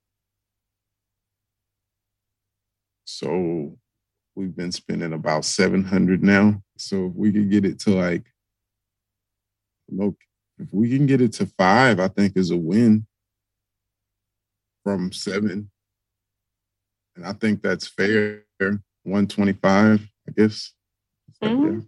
So 3.04 3.78
we've 4.34 4.54
been 4.54 4.72
spending 4.72 5.12
about 5.12 5.44
700 5.44 6.22
now. 6.22 6.62
So 6.76 7.06
if 7.06 7.14
we 7.14 7.32
could 7.32 7.50
get 7.50 7.64
it 7.64 7.78
to 7.80 7.90
like, 7.90 8.24
look, 9.90 10.16
if 10.58 10.68
we 10.72 10.88
can 10.88 11.06
get 11.06 11.20
it 11.20 11.32
to 11.34 11.46
five, 11.58 12.00
I 12.00 12.08
think 12.08 12.36
is 12.36 12.50
a 12.50 12.56
win 12.56 13.06
from 14.84 15.12
seven. 15.12 15.70
And 17.16 17.26
I 17.26 17.32
think 17.32 17.62
that's 17.62 17.86
fair. 17.86 18.44
125, 19.04 20.00
I 20.28 20.32
guess. 20.36 20.72
Mm-hmm. 21.42 21.80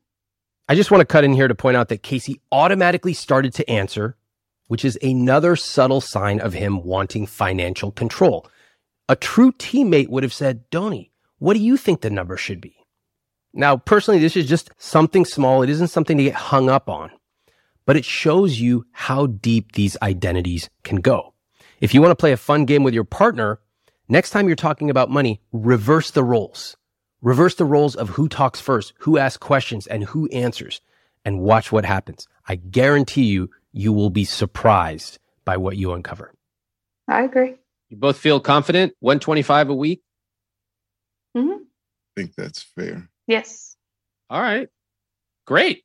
I 0.69 0.75
just 0.75 0.91
want 0.91 1.03
to 1.03 1.07
cut 1.07 1.25
in 1.25 1.33
here 1.33 1.47
to 1.47 1.55
point 1.55 1.77
out 1.77 1.89
that 1.89 2.03
Cacey 2.03 2.41
automatically 2.51 3.13
started 3.13 3.55
to 3.55 3.71
answer, 3.71 4.17
which 4.67 4.85
is 4.85 4.99
another 5.03 5.57
subtle 5.57 6.01
sign 6.01 6.41
of 6.41 6.53
him 6.53 6.83
wanting 6.83 7.27
financial 7.27 7.93
control. 7.93 8.47
A 9.09 9.15
true 9.15 9.53
teammate 9.53 10.09
would 10.09 10.23
have 10.23 10.33
said, 10.33 10.69
Doni, 10.71 11.13
what 11.45 11.55
do 11.55 11.63
you 11.63 11.77
think 11.77 12.01
the 12.01 12.11
number 12.11 12.37
should 12.37 12.61
be? 12.61 12.77
Now, 13.53 13.77
personally, 13.77 14.21
this 14.21 14.37
is 14.37 14.49
just 14.49 14.71
something 14.79 15.25
small. 15.25 15.63
It 15.63 15.71
isn't 15.71 15.89
something 15.89 16.19
to 16.19 16.25
get 16.25 16.35
hung 16.35 16.69
up 16.69 16.89
on 16.89 17.11
but 17.87 17.97
it 17.97 18.05
shows 18.05 18.61
you 18.61 18.87
how 18.93 19.27
deep 19.27 19.73
these 19.73 19.97
identities 20.03 20.71
can 20.83 20.97
go. 20.97 21.35
If 21.81 21.93
you 21.93 22.01
want 22.01 22.13
to 22.13 22.17
play 22.17 22.33
a 22.33 22.37
fun 22.37 22.65
game 22.65 22.83
with 22.83 22.95
your 22.95 23.05
partner, 23.05 23.61
next 24.09 24.31
time 24.31 24.47
you're 24.47 24.57
talking 24.57 24.91
about 24.91 25.11
money, 25.11 25.41
reverse 25.53 26.11
the 26.11 26.25
roles. 26.25 26.77
Reverse 27.21 27.55
the 27.55 27.65
roles 27.65 27.97
of 27.97 28.11
who 28.11 28.29
talks 28.29 28.61
first, 28.61 28.93
who 28.99 29.19
asks 29.19 29.39
questions, 29.39 29.87
and 29.87 30.05
who 30.05 30.29
answers, 30.29 30.81
and 31.25 31.41
watch 31.41 31.73
what 31.73 31.85
happens. 31.85 32.29
I 32.47 32.57
guarantee 32.57 33.25
you, 33.25 33.51
you 33.73 33.93
will 33.93 34.11
be 34.11 34.25
surprised 34.25 35.19
by 35.45 35.57
what 35.57 35.77
you 35.77 35.93
uncover. 35.93 36.33
I 37.09 37.23
agree. 37.23 37.55
You 37.89 37.97
both 37.97 38.19
feel 38.19 38.41
confident? 38.41 38.95
125 39.01 39.71
a 39.71 39.75
week? 39.75 40.03
Hmm 41.37 41.51
I 42.17 42.21
think 42.21 42.35
that's 42.37 42.63
fair. 42.63 43.09
Yes. 43.27 43.77
All 44.31 44.41
right. 44.41 44.69
Great. 45.47 45.83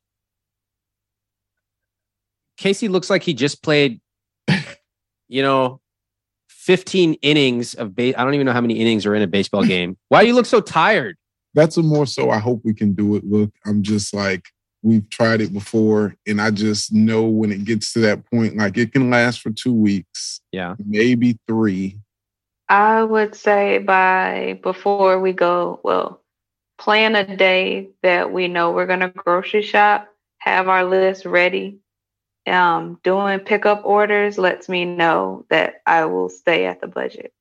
Cacey 2.56 2.88
looks 2.88 3.10
like 3.10 3.22
he 3.22 3.34
just 3.34 3.62
played, 3.62 4.00
you 5.28 5.42
know, 5.42 5.80
15 6.50 7.14
innings 7.14 7.74
of 7.74 7.96
base. 7.96 8.14
I 8.16 8.24
don't 8.24 8.34
even 8.34 8.44
know 8.46 8.52
how 8.52 8.60
many 8.60 8.74
innings 8.74 9.06
are 9.06 9.14
in 9.14 9.22
a 9.22 9.26
baseball 9.26 9.64
game. 9.64 9.96
Why 10.08 10.20
do 10.22 10.28
you 10.28 10.34
look 10.34 10.46
so 10.46 10.60
tired? 10.60 11.16
That's 11.54 11.76
a 11.78 11.82
more 11.82 12.06
so 12.06 12.30
I 12.30 12.38
hope 12.38 12.60
we 12.64 12.74
can 12.74 12.92
do 12.92 13.16
it. 13.16 13.24
Look, 13.24 13.50
I'm 13.66 13.82
just 13.82 14.14
like, 14.14 14.44
we've 14.82 15.08
tried 15.10 15.40
it 15.40 15.52
before, 15.52 16.14
and 16.26 16.40
I 16.40 16.50
just 16.50 16.92
know 16.92 17.24
when 17.24 17.50
it 17.50 17.64
gets 17.64 17.92
to 17.94 17.98
that 18.00 18.24
point, 18.30 18.56
like 18.56 18.78
it 18.78 18.92
can 18.92 19.10
last 19.10 19.40
for 19.40 19.50
two 19.50 19.74
weeks, 19.74 20.40
Yeah. 20.52 20.76
maybe 20.84 21.38
three. 21.48 21.98
I 22.70 23.02
would 23.02 23.34
say 23.34 23.78
by 23.78 24.60
before 24.62 25.18
we 25.18 25.32
go, 25.32 25.80
well, 25.82 26.22
plan 26.78 27.16
a 27.16 27.36
day 27.36 27.90
that 28.04 28.32
we 28.32 28.46
know 28.46 28.70
we're 28.70 28.86
going 28.86 29.00
to 29.00 29.08
grocery 29.08 29.62
shop, 29.62 30.06
have 30.38 30.68
our 30.68 30.84
list 30.84 31.26
ready. 31.26 31.80
Um, 32.46 33.00
doing 33.02 33.40
pickup 33.40 33.84
orders 33.84 34.38
lets 34.38 34.68
me 34.68 34.84
know 34.84 35.46
that 35.50 35.82
I 35.84 36.04
will 36.04 36.28
stay 36.28 36.66
at 36.66 36.80
the 36.80 36.86
budget. 36.86 37.32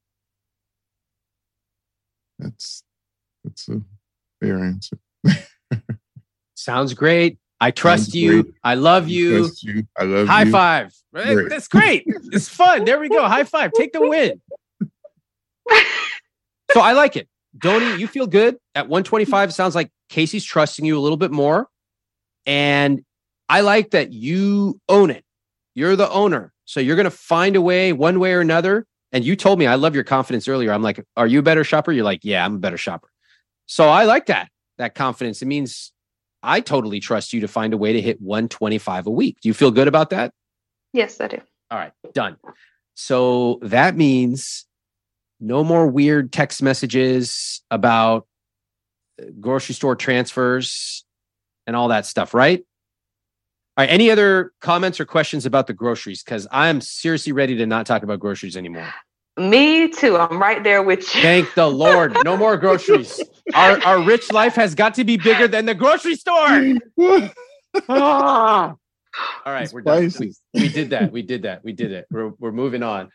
That's 2.39 2.84
that's 3.43 3.69
a 3.69 3.82
fair 4.41 4.57
answer. 4.57 4.97
Sounds 6.55 6.95
great. 6.95 7.38
I 7.61 7.69
trust 7.69 8.05
Sounds 8.05 8.15
you. 8.15 8.43
great. 8.43 8.55
I 8.63 8.73
love 8.73 9.07
you. 9.07 9.39
Trust 9.43 9.63
you. 9.63 9.88
I 9.95 10.03
love 10.05 10.27
High 10.27 10.45
you. 10.45 10.51
five. 10.51 10.93
Great. 11.13 11.49
That's 11.49 11.67
great. 11.67 12.03
It's 12.32 12.49
fun. 12.49 12.84
There 12.86 12.99
we 12.99 13.09
go. 13.09 13.27
High 13.27 13.43
five. 13.43 13.73
Take 13.73 13.93
the 13.93 14.01
win. 14.01 14.41
So 16.72 16.82
I 16.82 16.93
like 16.93 17.15
it. 17.15 17.28
Doni, 17.57 17.99
you 17.99 18.07
feel 18.07 18.28
good 18.28 18.57
at 18.76 18.88
125. 18.88 19.53
Sounds 19.53 19.76
like 19.76 19.89
Cacey's 20.09 20.43
trusting 20.43 20.86
you 20.86 20.97
a 20.97 21.01
little 21.01 21.17
bit 21.17 21.32
more. 21.32 21.67
And 22.45 23.03
I 23.47 23.61
like 23.61 23.91
that 23.91 24.13
you 24.13 24.80
own 24.88 25.09
it. 25.09 25.24
You're 25.74 25.95
the 25.95 26.09
owner. 26.09 26.53
So 26.65 26.80
you're 26.80 26.95
going 26.95 27.05
to 27.05 27.11
find 27.11 27.55
a 27.55 27.61
way, 27.61 27.91
one 27.93 28.20
way 28.20 28.34
or 28.34 28.41
another. 28.41 28.86
And 29.11 29.24
you 29.26 29.36
told 29.36 29.57
me, 29.57 29.65
I 29.65 29.76
love 29.76 29.95
your 29.95 30.03
confidence 30.03 30.47
earlier. 30.47 30.72
I'm 30.72 30.84
like, 30.84 31.03
are 31.17 31.26
you 31.26 31.39
a 31.39 31.43
better 31.43 31.63
shopper? 31.63 31.91
You're 31.91 32.05
like, 32.05 32.20
yeah, 32.24 32.45
I'm 32.45 32.55
a 32.55 32.59
better 32.59 32.78
shopper. 32.78 33.09
So 33.65 33.89
I 33.89 34.05
like 34.05 34.28
that, 34.28 34.49
that 34.78 34.93
confidence. 34.93 35.41
It 35.41 35.47
means 35.47 35.91
I 36.43 36.61
totally 36.61 36.99
trust 36.99 37.34
you 37.34 37.41
to 37.41 37.47
find 37.47 37.74
a 37.74 37.78
way 37.78 37.93
to 37.93 38.01
hit 38.01 38.22
125 38.22 39.07
a 39.07 39.11
week. 39.11 39.38
Do 39.41 39.49
you 39.49 39.53
feel 39.53 39.72
good 39.72 39.88
about 39.88 40.11
that? 40.11 40.32
Yes, 40.93 41.20
I 41.20 41.28
do. 41.28 41.41
All 41.72 41.78
right, 41.78 41.91
done. 42.13 42.38
So 42.93 43.59
that 43.63 43.95
means 43.95 44.65
no 45.40 45.64
more 45.64 45.88
weird 45.88 46.32
text 46.32 46.62
messages 46.62 47.62
about 47.72 48.28
uh, 49.22 49.26
grocery 49.40 49.76
store 49.76 49.96
transfers 49.96 51.06
and 51.68 51.76
all 51.76 51.90
that 51.90 52.06
stuff, 52.06 52.34
right? 52.34 52.60
All 53.78 53.84
right, 53.84 53.90
any 53.90 54.12
other 54.12 54.52
comments 54.60 55.00
or 55.00 55.06
questions 55.06 55.46
about 55.46 55.68
the 55.68 55.74
groceries? 55.74 56.24
Because 56.24 56.48
I'm 56.52 56.82
seriously 56.82 57.32
ready 57.32 57.56
to 57.58 57.66
not 57.66 57.86
talk 57.86 58.04
about 58.04 58.20
groceries 58.20 58.58
anymore. 58.58 58.94
Me 59.38 59.88
too. 59.88 60.18
I'm 60.18 60.42
right 60.42 60.62
there 60.64 60.84
with 60.84 61.00
you. 61.16 61.22
Thank 61.22 61.54
the 61.54 61.68
Lord. 61.68 62.16
No 62.26 62.36
more 62.36 62.58
groceries. 62.58 63.22
Our, 63.56 63.84
our 63.84 64.00
rich 64.04 64.32
life 64.32 64.54
has 64.56 64.76
got 64.76 64.94
to 64.96 65.04
be 65.04 65.18
bigger 65.18 65.48
than 65.48 65.66
the 65.66 65.74
grocery 65.74 66.16
store. 66.16 66.76
Ah. 67.88 68.74
All 69.46 69.54
right, 69.54 69.64
It's 69.64 69.74
we're 69.74 69.82
done. 69.82 70.12
We, 70.20 70.34
we 70.54 70.70
did 70.70 70.90
that. 70.92 71.12
We 71.12 71.22
did 71.22 71.44
that. 71.44 71.64
We 71.64 71.74
did 71.74 71.92
it. 71.92 72.08
We're, 72.10 72.30
we're 72.40 72.52
moving 72.52 72.84
on. 72.84 73.10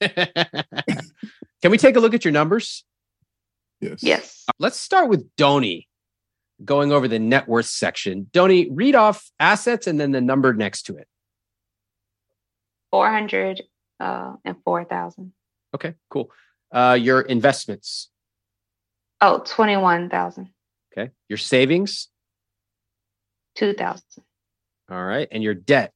Can 0.00 1.70
we 1.70 1.78
take 1.78 1.96
a 1.96 2.00
look 2.00 2.14
at 2.14 2.24
your 2.24 2.32
numbers? 2.32 2.84
yes. 3.80 4.02
Yes. 4.02 4.44
Let's 4.58 4.78
start 4.78 5.08
with 5.08 5.28
Doni 5.36 5.88
going 6.64 6.92
over 6.92 7.08
the 7.08 7.18
net 7.18 7.48
worth 7.48 7.66
section. 7.66 8.28
Doni, 8.32 8.70
read 8.70 8.94
off 8.94 9.30
assets 9.38 9.86
and 9.86 10.00
then 10.00 10.12
the 10.12 10.20
number 10.20 10.54
next 10.54 10.82
to 10.84 10.96
it. 10.96 11.06
400 12.90 13.62
uh, 14.00 14.34
and 14.44 14.56
4,000. 14.64 15.32
Okay, 15.74 15.94
cool. 16.08 16.30
Uh, 16.72 16.96
your 17.00 17.20
investments. 17.20 18.08
Oh, 19.20 19.42
21,000. 19.44 20.50
Okay. 20.92 21.10
Your 21.28 21.36
savings. 21.36 22.08
2,000. 23.56 24.02
All 24.90 25.04
right. 25.04 25.28
And 25.30 25.42
your 25.42 25.54
debt. 25.54 25.92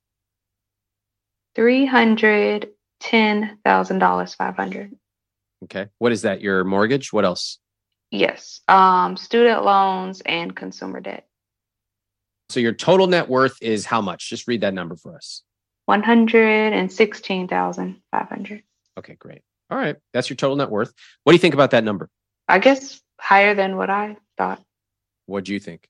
$310,000, 3.03 4.36
500. 4.36 4.96
Okay. 5.64 5.88
What 5.98 6.12
is 6.12 6.22
that? 6.22 6.40
Your 6.40 6.64
mortgage? 6.64 7.12
What 7.12 7.24
else? 7.24 7.59
Yes. 8.11 8.61
Um, 8.68 9.16
student 9.16 9.64
loans 9.64 10.20
and 10.24 10.57
consumer 10.57 11.01
debt. 11.01 11.26
So 12.48 12.61
your 12.61 12.72
total 12.72 13.07
net 13.07 13.28
worth 13.28 13.57
is 13.62 13.86
how 13.86 14.01
much? 14.01 14.28
Just 14.28 14.48
read 14.48 14.62
that 14.62 14.74
number 14.74 14.96
for 14.96 15.14
us. 15.14 15.44
116,500. 15.86 18.62
Okay, 18.98 19.14
great. 19.14 19.42
All 19.70 19.78
right. 19.78 19.96
That's 20.12 20.28
your 20.28 20.36
total 20.36 20.57
net 20.57 20.68
worth. 20.70 20.92
What 21.24 21.32
do 21.32 21.34
you 21.34 21.40
think 21.40 21.55
about 21.55 21.70
that 21.70 21.84
number? 21.84 22.11
I 22.48 22.59
guess 22.59 23.01
higher 23.20 23.55
than 23.55 23.76
what 23.76 23.88
I 23.90 24.16
thought. 24.36 24.61
What 25.26 25.44
do 25.44 25.53
you 25.53 25.61
think? 25.61 25.86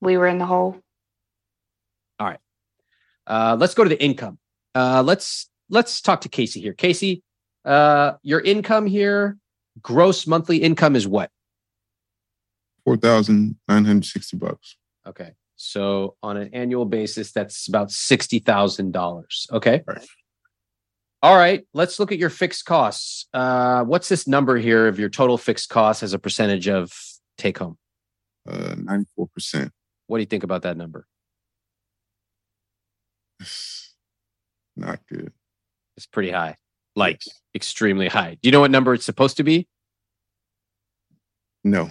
We 0.00 0.18
were 0.18 0.26
in 0.26 0.38
the 0.38 0.46
hole. 0.46 0.76
All 2.20 2.26
right. 2.26 2.40
Uh, 3.26 3.56
let's 3.58 3.74
go 3.74 3.84
to 3.84 3.90
the 3.90 4.02
income. 4.02 4.38
Uh, 4.74 5.02
let's 5.02 5.48
let's 5.70 6.00
talk 6.00 6.20
to 6.22 6.28
Cacey 6.28 6.60
here. 6.60 6.72
Cacey, 6.72 7.22
uh, 7.64 8.12
your 8.22 8.40
income 8.40 8.86
here, 8.86 9.36
gross 9.82 10.26
monthly 10.26 10.58
income 10.58 10.96
is 10.96 11.06
what? 11.06 11.30
Four 12.84 12.96
thousand 12.96 13.56
nine 13.68 13.84
hundred 13.84 14.04
sixty 14.04 14.36
bucks. 14.36 14.76
Okay, 15.06 15.32
so 15.56 16.16
on 16.22 16.36
an 16.36 16.50
annual 16.52 16.84
basis, 16.84 17.32
that's 17.32 17.68
about 17.68 17.90
sixty 17.90 18.38
thousand 18.38 18.92
dollars. 18.92 19.46
Okay. 19.52 19.82
Right. 19.86 20.06
All 21.20 21.36
right. 21.36 21.66
Let's 21.74 21.98
look 21.98 22.12
at 22.12 22.18
your 22.18 22.30
fixed 22.30 22.64
costs. 22.64 23.26
Uh, 23.34 23.82
what's 23.82 24.08
this 24.08 24.28
number 24.28 24.56
here 24.56 24.86
of 24.86 25.00
your 25.00 25.08
total 25.08 25.36
fixed 25.36 25.68
costs 25.68 26.02
as 26.04 26.12
a 26.12 26.18
percentage 26.18 26.68
of 26.68 26.92
take 27.36 27.58
home? 27.58 27.76
Uh, 28.48 28.76
ninety 28.78 29.06
four 29.16 29.26
percent. 29.34 29.72
What 30.06 30.18
do 30.18 30.22
you 30.22 30.26
think 30.26 30.44
about 30.44 30.62
that 30.62 30.76
number? 30.76 31.06
Not 34.78 35.00
good. 35.08 35.32
It's 35.96 36.06
pretty 36.06 36.30
high, 36.30 36.56
like 36.94 37.20
extremely 37.54 38.06
high. 38.06 38.38
Do 38.40 38.48
you 38.48 38.52
know 38.52 38.60
what 38.60 38.70
number 38.70 38.94
it's 38.94 39.04
supposed 39.04 39.36
to 39.38 39.42
be? 39.42 39.66
No. 41.64 41.90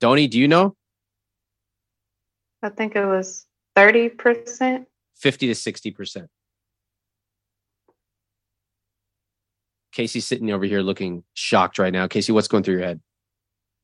Doni, 0.00 0.26
do 0.26 0.38
you 0.38 0.48
know? 0.48 0.74
I 2.62 2.70
think 2.70 2.96
it 2.96 3.04
was 3.04 3.46
30%. 3.76 4.86
50 5.16 5.46
to 5.46 5.52
60%. 5.52 6.26
Cacey's 9.92 10.26
sitting 10.26 10.50
over 10.50 10.64
here 10.64 10.80
looking 10.80 11.24
shocked 11.34 11.78
right 11.78 11.92
now. 11.92 12.08
Cacey, 12.08 12.32
what's 12.32 12.48
going 12.48 12.64
through 12.64 12.76
your 12.76 12.84
head? 12.84 13.00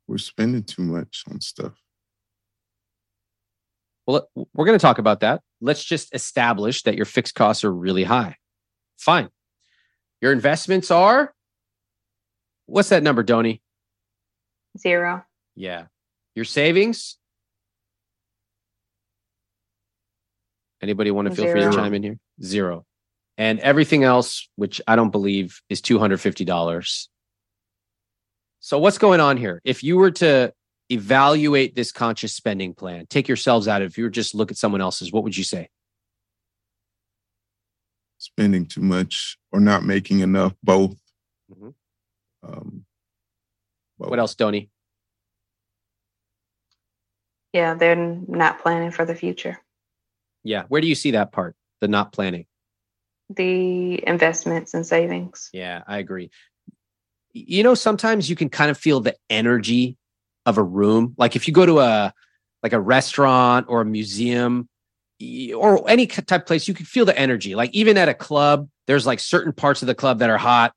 We're 0.08 0.18
spending 0.18 0.64
too 0.64 0.82
much 0.82 1.24
on 1.30 1.40
stuff. 1.40 1.74
Well, 4.10 4.28
we're 4.54 4.64
going 4.64 4.78
to 4.78 4.82
talk 4.82 4.98
about 4.98 5.20
that. 5.20 5.40
Let's 5.60 5.84
just 5.84 6.12
establish 6.14 6.82
that 6.82 6.96
your 6.96 7.04
fixed 7.04 7.36
costs 7.36 7.62
are 7.62 7.72
really 7.72 8.02
high. 8.02 8.36
Fine. 8.98 9.28
Your 10.20 10.32
investments 10.32 10.90
are 10.90 11.32
what's 12.66 12.88
that 12.88 13.02
number, 13.02 13.22
Doni? 13.22 13.62
Zero. 14.78 15.24
Yeah. 15.54 15.86
Your 16.34 16.44
savings? 16.44 17.18
Anybody 20.82 21.10
want 21.10 21.28
to 21.28 21.34
feel 21.34 21.50
free 21.50 21.60
to 21.60 21.70
chime 21.70 21.94
in 21.94 22.02
here? 22.02 22.18
Zero. 22.42 22.86
And 23.36 23.60
everything 23.60 24.02
else, 24.02 24.48
which 24.56 24.80
I 24.86 24.96
don't 24.96 25.10
believe 25.10 25.60
is 25.68 25.80
$250. 25.82 27.08
So 28.60 28.78
what's 28.78 28.98
going 28.98 29.20
on 29.20 29.36
here? 29.36 29.60
If 29.64 29.82
you 29.82 29.96
were 29.96 30.10
to 30.12 30.52
evaluate 30.90 31.74
this 31.74 31.92
conscious 31.92 32.34
spending 32.34 32.74
plan, 32.74 33.06
take 33.06 33.28
yourselves 33.28 33.68
out 33.68 33.80
of 33.80 33.86
it, 33.86 33.90
if 33.92 33.98
you 33.98 34.04
were 34.04 34.10
just 34.10 34.34
look 34.34 34.50
at 34.50 34.58
someone 34.58 34.80
else's, 34.80 35.12
what 35.12 35.22
would 35.24 35.36
you 35.36 35.44
say? 35.44 35.68
Spending 38.18 38.66
too 38.66 38.82
much 38.82 39.38
or 39.52 39.60
not 39.60 39.84
making 39.84 40.20
enough, 40.20 40.54
both. 40.62 40.96
Mhm. 41.50 41.74
Um, 42.42 42.84
What 43.96 44.18
else, 44.18 44.34
Doni? 44.34 44.70
Yeah, 47.52 47.74
they're 47.74 47.96
not 47.96 48.60
planning 48.60 48.90
for 48.90 49.04
the 49.04 49.14
future. 49.14 49.58
Yeah. 50.42 50.64
Where 50.68 50.80
do 50.80 50.86
you 50.86 50.94
see 50.94 51.10
that 51.12 51.32
part? 51.32 51.56
The 51.80 51.88
not 51.88 52.12
planning. 52.12 52.46
The 53.28 54.06
investments 54.06 54.72
and 54.74 54.86
savings. 54.86 55.50
Yeah, 55.52 55.82
I 55.86 55.98
agree. 55.98 56.30
You 57.32 57.62
know, 57.62 57.74
sometimes 57.74 58.30
you 58.30 58.36
can 58.36 58.48
kind 58.48 58.70
of 58.70 58.78
feel 58.78 59.00
the 59.00 59.16
energy 59.28 59.98
of 60.46 60.58
a 60.58 60.62
room. 60.62 61.14
Like 61.16 61.36
if 61.36 61.46
you 61.46 61.54
go 61.54 61.66
to 61.66 61.80
a 61.80 62.12
like 62.62 62.72
a 62.72 62.80
restaurant 62.80 63.66
or 63.68 63.80
a 63.80 63.84
museum 63.84 64.68
or 65.56 65.88
any 65.88 66.06
type 66.06 66.42
of 66.42 66.46
place, 66.46 66.68
you 66.68 66.74
can 66.74 66.86
feel 66.86 67.04
the 67.04 67.18
energy. 67.18 67.54
Like 67.54 67.70
even 67.72 67.96
at 67.98 68.08
a 68.08 68.14
club, 68.14 68.68
there's 68.86 69.06
like 69.06 69.20
certain 69.20 69.52
parts 69.52 69.82
of 69.82 69.86
the 69.86 69.94
club 69.94 70.18
that 70.18 70.30
are 70.30 70.38
hot. 70.38 70.74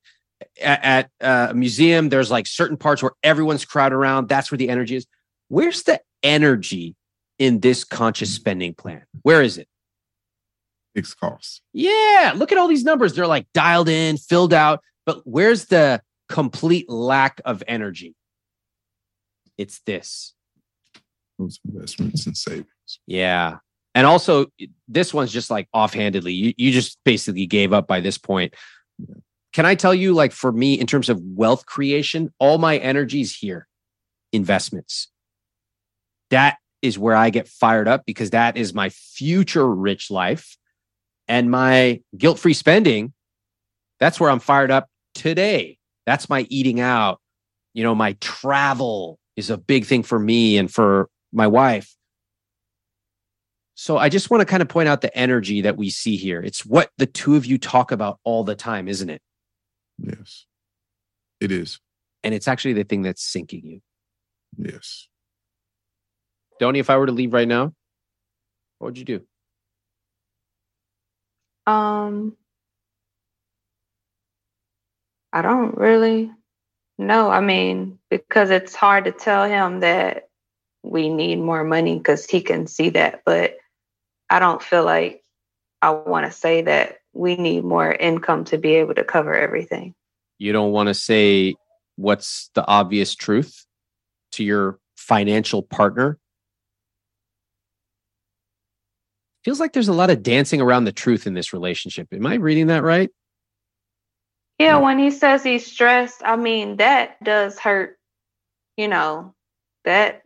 At, 0.61 0.83
at 0.83 1.09
uh, 1.21 1.47
a 1.51 1.53
museum, 1.53 2.09
there's 2.09 2.29
like 2.29 2.47
certain 2.47 2.75
parts 2.75 3.01
where 3.01 3.13
everyone's 3.23 3.63
crowded 3.63 3.95
around. 3.95 4.27
That's 4.27 4.51
where 4.51 4.57
the 4.57 4.69
energy 4.69 4.97
is. 4.97 5.05
Where's 5.47 5.83
the 5.83 6.01
energy 6.21 6.95
in 7.39 7.61
this 7.61 7.83
conscious 7.83 8.33
spending 8.33 8.73
plan? 8.73 9.03
Where 9.21 9.41
is 9.41 9.57
it? 9.57 9.67
Fixed 10.95 11.19
costs. 11.19 11.61
Yeah. 11.71 12.33
Look 12.35 12.51
at 12.51 12.57
all 12.57 12.67
these 12.67 12.83
numbers. 12.83 13.13
They're 13.13 13.27
like 13.27 13.47
dialed 13.53 13.89
in, 13.89 14.17
filled 14.17 14.53
out. 14.53 14.81
But 15.05 15.21
where's 15.25 15.65
the 15.65 16.01
complete 16.27 16.89
lack 16.89 17.41
of 17.45 17.63
energy? 17.67 18.15
It's 19.57 19.79
this. 19.85 20.33
Those 21.39 21.59
investments 21.65 22.25
and 22.25 22.37
savings. 22.37 22.99
Yeah. 23.07 23.57
And 23.95 24.07
also, 24.07 24.47
this 24.87 25.13
one's 25.13 25.31
just 25.31 25.51
like 25.51 25.67
offhandedly, 25.73 26.33
you, 26.33 26.53
you 26.57 26.71
just 26.71 26.97
basically 27.03 27.45
gave 27.45 27.73
up 27.73 27.87
by 27.87 27.99
this 27.99 28.17
point. 28.17 28.55
Can 29.53 29.65
I 29.65 29.75
tell 29.75 29.93
you, 29.93 30.13
like, 30.13 30.31
for 30.31 30.51
me, 30.51 30.73
in 30.73 30.87
terms 30.87 31.09
of 31.09 31.21
wealth 31.21 31.65
creation, 31.67 32.33
all 32.39 32.57
my 32.57 32.77
energy's 32.77 33.35
here 33.35 33.67
investments. 34.31 35.09
That 36.31 36.57
is 36.81 36.97
where 36.97 37.15
I 37.15 37.29
get 37.29 37.47
fired 37.47 37.87
up 37.87 38.03
because 38.05 38.31
that 38.31 38.57
is 38.57 38.73
my 38.73 38.89
future 38.89 39.67
rich 39.67 40.09
life. 40.09 40.57
And 41.27 41.49
my 41.49 42.01
guilt 42.17 42.39
free 42.39 42.53
spending, 42.53 43.13
that's 43.99 44.19
where 44.19 44.29
I'm 44.29 44.39
fired 44.39 44.71
up 44.71 44.89
today. 45.15 45.77
That's 46.05 46.29
my 46.29 46.45
eating 46.49 46.81
out. 46.81 47.21
You 47.73 47.83
know, 47.83 47.95
my 47.95 48.13
travel 48.19 49.19
is 49.35 49.49
a 49.49 49.57
big 49.57 49.85
thing 49.85 50.03
for 50.03 50.19
me 50.19 50.57
and 50.57 50.71
for 50.71 51.09
my 51.31 51.47
wife. 51.47 51.95
So 53.75 53.97
I 53.97 54.09
just 54.09 54.29
want 54.29 54.41
to 54.41 54.45
kind 54.45 54.61
of 54.61 54.69
point 54.69 54.87
out 54.87 55.01
the 55.01 55.15
energy 55.17 55.61
that 55.61 55.77
we 55.77 55.89
see 55.89 56.15
here. 56.15 56.41
It's 56.41 56.65
what 56.65 56.91
the 56.97 57.07
two 57.07 57.35
of 57.35 57.45
you 57.45 57.57
talk 57.57 57.91
about 57.91 58.19
all 58.23 58.43
the 58.43 58.55
time, 58.55 58.87
isn't 58.87 59.09
it? 59.09 59.21
Yes, 59.97 60.45
it 61.39 61.51
is. 61.51 61.79
And 62.23 62.33
it's 62.33 62.47
actually 62.47 62.73
the 62.73 62.83
thing 62.83 63.01
that's 63.01 63.23
sinking 63.23 63.65
you. 63.65 63.81
Yes. 64.57 65.07
Doni, 66.59 66.79
if 66.79 66.89
I 66.89 66.97
were 66.97 67.07
to 67.07 67.11
leave 67.11 67.33
right 67.33 67.47
now, 67.47 67.73
what 68.77 68.89
would 68.89 68.97
you 68.97 69.05
do? 69.05 69.21
Um, 71.65 72.37
I 75.31 75.41
don't 75.41 75.75
really 75.77 76.31
know. 76.97 77.29
I 77.29 77.41
mean, 77.41 77.99
because 78.09 78.49
it's 78.49 78.75
hard 78.75 79.05
to 79.05 79.11
tell 79.11 79.45
him 79.45 79.81
that 79.81 80.29
we 80.83 81.09
need 81.09 81.37
more 81.37 81.63
money 81.63 81.97
because 81.97 82.25
he 82.25 82.41
can 82.41 82.67
see 82.67 82.89
that. 82.91 83.21
But 83.25 83.57
I 84.29 84.39
don't 84.39 84.61
feel 84.61 84.83
like 84.83 85.23
I 85.81 85.91
want 85.91 86.25
to 86.25 86.31
say 86.31 86.61
that 86.63 86.99
we 87.13 87.35
need 87.35 87.63
more 87.63 87.91
income 87.91 88.45
to 88.45 88.57
be 88.57 88.75
able 88.75 88.95
to 88.95 89.03
cover 89.03 89.33
everything. 89.33 89.93
You 90.39 90.51
don't 90.51 90.71
want 90.71 90.87
to 90.87 90.93
say 90.93 91.55
what's 91.95 92.49
the 92.53 92.65
obvious 92.65 93.15
truth 93.15 93.65
to 94.33 94.43
your 94.43 94.79
financial 94.95 95.61
partner? 95.61 96.17
Feels 99.43 99.59
like 99.59 99.73
there's 99.73 99.89
a 99.89 99.93
lot 99.93 100.09
of 100.09 100.23
dancing 100.23 100.61
around 100.61 100.85
the 100.85 100.91
truth 100.91 101.27
in 101.27 101.33
this 101.33 101.51
relationship. 101.51 102.07
Am 102.13 102.25
I 102.25 102.35
reading 102.35 102.67
that 102.67 102.83
right? 102.83 103.09
Yeah, 104.63 104.77
when 104.77 104.97
he 104.97 105.11
says 105.11 105.43
he's 105.43 105.65
stressed, 105.65 106.21
I 106.23 106.35
mean, 106.35 106.77
that 106.77 107.21
does 107.23 107.59
hurt. 107.59 107.97
You 108.77 108.87
know, 108.87 109.35
that 109.85 110.23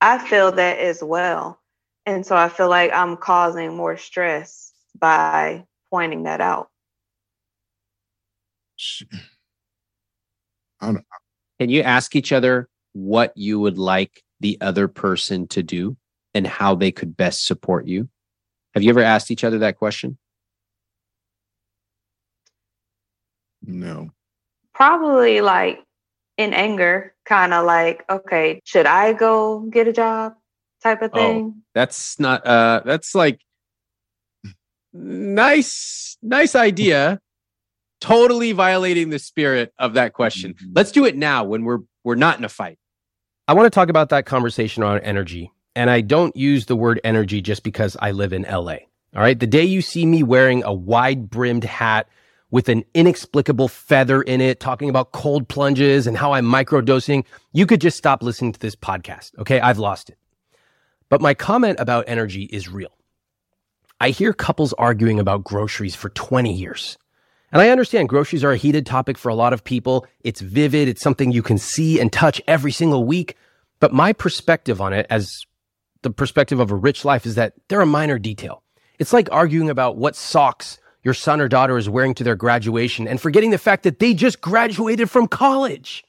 I 0.00 0.18
feel 0.18 0.52
that 0.52 0.78
as 0.78 1.02
well. 1.02 1.58
And 2.04 2.24
so 2.26 2.36
I 2.36 2.48
feel 2.48 2.68
like 2.68 2.92
I'm 2.92 3.16
causing 3.16 3.76
more 3.76 3.96
stress 3.96 4.72
by 4.98 5.64
pointing 5.90 6.24
that 6.24 6.40
out. 6.40 6.68
I 10.80 10.86
don't, 10.86 11.04
Can 11.58 11.70
you 11.70 11.82
ask 11.82 12.14
each 12.14 12.32
other 12.32 12.68
what 12.92 13.32
you 13.36 13.58
would 13.60 13.78
like 13.78 14.22
the 14.40 14.58
other 14.60 14.88
person 14.88 15.46
to 15.48 15.62
do 15.62 15.96
and 16.34 16.46
how 16.46 16.74
they 16.74 16.92
could 16.92 17.16
best 17.16 17.46
support 17.46 17.86
you? 17.86 18.08
Have 18.74 18.82
you 18.82 18.90
ever 18.90 19.02
asked 19.02 19.30
each 19.30 19.44
other 19.44 19.58
that 19.58 19.78
question? 19.78 20.18
No. 23.62 24.10
Probably 24.74 25.40
like 25.40 25.82
in 26.36 26.54
anger, 26.54 27.14
kind 27.24 27.52
of 27.52 27.66
like, 27.66 28.04
okay, 28.08 28.60
should 28.64 28.86
I 28.86 29.12
go 29.12 29.60
get 29.60 29.88
a 29.88 29.92
job 29.92 30.34
type 30.82 31.02
of 31.02 31.10
Oh. 31.12 31.16
thing? 31.16 31.62
That's 31.74 32.18
not 32.20 32.46
uh 32.46 32.82
that's 32.84 33.14
like 33.14 33.40
nice 34.92 36.16
nice 36.22 36.54
idea. 36.54 37.20
Totally 38.00 38.52
violating 38.52 39.10
the 39.10 39.18
spirit 39.18 39.72
of 39.78 39.94
that 39.94 40.12
question. 40.12 40.54
Mhm. 40.54 40.72
Let's 40.74 40.92
do 40.92 41.04
it 41.04 41.16
now 41.16 41.44
when 41.44 41.64
we're 41.64 41.80
we're 42.04 42.14
not 42.14 42.38
in 42.38 42.44
a 42.44 42.48
fight. 42.48 42.78
I 43.48 43.54
want 43.54 43.66
to 43.66 43.70
talk 43.70 43.88
about 43.88 44.10
that 44.10 44.26
conversation 44.26 44.82
on 44.82 44.98
energy. 45.00 45.50
And 45.74 45.90
I 45.90 46.00
don't 46.00 46.34
use 46.36 46.66
the 46.66 46.76
word 46.76 47.00
energy 47.04 47.40
just 47.40 47.62
because 47.62 47.96
I 48.00 48.10
live 48.10 48.32
in 48.32 48.42
LA. 48.44 48.76
All 49.14 49.22
right. 49.22 49.38
The 49.38 49.46
day 49.46 49.64
you 49.64 49.80
see 49.80 50.06
me 50.06 50.22
wearing 50.22 50.62
a 50.64 50.72
wide 50.72 51.30
brimmed 51.30 51.64
hat 51.64 52.08
with 52.50 52.68
an 52.68 52.84
inexplicable 52.94 53.68
feather 53.68 54.22
in 54.22 54.40
it, 54.40 54.60
talking 54.60 54.88
about 54.88 55.12
cold 55.12 55.48
plunges 55.48 56.06
and 56.06 56.16
how 56.16 56.32
I'm 56.32 56.46
microdosing, 56.46 57.24
you 57.52 57.66
could 57.66 57.80
just 57.80 57.98
stop 57.98 58.22
listening 58.22 58.52
to 58.52 58.60
this 58.60 58.76
podcast. 58.76 59.38
Okay. 59.38 59.60
I've 59.60 59.78
lost 59.78 60.08
it. 60.08 60.18
But 61.08 61.20
my 61.20 61.34
comment 61.34 61.78
about 61.80 62.04
energy 62.06 62.44
is 62.44 62.68
real. 62.68 62.96
I 64.00 64.10
hear 64.10 64.32
couples 64.32 64.72
arguing 64.74 65.18
about 65.18 65.44
groceries 65.44 65.94
for 65.94 66.08
20 66.10 66.52
years. 66.52 66.96
And 67.50 67.62
I 67.62 67.70
understand 67.70 68.08
groceries 68.08 68.44
are 68.44 68.52
a 68.52 68.56
heated 68.56 68.86
topic 68.86 69.16
for 69.16 69.30
a 69.30 69.34
lot 69.34 69.52
of 69.52 69.64
people. 69.64 70.06
It's 70.20 70.40
vivid. 70.40 70.88
It's 70.88 71.02
something 71.02 71.32
you 71.32 71.42
can 71.42 71.58
see 71.58 71.98
and 71.98 72.12
touch 72.12 72.40
every 72.46 72.72
single 72.72 73.04
week. 73.04 73.36
But 73.80 73.92
my 73.92 74.12
perspective 74.12 74.80
on 74.80 74.92
it 74.92 75.06
as 75.08 75.44
the 76.02 76.10
perspective 76.10 76.60
of 76.60 76.70
a 76.70 76.76
rich 76.76 77.04
life 77.04 77.26
is 77.26 77.34
that 77.36 77.54
they're 77.68 77.80
a 77.80 77.86
minor 77.86 78.18
detail. 78.18 78.62
It's 78.98 79.12
like 79.12 79.28
arguing 79.32 79.70
about 79.70 79.96
what 79.96 80.14
socks 80.14 80.78
your 81.02 81.14
son 81.14 81.40
or 81.40 81.48
daughter 81.48 81.78
is 81.78 81.88
wearing 81.88 82.14
to 82.14 82.24
their 82.24 82.36
graduation 82.36 83.06
and 83.06 83.20
forgetting 83.20 83.50
the 83.50 83.58
fact 83.58 83.84
that 83.84 83.98
they 83.98 84.14
just 84.14 84.40
graduated 84.40 85.10
from 85.10 85.28
college. 85.28 86.04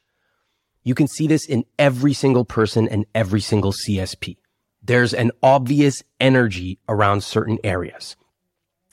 You 0.83 0.95
can 0.95 1.07
see 1.07 1.27
this 1.27 1.45
in 1.45 1.65
every 1.77 2.13
single 2.13 2.45
person 2.45 2.87
and 2.87 3.05
every 3.13 3.41
single 3.41 3.73
CSP. 3.73 4.37
There's 4.81 5.13
an 5.13 5.31
obvious 5.43 6.01
energy 6.19 6.79
around 6.87 7.23
certain 7.23 7.59
areas. 7.63 8.15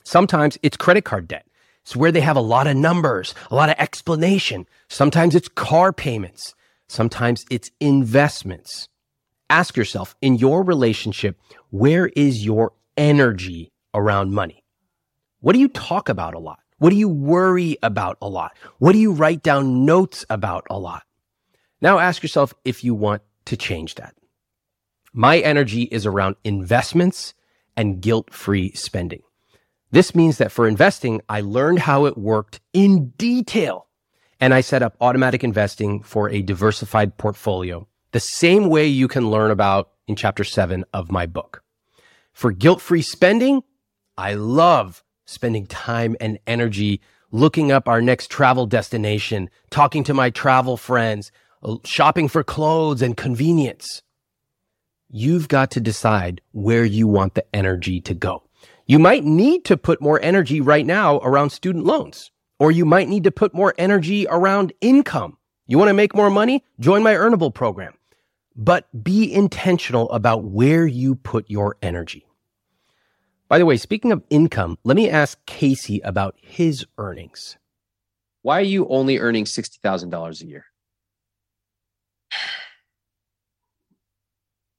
Sometimes 0.04 0.58
it's 0.62 0.76
credit 0.76 1.04
card 1.04 1.28
debt. 1.28 1.46
It's 1.82 1.96
where 1.96 2.12
they 2.12 2.20
have 2.20 2.36
a 2.36 2.40
lot 2.40 2.66
of 2.66 2.76
numbers, 2.76 3.34
a 3.50 3.54
lot 3.54 3.68
of 3.68 3.76
explanation. 3.78 4.66
Sometimes 4.88 5.34
it's 5.34 5.48
car 5.48 5.92
payments. 5.92 6.54
Sometimes 6.88 7.46
it's 7.50 7.70
investments. 7.80 8.88
Ask 9.48 9.76
yourself 9.76 10.16
in 10.20 10.36
your 10.36 10.64
relationship, 10.64 11.38
where 11.70 12.08
is 12.16 12.44
your 12.44 12.72
energy 12.96 13.70
around 13.94 14.32
money? 14.32 14.64
What 15.46 15.52
do 15.52 15.60
you 15.60 15.68
talk 15.68 16.08
about 16.08 16.34
a 16.34 16.40
lot? 16.40 16.58
What 16.78 16.90
do 16.90 16.96
you 16.96 17.08
worry 17.08 17.78
about 17.80 18.18
a 18.20 18.28
lot? 18.28 18.56
What 18.78 18.94
do 18.94 18.98
you 18.98 19.12
write 19.12 19.44
down 19.44 19.84
notes 19.84 20.26
about 20.28 20.66
a 20.68 20.76
lot? 20.76 21.04
Now 21.80 22.00
ask 22.00 22.20
yourself 22.20 22.52
if 22.64 22.82
you 22.82 22.96
want 22.96 23.22
to 23.44 23.56
change 23.56 23.94
that. 23.94 24.16
My 25.12 25.38
energy 25.38 25.82
is 25.82 26.04
around 26.04 26.34
investments 26.42 27.32
and 27.76 28.00
guilt 28.00 28.34
free 28.34 28.72
spending. 28.72 29.22
This 29.92 30.16
means 30.16 30.38
that 30.38 30.50
for 30.50 30.66
investing, 30.66 31.22
I 31.28 31.42
learned 31.42 31.78
how 31.78 32.06
it 32.06 32.18
worked 32.18 32.58
in 32.72 33.10
detail 33.10 33.86
and 34.40 34.52
I 34.52 34.62
set 34.62 34.82
up 34.82 34.96
automatic 35.00 35.44
investing 35.44 36.02
for 36.02 36.28
a 36.28 36.42
diversified 36.42 37.18
portfolio, 37.18 37.86
the 38.10 38.18
same 38.18 38.68
way 38.68 38.88
you 38.88 39.06
can 39.06 39.30
learn 39.30 39.52
about 39.52 39.92
in 40.08 40.16
chapter 40.16 40.42
seven 40.42 40.84
of 40.92 41.12
my 41.12 41.24
book. 41.24 41.62
For 42.32 42.50
guilt 42.50 42.80
free 42.80 43.00
spending, 43.00 43.62
I 44.18 44.34
love 44.34 45.04
spending 45.26 45.66
time 45.66 46.16
and 46.20 46.38
energy 46.46 47.00
looking 47.30 47.70
up 47.70 47.88
our 47.88 48.00
next 48.00 48.30
travel 48.30 48.66
destination, 48.66 49.50
talking 49.70 50.04
to 50.04 50.14
my 50.14 50.30
travel 50.30 50.76
friends, 50.76 51.30
uh, 51.62 51.76
shopping 51.84 52.28
for 52.28 52.42
clothes 52.42 53.02
and 53.02 53.16
convenience. 53.16 54.02
You've 55.10 55.48
got 55.48 55.70
to 55.72 55.80
decide 55.80 56.40
where 56.52 56.84
you 56.84 57.06
want 57.06 57.34
the 57.34 57.44
energy 57.54 58.00
to 58.02 58.14
go. 58.14 58.42
You 58.86 58.98
might 58.98 59.24
need 59.24 59.64
to 59.66 59.76
put 59.76 60.00
more 60.00 60.20
energy 60.22 60.60
right 60.60 60.86
now 60.86 61.18
around 61.18 61.50
student 61.50 61.84
loans, 61.84 62.30
or 62.58 62.70
you 62.70 62.84
might 62.84 63.08
need 63.08 63.24
to 63.24 63.30
put 63.30 63.52
more 63.52 63.74
energy 63.78 64.26
around 64.30 64.72
income. 64.80 65.36
You 65.66 65.78
want 65.78 65.88
to 65.88 65.94
make 65.94 66.14
more 66.14 66.30
money? 66.30 66.64
Join 66.78 67.02
my 67.02 67.12
Earnable 67.14 67.52
program. 67.52 67.94
But 68.54 68.86
be 69.04 69.32
intentional 69.32 70.10
about 70.10 70.44
where 70.44 70.86
you 70.86 71.16
put 71.16 71.50
your 71.50 71.76
energy. 71.82 72.26
By 73.48 73.58
the 73.58 73.66
way, 73.66 73.76
speaking 73.76 74.10
of 74.10 74.24
income, 74.28 74.76
let 74.82 74.96
me 74.96 75.08
ask 75.08 75.38
Cacey 75.46 76.00
about 76.00 76.34
his 76.40 76.84
earnings. 76.98 77.56
Why 78.42 78.58
are 78.58 78.62
you 78.62 78.88
only 78.88 79.18
earning 79.18 79.44
$60,000 79.44 80.40
a 80.42 80.46
year? 80.46 80.66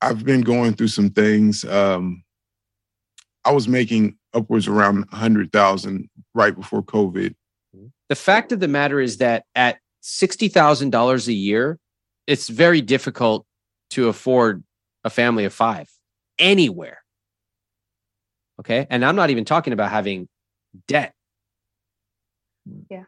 I've 0.02 0.24
been 0.24 0.42
going 0.42 0.74
through 0.74 0.90
some 0.90 1.10
things. 1.10 1.64
Um, 1.66 2.24
I 3.46 3.52
was 3.52 3.68
making 3.68 4.18
upwards 4.34 4.68
around 4.68 5.06
a 5.12 5.16
hundred 5.16 5.52
thousand 5.52 6.10
right 6.34 6.56
before 6.56 6.84
COVID. 6.84 7.34
The 8.10 8.16
fact 8.16 8.52
of 8.52 8.60
the 8.60 8.68
matter 8.68 9.00
is 9.00 9.18
that 9.18 9.46
at 9.56 9.80
$60,000 10.04 11.28
a 11.28 11.34
year, 11.34 11.80
it's 12.28 12.50
very 12.50 12.82
difficult 12.82 13.46
to 13.92 14.10
afford 14.10 14.64
a 15.04 15.10
family 15.10 15.46
of 15.46 15.54
five 15.54 15.90
anywhere. 16.38 17.00
Okay. 18.60 18.88
And 18.90 19.06
I'm 19.06 19.16
not 19.16 19.30
even 19.30 19.46
talking 19.46 19.74
about 19.74 19.92
having 19.92 20.28
debt. 20.88 21.14
Yeah. 22.90 23.04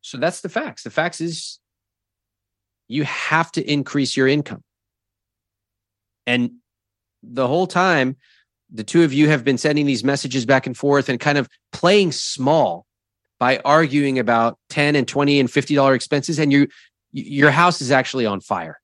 So 0.00 0.18
that's 0.18 0.40
the 0.40 0.48
facts. 0.48 0.82
The 0.82 0.90
facts 0.90 1.20
is 1.20 1.58
you 2.88 3.04
have 3.04 3.52
to 3.52 3.72
increase 3.72 4.16
your 4.16 4.28
income. 4.28 4.62
And 6.26 6.52
the 7.22 7.46
whole 7.46 7.66
time, 7.66 8.16
the 8.70 8.84
two 8.84 9.02
of 9.02 9.12
you 9.12 9.28
have 9.28 9.44
been 9.44 9.58
sending 9.58 9.86
these 9.86 10.02
messages 10.02 10.46
back 10.46 10.66
and 10.66 10.76
forth 10.76 11.08
and 11.08 11.20
kind 11.20 11.38
of 11.38 11.48
playing 11.72 12.12
small 12.12 12.86
by 13.38 13.60
arguing 13.64 14.18
about 14.18 14.58
10 14.70 14.96
and 14.96 15.06
20 15.06 15.40
and 15.40 15.50
50 15.50 15.74
dollar 15.74 15.94
expenses 15.94 16.38
and 16.38 16.52
you 16.52 16.68
your 17.14 17.50
house 17.50 17.82
is 17.82 17.90
actually 17.90 18.24
on 18.24 18.40
fire. 18.40 18.80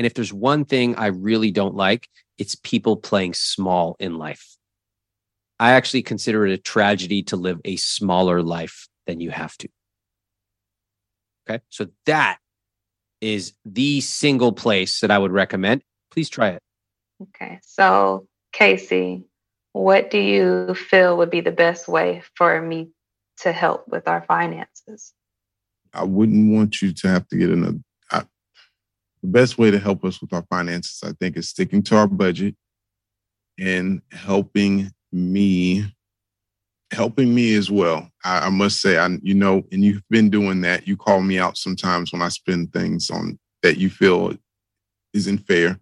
And 0.00 0.06
if 0.06 0.14
there's 0.14 0.32
one 0.32 0.64
thing 0.64 0.96
I 0.96 1.08
really 1.08 1.50
don't 1.50 1.74
like, 1.74 2.08
it's 2.38 2.54
people 2.54 2.96
playing 2.96 3.34
small 3.34 3.96
in 4.00 4.16
life. 4.16 4.56
I 5.58 5.72
actually 5.72 6.00
consider 6.00 6.46
it 6.46 6.54
a 6.54 6.56
tragedy 6.56 7.22
to 7.24 7.36
live 7.36 7.60
a 7.66 7.76
smaller 7.76 8.40
life 8.40 8.88
than 9.06 9.20
you 9.20 9.30
have 9.30 9.58
to. 9.58 9.68
Okay. 11.46 11.62
So 11.68 11.88
that 12.06 12.38
is 13.20 13.52
the 13.66 14.00
single 14.00 14.52
place 14.52 15.00
that 15.00 15.10
I 15.10 15.18
would 15.18 15.32
recommend. 15.32 15.82
Please 16.10 16.30
try 16.30 16.48
it. 16.48 16.62
Okay. 17.20 17.60
So, 17.62 18.26
Cacey, 18.52 19.24
what 19.74 20.10
do 20.10 20.16
you 20.16 20.72
feel 20.72 21.18
would 21.18 21.30
be 21.30 21.42
the 21.42 21.52
best 21.52 21.88
way 21.88 22.22
for 22.36 22.62
me 22.62 22.88
to 23.40 23.52
help 23.52 23.86
with 23.86 24.08
our 24.08 24.22
finances? 24.22 25.12
I 25.92 26.04
wouldn't 26.04 26.54
want 26.54 26.80
you 26.80 26.94
to 26.94 27.08
have 27.08 27.28
to 27.28 27.36
get 27.36 27.50
another 27.50 27.80
the 29.22 29.28
best 29.28 29.58
way 29.58 29.70
to 29.70 29.78
help 29.78 30.04
us 30.04 30.20
with 30.20 30.32
our 30.32 30.44
finances, 30.50 31.00
I 31.04 31.12
think, 31.12 31.36
is 31.36 31.48
sticking 31.48 31.82
to 31.84 31.96
our 31.96 32.06
budget 32.06 32.54
and 33.58 34.00
helping 34.12 34.90
me, 35.12 35.84
helping 36.92 37.34
me 37.34 37.54
as 37.54 37.70
well. 37.70 38.08
I, 38.24 38.46
I 38.46 38.48
must 38.50 38.80
say, 38.80 38.98
I 38.98 39.08
you 39.22 39.34
know, 39.34 39.62
and 39.70 39.84
you've 39.84 40.02
been 40.08 40.30
doing 40.30 40.62
that. 40.62 40.88
You 40.88 40.96
call 40.96 41.20
me 41.20 41.38
out 41.38 41.58
sometimes 41.58 42.12
when 42.12 42.22
I 42.22 42.28
spend 42.28 42.72
things 42.72 43.10
on 43.10 43.38
that 43.62 43.76
you 43.76 43.90
feel 43.90 44.34
isn't 45.12 45.38
fair. 45.38 45.78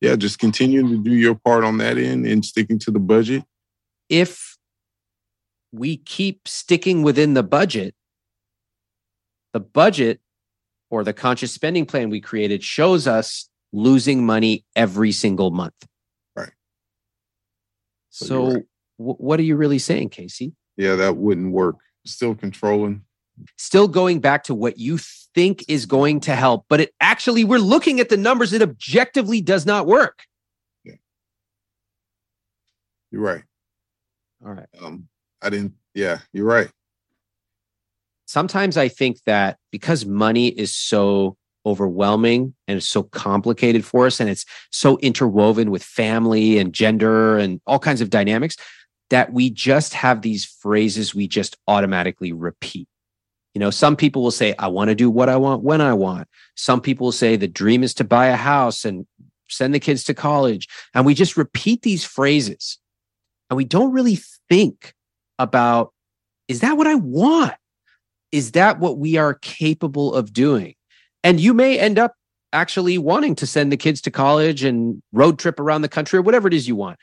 Yeah, 0.00 0.16
just 0.16 0.38
continuing 0.38 0.88
to 0.90 0.98
do 0.98 1.14
your 1.14 1.34
part 1.34 1.64
on 1.64 1.78
that 1.78 1.96
end 1.96 2.26
and 2.26 2.44
sticking 2.44 2.78
to 2.80 2.90
the 2.90 2.98
budget. 2.98 3.44
If 4.10 4.58
we 5.72 5.96
keep 5.96 6.46
sticking 6.46 7.02
within 7.02 7.32
the 7.32 7.42
budget, 7.42 7.94
the 9.54 9.60
budget 9.60 10.20
or 10.94 11.02
the 11.02 11.12
conscious 11.12 11.52
spending 11.52 11.84
plan 11.84 12.08
we 12.08 12.20
created 12.20 12.62
shows 12.62 13.08
us 13.08 13.48
losing 13.72 14.24
money 14.24 14.64
every 14.76 15.10
single 15.10 15.50
month. 15.50 15.74
Right. 16.36 16.52
So, 18.10 18.26
so 18.26 18.44
right. 18.44 18.64
w- 19.00 19.16
what 19.16 19.40
are 19.40 19.42
you 19.42 19.56
really 19.56 19.80
saying, 19.80 20.10
Cacey? 20.10 20.52
Yeah, 20.76 20.94
that 20.94 21.16
wouldn't 21.16 21.52
work. 21.52 21.76
Still 22.06 22.36
controlling. 22.36 23.02
Still 23.58 23.88
going 23.88 24.20
back 24.20 24.44
to 24.44 24.54
what 24.54 24.78
you 24.78 24.98
think 25.34 25.64
is 25.66 25.84
going 25.84 26.20
to 26.20 26.36
help, 26.36 26.66
but 26.68 26.80
it 26.80 26.94
actually, 27.00 27.42
we're 27.42 27.58
looking 27.58 27.98
at 27.98 28.08
the 28.08 28.16
numbers, 28.16 28.52
it 28.52 28.62
objectively 28.62 29.40
does 29.40 29.66
not 29.66 29.86
work. 29.86 30.22
Yeah. 30.84 30.94
You're 33.10 33.22
right. 33.22 33.42
All 34.46 34.52
right. 34.52 34.68
Um, 34.80 35.08
I 35.42 35.50
didn't, 35.50 35.72
yeah, 35.92 36.18
you're 36.32 36.46
right 36.46 36.70
sometimes 38.34 38.76
I 38.76 38.88
think 38.88 39.22
that 39.26 39.58
because 39.70 40.04
money 40.04 40.48
is 40.48 40.74
so 40.74 41.36
overwhelming 41.64 42.52
and 42.66 42.76
it's 42.76 42.88
so 42.88 43.04
complicated 43.04 43.84
for 43.84 44.06
us 44.06 44.18
and 44.18 44.28
it's 44.28 44.44
so 44.72 44.98
interwoven 44.98 45.70
with 45.70 45.84
family 45.84 46.58
and 46.58 46.72
gender 46.72 47.38
and 47.38 47.60
all 47.64 47.78
kinds 47.78 48.00
of 48.00 48.10
dynamics 48.10 48.56
that 49.10 49.32
we 49.32 49.50
just 49.50 49.94
have 49.94 50.22
these 50.22 50.44
phrases 50.44 51.14
we 51.14 51.28
just 51.28 51.56
automatically 51.68 52.32
repeat. 52.32 52.88
You 53.54 53.60
know, 53.60 53.70
some 53.70 53.94
people 53.94 54.24
will 54.24 54.32
say, 54.32 54.52
I 54.58 54.66
want 54.66 54.88
to 54.88 54.96
do 54.96 55.08
what 55.08 55.28
I 55.28 55.36
want 55.36 55.62
when 55.62 55.80
I 55.80 55.94
want. 55.94 56.26
Some 56.56 56.80
people 56.80 57.04
will 57.04 57.12
say, 57.12 57.36
the 57.36 57.46
dream 57.46 57.84
is 57.84 57.94
to 57.94 58.04
buy 58.04 58.26
a 58.26 58.36
house 58.36 58.84
and 58.84 59.06
send 59.48 59.72
the 59.72 59.78
kids 59.78 60.02
to 60.04 60.12
college. 60.12 60.66
And 60.92 61.06
we 61.06 61.14
just 61.14 61.36
repeat 61.36 61.82
these 61.82 62.04
phrases 62.04 62.78
and 63.48 63.56
we 63.56 63.64
don't 63.64 63.92
really 63.92 64.18
think 64.48 64.92
about, 65.38 65.92
is 66.48 66.60
that 66.60 66.76
what 66.76 66.88
I 66.88 66.96
want? 66.96 67.54
Is 68.34 68.50
that 68.50 68.80
what 68.80 68.98
we 68.98 69.16
are 69.16 69.34
capable 69.34 70.12
of 70.12 70.32
doing? 70.32 70.74
And 71.22 71.38
you 71.38 71.54
may 71.54 71.78
end 71.78 72.00
up 72.00 72.16
actually 72.52 72.98
wanting 72.98 73.36
to 73.36 73.46
send 73.46 73.70
the 73.70 73.76
kids 73.76 74.00
to 74.00 74.10
college 74.10 74.64
and 74.64 75.00
road 75.12 75.38
trip 75.38 75.60
around 75.60 75.82
the 75.82 75.88
country 75.88 76.18
or 76.18 76.22
whatever 76.22 76.48
it 76.48 76.54
is 76.54 76.66
you 76.66 76.74
want. 76.74 76.98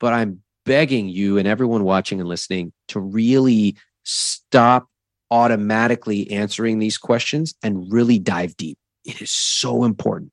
But 0.00 0.14
I'm 0.14 0.42
begging 0.66 1.08
you 1.08 1.38
and 1.38 1.46
everyone 1.46 1.84
watching 1.84 2.18
and 2.18 2.28
listening 2.28 2.72
to 2.88 2.98
really 2.98 3.76
stop 4.02 4.88
automatically 5.30 6.28
answering 6.32 6.80
these 6.80 6.98
questions 6.98 7.54
and 7.62 7.92
really 7.92 8.18
dive 8.18 8.56
deep. 8.56 8.76
It 9.04 9.22
is 9.22 9.30
so 9.30 9.84
important. 9.84 10.32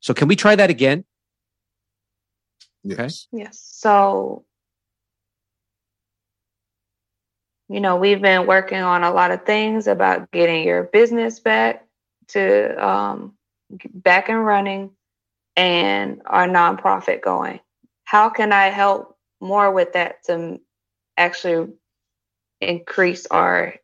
So, 0.00 0.14
can 0.14 0.26
we 0.26 0.34
try 0.34 0.56
that 0.56 0.68
again? 0.68 1.04
Yes. 2.82 3.28
Okay. 3.32 3.44
Yes. 3.44 3.60
So, 3.72 4.44
you 7.72 7.80
know, 7.80 7.96
we've 7.96 8.20
been 8.20 8.46
working 8.46 8.82
on 8.82 9.02
a 9.02 9.10
lot 9.10 9.30
of 9.30 9.46
things 9.46 9.86
about 9.86 10.30
getting 10.30 10.62
your 10.62 10.82
business 10.82 11.40
back 11.40 11.86
to 12.28 12.86
um, 12.86 13.32
back 13.94 14.28
and 14.28 14.44
running 14.44 14.90
and 15.56 16.20
our 16.26 16.46
nonprofit 16.46 17.22
going. 17.22 17.60
How 18.04 18.28
can 18.28 18.52
I 18.52 18.66
help 18.66 19.16
more 19.40 19.72
with 19.72 19.94
that 19.94 20.22
to 20.24 20.60
actually 21.16 21.72
increase 22.60 23.24
our 23.30 23.76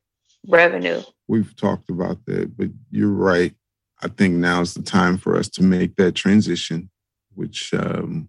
revenue? 0.47 1.03
We've 1.27 1.57
talked 1.57 1.89
about 1.89 2.27
that, 2.27 2.59
but 2.59 2.69
you're 2.91 3.09
right. 3.09 3.55
I 4.03 4.09
think 4.09 4.35
now 4.35 4.61
is 4.61 4.75
the 4.75 4.83
time 4.83 5.17
for 5.17 5.35
us 5.35 5.49
to 5.51 5.63
make 5.63 5.97
that 5.97 6.13
transition, 6.13 6.91
which 7.35 7.73
um, 7.73 8.29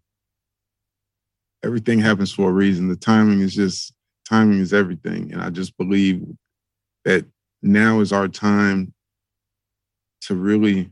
everything 1.65 1.99
happens 1.99 2.31
for 2.31 2.49
a 2.49 2.53
reason. 2.53 2.87
The 2.87 2.95
timing 2.95 3.41
is 3.41 3.53
just 3.53 3.93
timing 4.29 4.59
is 4.59 4.73
everything. 4.73 5.33
And 5.33 5.41
I 5.41 5.49
just 5.49 5.77
believe 5.77 6.23
that 7.05 7.25
now 7.61 7.99
is 7.99 8.13
our 8.13 8.27
time 8.27 8.93
to 10.21 10.35
really 10.35 10.91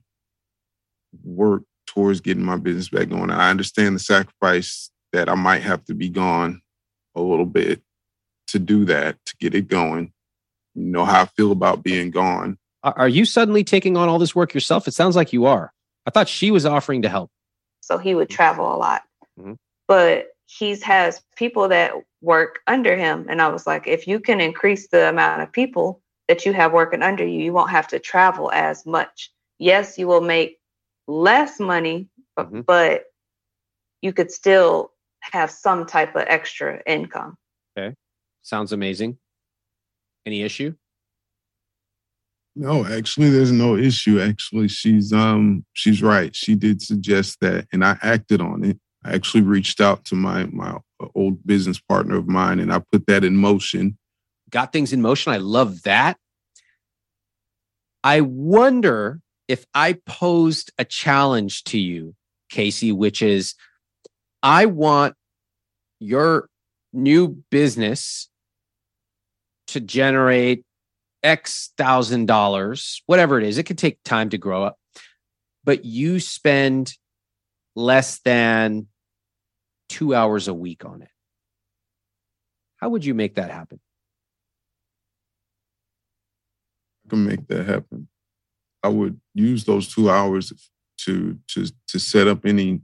work 1.24 1.64
towards 1.86 2.22
getting 2.22 2.44
my 2.44 2.58
business 2.58 2.90
back 2.90 3.10
going. 3.10 3.30
I 3.32 3.50
understand 3.50 3.96
the 3.96 4.00
sacrifice 4.00 4.90
that 5.14 5.30
I 5.30 5.36
might 5.36 5.62
have 5.62 5.86
to 5.86 5.94
be 5.94 6.10
gone 6.10 6.62
a 7.16 7.22
little 7.22 7.46
bit 7.46 7.82
to 8.48 8.60
do 8.60 8.86
that, 8.86 9.18
to 9.26 9.36
get 9.38 9.56
it 9.56 9.68
going. 9.68 10.12
You 10.76 10.86
know 10.86 11.06
how 11.06 11.24
I 11.24 11.26
feel 11.26 11.52
about 11.52 11.84
being 11.84 12.12
gone. 12.12 12.58
Are 12.84 13.08
you 13.08 13.26
suddenly 13.26 13.64
taking 13.64 13.98
on 13.98 14.08
all 14.08 14.20
this 14.20 14.36
work 14.36 14.54
yourself? 14.54 14.88
It 14.88 14.94
sounds 14.94 15.16
like 15.16 15.34
you 15.34 15.46
are. 15.46 15.74
I 16.06 16.12
thought 16.12 16.30
she 16.30 16.52
was 16.52 16.66
offering 16.66 17.02
to 17.02 17.10
help. 17.10 17.30
So 17.82 17.98
he 17.98 18.16
would 18.16 18.30
travel 18.30 18.74
a 18.74 18.78
lot. 18.78 19.04
Mm-hmm. 19.40 19.54
But 19.88 20.28
he's 20.48 20.82
has 20.84 21.22
people 21.36 21.68
that 21.68 21.94
work 22.22 22.60
under 22.66 22.96
him. 22.96 23.28
And 23.30 23.42
I 23.42 23.50
was 23.50 23.68
like, 23.68 23.86
if 23.86 24.08
you 24.08 24.20
can 24.20 24.42
increase 24.42 24.88
the 24.88 25.10
amount 25.10 25.42
of 25.42 25.52
people 25.52 26.02
that 26.28 26.46
you 26.46 26.54
have 26.54 26.74
working 26.74 27.04
under 27.04 27.26
you, 27.26 27.40
you 27.40 27.54
won't 27.54 27.70
have 27.70 27.88
to 27.90 28.00
travel 28.00 28.52
as 28.52 28.86
much. 28.86 29.32
Yes, 29.60 29.98
you 29.98 30.08
will 30.08 30.22
make 30.22 30.60
less 31.08 31.60
money, 31.60 32.08
mm-hmm. 32.38 32.62
but 32.62 33.06
you 34.02 34.14
could 34.14 34.32
still 34.32 34.92
have 35.22 35.52
some 35.52 35.86
type 35.86 36.16
of 36.16 36.24
extra 36.28 36.82
income. 36.86 37.38
Okay. 37.78 37.94
Sounds 38.42 38.72
amazing. 38.72 39.18
Any 40.26 40.44
issue? 40.44 40.74
No, 42.56 42.86
actually 42.86 43.30
there's 43.30 43.52
no 43.52 43.78
issue. 43.78 44.20
Actually, 44.20 44.68
she's 44.68 45.14
um 45.14 45.66
she's 45.74 46.02
right. 46.02 46.36
She 46.36 46.56
did 46.56 46.82
suggest 46.82 47.38
that 47.42 47.68
and 47.72 47.84
I 47.86 47.98
acted 48.02 48.42
on 48.42 48.64
it. 48.64 48.80
I 49.04 49.14
actually 49.14 49.42
reached 49.42 49.80
out 49.80 50.06
to 50.06 50.16
my 50.16 50.46
my 50.46 50.78
uh, 51.00 51.08
old 51.16 51.46
business 51.46 51.80
partner 51.80 52.18
of 52.18 52.28
mine, 52.28 52.60
and 52.60 52.74
I 52.74 52.82
put 52.92 53.08
that 53.08 53.24
in 53.24 53.38
motion. 53.38 53.98
Got 54.50 54.72
things 54.72 54.94
in 54.94 55.02
motion. 55.02 55.34
I 55.34 55.38
love 55.38 55.84
that. 55.84 56.18
I 58.04 58.22
wonder 58.22 59.20
if 59.48 59.66
I 59.74 59.94
posed 60.06 60.72
a 60.78 60.86
challenge 60.86 61.64
to 61.66 61.78
you, 61.78 62.16
Cacey, 62.50 62.92
which 62.92 63.22
is 63.22 63.56
I 64.44 64.66
want 64.66 65.16
your 66.00 66.50
new 66.94 67.44
business 67.50 68.30
to 69.68 69.80
generate 69.80 70.64
X 71.24 71.72
thousand 71.78 72.28
dollars, 72.28 73.02
whatever 73.06 73.38
it 73.38 73.46
is. 73.46 73.58
It 73.58 73.64
could 73.64 73.78
take 73.78 74.02
time 74.04 74.30
to 74.30 74.38
grow 74.38 74.64
up, 74.64 74.78
but 75.64 75.86
you 75.86 76.20
spend 76.20 76.94
less 77.78 78.20
than 78.20 78.88
two 79.88 80.16
hours 80.16 80.48
a 80.48 80.54
week 80.54 80.84
on 80.84 81.04
it. 81.04 81.10
How 82.78 82.90
would 82.90 83.06
you 83.06 83.14
make 83.14 83.36
that 83.36 83.52
happen? 83.52 83.80
I 87.06 87.10
can 87.10 87.26
make 87.26 87.48
that 87.48 87.66
happen. 87.66 88.08
I 88.84 88.90
would 88.90 89.20
use 89.34 89.64
those 89.64 89.94
two 89.94 90.10
hours 90.10 90.52
to 91.06 91.38
to 91.48 91.66
to 91.88 92.00
set 92.00 92.28
up 92.28 92.46
any 92.46 92.82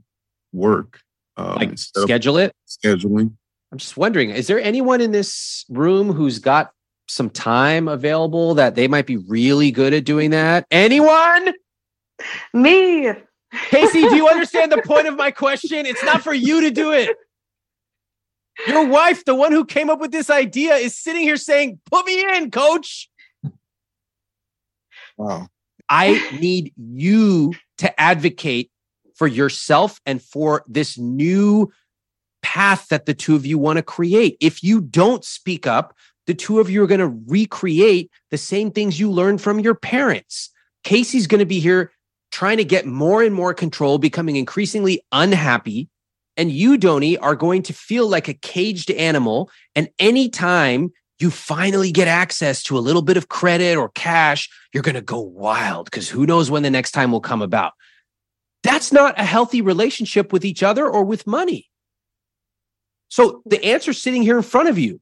work. 0.52 1.00
Um, 1.36 1.56
like 1.56 1.78
schedule 1.78 2.38
it. 2.38 2.52
Scheduling. 2.66 3.32
I'm 3.72 3.78
just 3.78 3.96
wondering, 3.96 4.30
is 4.30 4.46
there 4.46 4.60
anyone 4.60 5.00
in 5.00 5.10
this 5.10 5.64
room 5.68 6.12
who's 6.12 6.38
got 6.38 6.70
some 7.08 7.28
time 7.28 7.88
available 7.88 8.54
that 8.54 8.76
they 8.76 8.86
might 8.86 9.06
be 9.06 9.16
really 9.16 9.72
good 9.72 9.92
at 9.92 10.04
doing 10.04 10.30
that? 10.30 10.64
Anyone? 10.70 11.52
Me. 12.52 13.12
Cacey, 13.70 14.02
do 14.02 14.16
you 14.16 14.28
understand 14.28 14.72
the 14.72 14.82
point 14.82 15.06
of 15.06 15.16
my 15.16 15.30
question? 15.30 15.86
It's 15.86 16.04
not 16.04 16.22
for 16.22 16.34
you 16.34 16.60
to 16.60 16.70
do 16.70 16.92
it. 16.92 17.16
Your 18.66 18.86
wife, 18.86 19.24
the 19.24 19.34
one 19.34 19.52
who 19.52 19.64
came 19.64 19.90
up 19.90 20.00
with 20.00 20.12
this 20.12 20.30
idea, 20.30 20.74
is 20.74 20.96
sitting 20.96 21.22
here 21.22 21.36
saying, 21.36 21.80
Put 21.90 22.06
me 22.06 22.24
in, 22.36 22.50
coach. 22.50 23.10
Wow. 25.16 25.48
I 25.88 26.38
need 26.40 26.72
you 26.76 27.54
to 27.78 28.00
advocate 28.00 28.70
for 29.14 29.26
yourself 29.26 30.00
and 30.06 30.22
for 30.22 30.64
this 30.66 30.98
new 30.98 31.72
path 32.42 32.88
that 32.88 33.06
the 33.06 33.14
two 33.14 33.36
of 33.36 33.46
you 33.46 33.58
want 33.58 33.76
to 33.76 33.82
create. 33.82 34.36
If 34.40 34.62
you 34.62 34.80
don't 34.80 35.24
speak 35.24 35.66
up, 35.66 35.94
the 36.26 36.34
two 36.34 36.60
of 36.60 36.70
you 36.70 36.82
are 36.82 36.86
going 36.86 37.00
to 37.00 37.22
recreate 37.26 38.10
the 38.30 38.38
same 38.38 38.70
things 38.70 38.98
you 38.98 39.10
learned 39.10 39.40
from 39.40 39.60
your 39.60 39.74
parents. 39.74 40.50
Cacey's 40.84 41.26
going 41.26 41.40
to 41.40 41.46
be 41.46 41.60
here 41.60 41.90
trying 42.34 42.56
to 42.56 42.64
get 42.64 42.84
more 42.84 43.22
and 43.22 43.32
more 43.32 43.54
control, 43.54 43.96
becoming 43.96 44.34
increasingly 44.34 45.00
unhappy. 45.12 45.88
And 46.36 46.50
you, 46.50 46.76
Doni, 46.76 47.16
are 47.16 47.36
going 47.36 47.62
to 47.62 47.72
feel 47.72 48.08
like 48.08 48.26
a 48.26 48.34
caged 48.34 48.90
animal. 48.90 49.50
And 49.76 49.88
anytime 50.00 50.92
you 51.20 51.30
finally 51.30 51.92
get 51.92 52.08
access 52.08 52.64
to 52.64 52.76
a 52.76 52.80
little 52.80 53.02
bit 53.02 53.16
of 53.16 53.28
credit 53.28 53.76
or 53.76 53.90
cash, 53.90 54.50
you're 54.72 54.82
going 54.82 54.96
to 54.96 55.00
go 55.00 55.20
wild 55.20 55.84
because 55.84 56.08
who 56.08 56.26
knows 56.26 56.50
when 56.50 56.64
the 56.64 56.70
next 56.70 56.90
time 56.90 57.12
will 57.12 57.20
come 57.20 57.40
about. 57.40 57.72
That's 58.64 58.90
not 58.90 59.16
a 59.16 59.24
healthy 59.24 59.62
relationship 59.62 60.32
with 60.32 60.44
each 60.44 60.64
other 60.64 60.88
or 60.88 61.04
with 61.04 61.28
money. 61.28 61.70
So 63.10 63.42
the 63.46 63.64
answer's 63.64 64.02
sitting 64.02 64.22
here 64.22 64.36
in 64.36 64.42
front 64.42 64.68
of 64.68 64.76
you. 64.76 65.00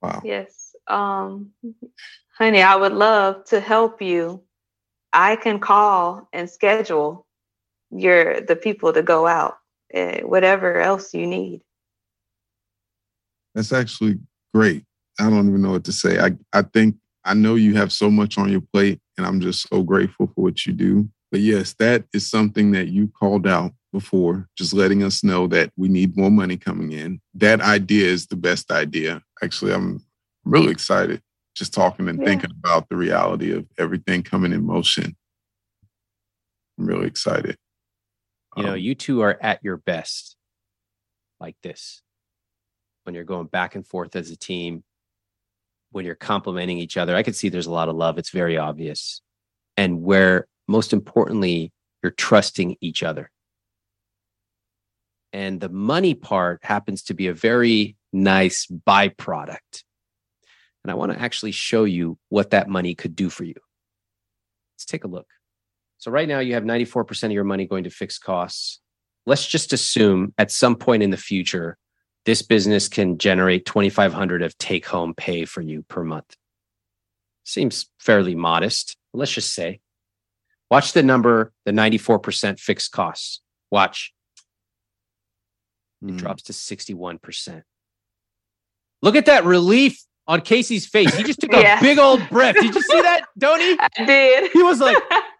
Wow. 0.00 0.22
Yes. 0.24 0.74
Um, 0.86 1.50
honey, 2.38 2.62
I 2.62 2.76
would 2.76 2.94
love 2.94 3.44
to 3.46 3.60
help 3.60 4.00
you. 4.00 4.42
I 5.12 5.36
can 5.36 5.58
call 5.58 6.28
and 6.32 6.48
schedule 6.48 7.26
your 7.90 8.40
the 8.40 8.56
people 8.56 8.92
to 8.92 9.02
go 9.02 9.26
out, 9.26 9.58
uh, 9.94 10.20
whatever 10.20 10.80
else 10.80 11.12
you 11.14 11.26
need. 11.26 11.62
That's 13.54 13.72
actually 13.72 14.18
great. 14.54 14.84
I 15.18 15.24
don't 15.24 15.48
even 15.48 15.62
know 15.62 15.72
what 15.72 15.84
to 15.84 15.92
say. 15.92 16.20
I, 16.20 16.36
I 16.52 16.62
think 16.62 16.96
I 17.24 17.34
know 17.34 17.56
you 17.56 17.74
have 17.74 17.92
so 17.92 18.10
much 18.10 18.38
on 18.38 18.48
your 18.48 18.62
plate, 18.72 19.00
and 19.18 19.26
I'm 19.26 19.40
just 19.40 19.68
so 19.68 19.82
grateful 19.82 20.28
for 20.28 20.42
what 20.42 20.64
you 20.64 20.72
do. 20.72 21.08
But 21.32 21.40
yes, 21.40 21.74
that 21.74 22.04
is 22.12 22.28
something 22.28 22.72
that 22.72 22.88
you 22.88 23.08
called 23.08 23.46
out 23.46 23.72
before, 23.92 24.48
just 24.56 24.72
letting 24.72 25.02
us 25.02 25.24
know 25.24 25.46
that 25.48 25.72
we 25.76 25.88
need 25.88 26.16
more 26.16 26.30
money 26.30 26.56
coming 26.56 26.92
in. 26.92 27.20
That 27.34 27.60
idea 27.60 28.06
is 28.06 28.28
the 28.28 28.36
best 28.36 28.70
idea. 28.70 29.22
Actually, 29.42 29.72
I'm 29.72 30.04
really 30.44 30.70
excited 30.70 31.20
just 31.54 31.74
talking 31.74 32.08
and 32.08 32.18
yeah. 32.18 32.26
thinking 32.26 32.50
about 32.64 32.88
the 32.88 32.96
reality 32.96 33.52
of 33.52 33.66
everything 33.78 34.22
coming 34.22 34.52
in 34.52 34.64
motion. 34.64 35.16
I'm 36.78 36.86
really 36.86 37.06
excited. 37.06 37.56
You 38.56 38.64
know, 38.64 38.72
um, 38.72 38.78
you 38.78 38.94
two 38.94 39.20
are 39.20 39.38
at 39.40 39.60
your 39.62 39.76
best 39.76 40.36
like 41.38 41.56
this 41.62 42.02
when 43.04 43.14
you're 43.14 43.24
going 43.24 43.46
back 43.46 43.74
and 43.74 43.86
forth 43.86 44.16
as 44.16 44.30
a 44.30 44.36
team, 44.36 44.82
when 45.90 46.04
you're 46.04 46.14
complimenting 46.14 46.78
each 46.78 46.96
other. 46.96 47.14
I 47.14 47.22
can 47.22 47.34
see 47.34 47.48
there's 47.48 47.66
a 47.66 47.72
lot 47.72 47.88
of 47.88 47.96
love. 47.96 48.18
It's 48.18 48.30
very 48.30 48.56
obvious. 48.56 49.22
And 49.76 50.02
where 50.02 50.46
most 50.68 50.92
importantly, 50.92 51.72
you're 52.02 52.12
trusting 52.12 52.76
each 52.80 53.02
other. 53.02 53.30
And 55.32 55.60
the 55.60 55.68
money 55.68 56.14
part 56.14 56.60
happens 56.64 57.02
to 57.04 57.14
be 57.14 57.28
a 57.28 57.34
very 57.34 57.96
nice 58.12 58.66
byproduct. 58.66 59.84
And 60.84 60.90
I 60.90 60.94
want 60.94 61.12
to 61.12 61.20
actually 61.20 61.52
show 61.52 61.84
you 61.84 62.18
what 62.28 62.50
that 62.50 62.68
money 62.68 62.94
could 62.94 63.14
do 63.14 63.28
for 63.30 63.44
you. 63.44 63.54
Let's 64.74 64.86
take 64.86 65.04
a 65.04 65.08
look. 65.08 65.26
So, 65.98 66.10
right 66.10 66.26
now, 66.28 66.38
you 66.38 66.54
have 66.54 66.64
94% 66.64 67.24
of 67.24 67.32
your 67.32 67.44
money 67.44 67.66
going 67.66 67.84
to 67.84 67.90
fixed 67.90 68.22
costs. 68.22 68.80
Let's 69.26 69.46
just 69.46 69.74
assume 69.74 70.32
at 70.38 70.50
some 70.50 70.76
point 70.76 71.02
in 71.02 71.10
the 71.10 71.18
future, 71.18 71.76
this 72.24 72.40
business 72.42 72.88
can 72.88 73.18
generate 73.18 73.66
2500 73.66 74.42
of 74.42 74.56
take 74.56 74.86
home 74.86 75.14
pay 75.14 75.44
for 75.44 75.60
you 75.60 75.82
per 75.88 76.02
month. 76.02 76.36
Seems 77.44 77.86
fairly 77.98 78.34
modest. 78.34 78.96
Let's 79.12 79.32
just 79.32 79.52
say. 79.52 79.80
Watch 80.70 80.92
the 80.92 81.02
number, 81.02 81.52
the 81.64 81.72
94% 81.72 82.58
fixed 82.58 82.92
costs. 82.92 83.40
Watch. 83.70 84.12
It 86.02 86.12
mm. 86.12 86.16
drops 86.16 86.44
to 86.44 86.52
61%. 86.52 87.62
Look 89.02 89.16
at 89.16 89.26
that 89.26 89.44
relief 89.44 90.02
on 90.30 90.40
Cacey's 90.42 90.86
face. 90.86 91.12
He 91.16 91.24
just 91.24 91.40
took 91.40 91.50
yeah. 91.52 91.80
a 91.80 91.82
big 91.82 91.98
old 91.98 92.26
breath. 92.30 92.54
Did 92.54 92.72
you 92.72 92.80
see 92.80 93.02
that, 93.02 93.24
Doni? 93.36 93.76
I 93.80 93.88
did. 94.06 94.52
He 94.52 94.62
was 94.62 94.78
like, 94.78 94.96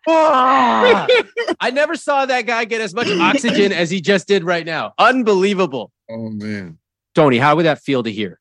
oh. 0.09 1.07
I 1.61 1.70
never 1.70 1.95
saw 1.95 2.26
that 2.26 2.45
guy 2.45 2.64
get 2.64 2.80
as 2.80 2.93
much 2.93 3.07
oxygen 3.09 3.70
as 3.72 3.88
he 3.88 4.01
just 4.01 4.26
did 4.26 4.43
right 4.43 4.66
now. 4.66 4.93
Unbelievable. 4.99 5.93
Oh, 6.11 6.30
man. 6.30 6.78
Doni, 7.14 7.38
how 7.38 7.55
would 7.55 7.66
that 7.66 7.80
feel 7.80 8.03
to 8.03 8.11
hear? 8.11 8.41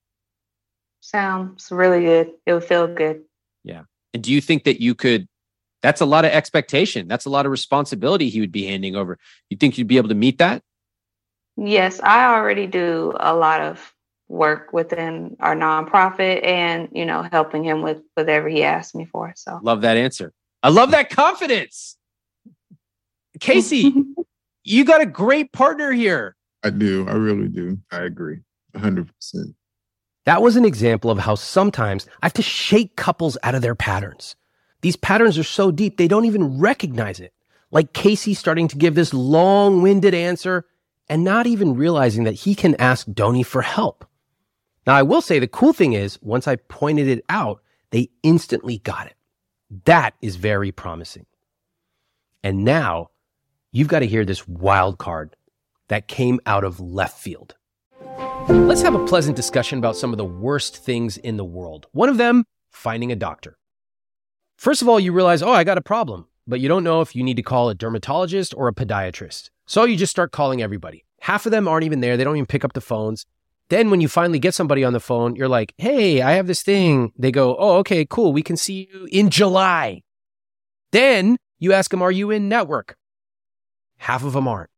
Sounds 1.02 1.72
really 1.72 2.02
good. 2.02 2.32
It 2.47 2.54
would 2.54 2.64
feel 2.64 2.88
good. 2.88 3.22
Yeah. 3.64 3.84
And 4.16 4.24
do 4.24 4.34
you 4.34 4.41
think 4.41 4.64
that 4.64 4.82
you 4.82 4.95
could? 4.95 5.28
That's 5.84 6.02
a 6.02 6.06
lot 6.06 6.26
of 6.26 6.32
expectation. 6.32 7.08
That's 7.08 7.26
a 7.26 7.30
lot 7.30 7.45
of 7.45 7.52
responsibility 7.52 8.30
he 8.30 8.39
would 8.39 8.52
be 8.52 8.66
handing 8.66 8.95
over. 8.95 9.20
You 9.52 9.58
think 9.58 9.78
you'd 9.78 9.88
be 9.88 9.97
able 9.97 10.10
to 10.10 10.16
meet 10.16 10.39
that? 10.39 10.64
Yes, 11.56 12.00
I 12.02 12.34
already 12.34 12.66
do 12.66 13.14
a 13.20 13.36
lot 13.36 13.62
of 13.62 13.93
work 14.30 14.72
within 14.72 15.36
our 15.40 15.56
nonprofit 15.56 16.46
and 16.46 16.88
you 16.94 17.06
know 17.06 17.28
helping 17.32 17.64
him 17.64 17.82
with 17.82 18.02
whatever 18.14 18.48
he 18.48 18.64
asked 18.64 18.96
me 18.96 19.06
for 19.06 19.34
so. 19.36 19.60
Love 19.62 19.82
that 19.82 19.98
answer. 19.98 20.34
I 20.64 20.70
love 20.70 20.92
that 20.92 21.10
confidence. 21.10 21.98
Cacey 23.40 23.94
you 24.64 24.86
got 24.86 25.02
a 25.02 25.06
great 25.06 25.52
partner 25.52 25.92
here. 25.92 26.36
I 26.64 26.70
do. 26.70 27.08
I 27.08 27.14
really 27.14 27.48
do. 27.48 27.80
I 27.92 28.04
agree. 28.04 28.40
100% 28.76 29.10
that 30.30 30.44
was 30.44 30.56
an 30.56 30.64
example 30.64 31.10
of 31.10 31.18
how 31.18 31.34
sometimes 31.34 32.06
i 32.22 32.26
have 32.28 32.34
to 32.34 32.44
shake 32.44 32.96
couples 32.96 33.36
out 33.42 33.56
of 33.56 33.64
their 33.64 33.74
patterns. 33.74 34.36
These 34.82 34.96
patterns 34.96 35.40
are 35.40 35.44
so 35.44 35.72
deep 35.72 35.98
they 35.98 36.08
don't 36.08 36.26
even 36.26 36.60
recognize 36.60 37.20
it. 37.20 37.34
Like 37.72 37.94
Cacey 37.94 38.36
starting 38.36 38.68
to 38.68 38.78
give 38.78 38.94
this 38.94 39.12
long-winded 39.12 40.14
answer 40.14 40.66
and 41.08 41.24
not 41.24 41.48
even 41.48 41.74
realizing 41.74 42.26
that 42.26 42.34
he 42.36 42.54
can 42.54 42.76
ask 42.76 43.08
Doni 43.12 43.42
for 43.42 43.64
help. 43.64 44.06
Now, 44.90 44.96
I 44.96 45.04
will 45.04 45.22
say 45.22 45.38
the 45.38 45.48
cool 45.48 45.72
thing 45.72 45.94
is, 45.94 46.18
once 46.20 46.48
I 46.48 46.56
pointed 46.56 47.08
it 47.08 47.24
out, 47.30 47.62
they 47.92 48.10
instantly 48.24 48.80
got 48.80 49.06
it. 49.06 49.14
That 49.86 50.16
is 50.20 50.36
very 50.36 50.72
promising. 50.72 51.28
And 52.42 52.66
now 52.66 53.12
you've 53.72 53.88
got 53.88 54.00
to 54.00 54.08
hear 54.08 54.26
this 54.26 54.48
wild 54.48 54.98
card 54.98 55.36
that 55.90 56.08
came 56.08 56.40
out 56.48 56.64
of 56.64 56.80
left 56.80 57.20
field. 57.20 57.54
Let's 58.48 58.82
have 58.82 58.96
a 58.96 59.06
pleasant 59.06 59.36
discussion 59.36 59.78
about 59.78 59.96
some 59.96 60.12
of 60.12 60.18
the 60.18 60.26
worst 60.26 60.78
things 60.78 61.18
in 61.18 61.38
the 61.38 61.46
world. 61.46 61.86
One 61.92 62.10
of 62.10 62.18
them, 62.18 62.46
finding 62.72 63.12
a 63.12 63.16
doctor. 63.16 63.60
First 64.58 64.82
of 64.82 64.90
all, 64.90 65.00
you 65.00 65.14
realize, 65.14 65.44
oh, 65.44 65.52
I 65.52 65.66
got 65.66 65.78
a 65.78 65.82
problem, 65.82 66.26
but 66.48 66.62
you 66.62 66.68
don't 66.68 66.84
know 66.84 67.02
if 67.02 67.16
you 67.16 67.24
need 67.24 67.38
to 67.38 67.44
call 67.44 67.70
a 67.70 67.76
dermatologist 67.76 68.56
or 68.58 68.68
a 68.68 68.74
podiatrist. 68.74 69.52
So 69.68 69.84
you 69.84 69.96
just 69.96 70.10
start 70.10 70.32
calling 70.32 70.64
everybody. 70.64 71.06
Half 71.22 71.46
of 71.46 71.52
them 71.52 71.68
aren't 71.68 71.86
even 71.86 72.00
there. 72.00 72.18
They 72.18 72.24
don't 72.24 72.38
even 72.38 72.48
pick 72.48 72.66
up 72.66 72.74
the 72.74 72.82
phones. 72.82 73.28
Then 73.70 73.92
when 73.92 74.02
you 74.02 74.08
finally 74.08 74.40
get 74.40 74.56
somebody 74.56 74.84
on 74.84 74.94
the 74.94 75.00
phone, 75.00 75.36
you're 75.36 75.48
like, 75.48 75.74
hey, 75.78 76.22
I 76.22 76.32
have 76.32 76.48
this 76.48 76.64
thing. 76.64 77.14
They 77.18 77.32
go, 77.32 77.56
oh, 77.58 77.78
okay, 77.78 78.06
cool. 78.06 78.34
We 78.34 78.42
can 78.42 78.58
see 78.58 78.90
you 78.92 79.08
in 79.12 79.30
July. 79.30 80.02
Then 80.92 81.38
you 81.60 81.74
ask 81.74 81.92
them, 81.92 82.02
are 82.02 82.12
you 82.12 82.32
in 82.32 82.50
network? 82.50 82.96
Half 83.98 84.24
of 84.24 84.34
them 84.34 84.48
aren't. 84.48 84.72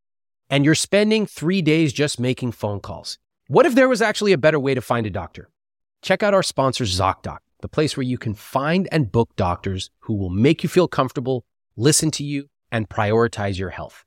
And 0.50 0.66
you're 0.66 0.76
spending 0.76 1.26
three 1.26 1.62
days 1.62 1.94
just 1.94 2.20
making 2.20 2.52
phone 2.52 2.82
calls. 2.82 3.18
What 3.48 3.66
if 3.66 3.76
there 3.76 3.88
was 3.88 4.02
actually 4.02 4.34
a 4.34 4.38
better 4.38 4.60
way 4.60 4.74
to 4.74 4.82
find 4.82 5.06
a 5.06 5.10
doctor? 5.10 5.50
Check 6.02 6.22
out 6.22 6.34
our 6.34 6.44
sponsor, 6.44 6.84
ZocDoc, 6.84 7.38
the 7.62 7.70
place 7.70 7.96
where 7.96 8.04
you 8.04 8.18
can 8.18 8.34
find 8.34 8.90
and 8.92 9.12
book 9.12 9.30
doctors 9.38 9.90
who 10.00 10.16
will 10.16 10.30
make 10.30 10.64
you 10.64 10.70
feel 10.70 10.90
comfortable, 10.90 11.46
listen 11.78 12.12
to 12.12 12.26
you, 12.26 12.50
and 12.72 12.90
prioritize 12.90 13.58
your 13.58 13.70
health. 13.70 14.04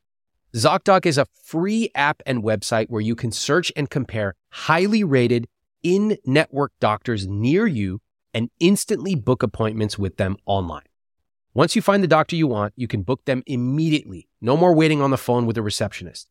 ZocDoc 0.55 1.05
is 1.05 1.19
a 1.19 1.27
free 1.43 1.91
app 1.97 2.23
and 2.27 2.45
website 2.45 2.89
where 2.89 3.01
you 3.01 3.17
can 3.17 3.33
search 3.33 3.73
and 3.75 3.91
compare 3.91 4.37
highly 4.51 5.03
rated 5.03 5.49
in 5.83 6.17
network 6.25 6.71
doctors 6.79 7.27
near 7.27 7.67
you 7.67 8.01
and 8.33 8.51
instantly 8.61 9.17
book 9.17 9.43
appointments 9.43 9.99
with 9.99 10.17
them 10.17 10.37
online. 10.47 10.85
Once 11.55 11.75
you 11.75 11.83
find 11.83 12.05
the 12.05 12.09
doctor 12.09 12.37
you 12.37 12.47
want, 12.47 12.73
you 12.77 12.87
can 12.87 13.03
book 13.03 13.25
them 13.25 13.43
immediately. 13.47 14.29
No 14.41 14.57
more 14.57 14.73
waiting 14.73 15.03
on 15.03 15.11
the 15.11 15.17
phone 15.17 15.45
with 15.45 15.59
a 15.59 15.63
receptionist. 15.63 16.29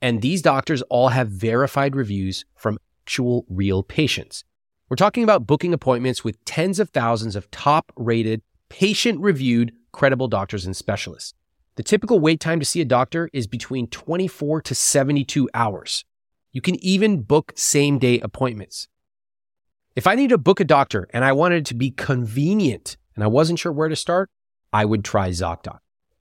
And 0.00 0.22
these 0.22 0.40
doctors 0.40 0.80
all 0.88 1.08
have 1.08 1.28
verified 1.28 1.94
reviews 1.94 2.46
from 2.54 2.78
actual 3.04 3.44
real 3.50 3.82
patients. 3.82 4.44
We're 4.88 4.96
talking 4.96 5.24
about 5.24 5.46
booking 5.46 5.74
appointments 5.74 6.24
with 6.24 6.42
tens 6.46 6.80
of 6.80 6.88
thousands 6.88 7.36
of 7.36 7.50
top 7.50 7.92
rated, 7.96 8.40
patient 8.70 9.20
reviewed, 9.20 9.72
credible 9.92 10.28
doctors 10.28 10.64
and 10.64 10.74
specialists. 10.74 11.34
The 11.78 11.84
typical 11.84 12.18
wait 12.18 12.40
time 12.40 12.58
to 12.58 12.66
see 12.66 12.80
a 12.80 12.84
doctor 12.84 13.30
is 13.32 13.46
between 13.46 13.86
24 13.86 14.62
to 14.62 14.74
72 14.74 15.48
hours. 15.54 16.04
You 16.50 16.60
can 16.60 16.74
even 16.84 17.22
book 17.22 17.52
same 17.54 18.00
day 18.00 18.18
appointments. 18.18 18.88
If 19.94 20.08
I 20.08 20.16
need 20.16 20.30
to 20.30 20.38
book 20.38 20.58
a 20.58 20.64
doctor 20.64 21.06
and 21.12 21.24
I 21.24 21.30
wanted 21.30 21.58
it 21.58 21.66
to 21.66 21.76
be 21.76 21.92
convenient 21.92 22.96
and 23.14 23.22
I 23.22 23.28
wasn't 23.28 23.60
sure 23.60 23.70
where 23.70 23.88
to 23.88 23.94
start, 23.94 24.28
I 24.72 24.84
would 24.86 25.04
try 25.04 25.28
ZocDoc. 25.28 25.78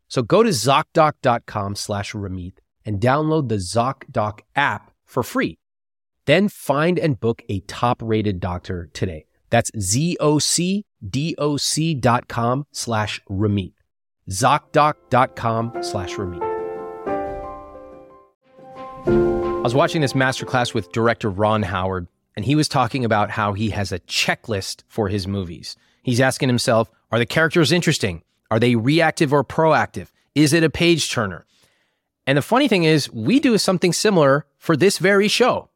So 0.07 0.21
go 0.21 0.43
to 0.43 0.51
ZocDoc.com 0.51 1.73
slash 1.73 2.13
Ramit 2.13 2.59
and 2.85 3.01
download 3.01 3.49
the 3.49 3.55
ZocDoc 3.55 4.41
app 4.55 4.91
for 5.05 5.23
free. 5.23 5.57
Then 6.25 6.49
find 6.49 6.99
and 6.99 7.19
book 7.19 7.41
a 7.49 7.61
top 7.61 8.03
rated 8.03 8.39
doctor 8.39 8.91
today. 8.93 9.25
That's 9.49 9.71
zocdoc.com 9.71 10.85
slash 12.71 13.21
Ramit. 13.27 13.73
ZocDoc.com 14.29 15.73
slash 15.81 16.15
Ramit. 16.15 16.43
I 19.07 19.61
was 19.61 19.75
watching 19.75 20.01
this 20.01 20.13
masterclass 20.13 20.73
with 20.73 20.91
director 20.91 21.29
Ron 21.29 21.63
Howard, 21.63 22.07
and 22.35 22.45
he 22.45 22.55
was 22.55 22.67
talking 22.67 23.05
about 23.05 23.31
how 23.31 23.53
he 23.53 23.69
has 23.71 23.91
a 23.91 23.99
checklist 23.99 24.83
for 24.87 25.07
his 25.07 25.27
movies. 25.27 25.75
He's 26.03 26.21
asking 26.21 26.49
himself, 26.49 26.89
are 27.11 27.19
the 27.19 27.25
characters 27.25 27.71
interesting? 27.71 28.21
Are 28.51 28.59
they 28.59 28.75
reactive 28.75 29.33
or 29.33 29.43
proactive? 29.43 30.07
Is 30.35 30.53
it 30.53 30.63
a 30.63 30.69
page 30.69 31.11
turner? 31.11 31.45
And 32.25 32.37
the 32.37 32.41
funny 32.41 32.67
thing 32.67 32.83
is, 32.83 33.11
we 33.11 33.39
do 33.39 33.57
something 33.57 33.93
similar 33.93 34.45
for 34.57 34.75
this 34.75 34.97
very 34.97 35.27
show. 35.27 35.69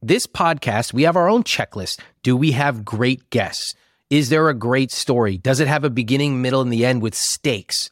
This 0.00 0.26
podcast, 0.26 0.92
we 0.92 1.02
have 1.02 1.16
our 1.16 1.28
own 1.28 1.42
checklist. 1.42 2.00
Do 2.22 2.36
we 2.36 2.52
have 2.52 2.84
great 2.84 3.30
guests? 3.30 3.74
Is 4.10 4.28
there 4.28 4.48
a 4.48 4.54
great 4.54 4.92
story? 4.92 5.38
Does 5.38 5.58
it 5.58 5.66
have 5.66 5.82
a 5.82 5.90
beginning, 5.90 6.40
middle, 6.40 6.60
and 6.60 6.72
the 6.72 6.84
end 6.84 7.02
with 7.02 7.14
stakes? 7.14 7.90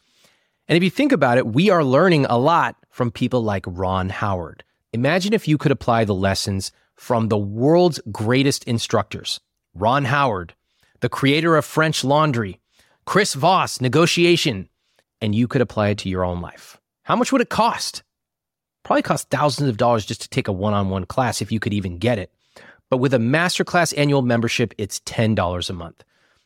And 0.68 0.76
if 0.76 0.82
you 0.82 0.90
think 0.90 1.12
about 1.12 1.38
it, 1.38 1.46
we 1.46 1.70
are 1.70 1.84
learning 1.84 2.26
a 2.26 2.38
lot 2.38 2.76
from 2.90 3.10
people 3.10 3.42
like 3.42 3.64
Ron 3.66 4.08
Howard. 4.08 4.64
Imagine 4.92 5.32
if 5.32 5.46
you 5.46 5.58
could 5.58 5.72
apply 5.72 6.04
the 6.04 6.14
lessons 6.14 6.72
from 6.94 7.28
the 7.28 7.38
world's 7.38 8.00
greatest 8.10 8.64
instructors 8.64 9.40
Ron 9.74 10.04
Howard, 10.04 10.54
the 11.00 11.08
creator 11.08 11.56
of 11.56 11.64
French 11.64 12.04
Laundry, 12.04 12.60
Chris 13.04 13.34
Voss, 13.34 13.80
negotiation, 13.80 14.68
and 15.20 15.34
you 15.34 15.48
could 15.48 15.60
apply 15.60 15.88
it 15.88 15.98
to 15.98 16.08
your 16.08 16.24
own 16.24 16.40
life. 16.40 16.78
How 17.02 17.16
much 17.16 17.32
would 17.32 17.40
it 17.40 17.50
cost? 17.50 18.02
Probably 18.84 19.02
cost 19.02 19.30
thousands 19.30 19.68
of 19.68 19.76
dollars 19.76 20.06
just 20.06 20.22
to 20.22 20.28
take 20.28 20.48
a 20.48 20.52
one 20.52 20.74
on 20.74 20.90
one 20.90 21.06
class 21.06 21.42
if 21.42 21.50
you 21.50 21.58
could 21.58 21.74
even 21.74 21.98
get 21.98 22.18
it. 22.18 22.32
But 22.88 22.98
with 22.98 23.12
a 23.12 23.18
masterclass 23.18 23.92
annual 23.98 24.22
membership, 24.22 24.72
it's 24.78 25.00
$10 25.00 25.70
a 25.70 25.72
month. 25.72 26.04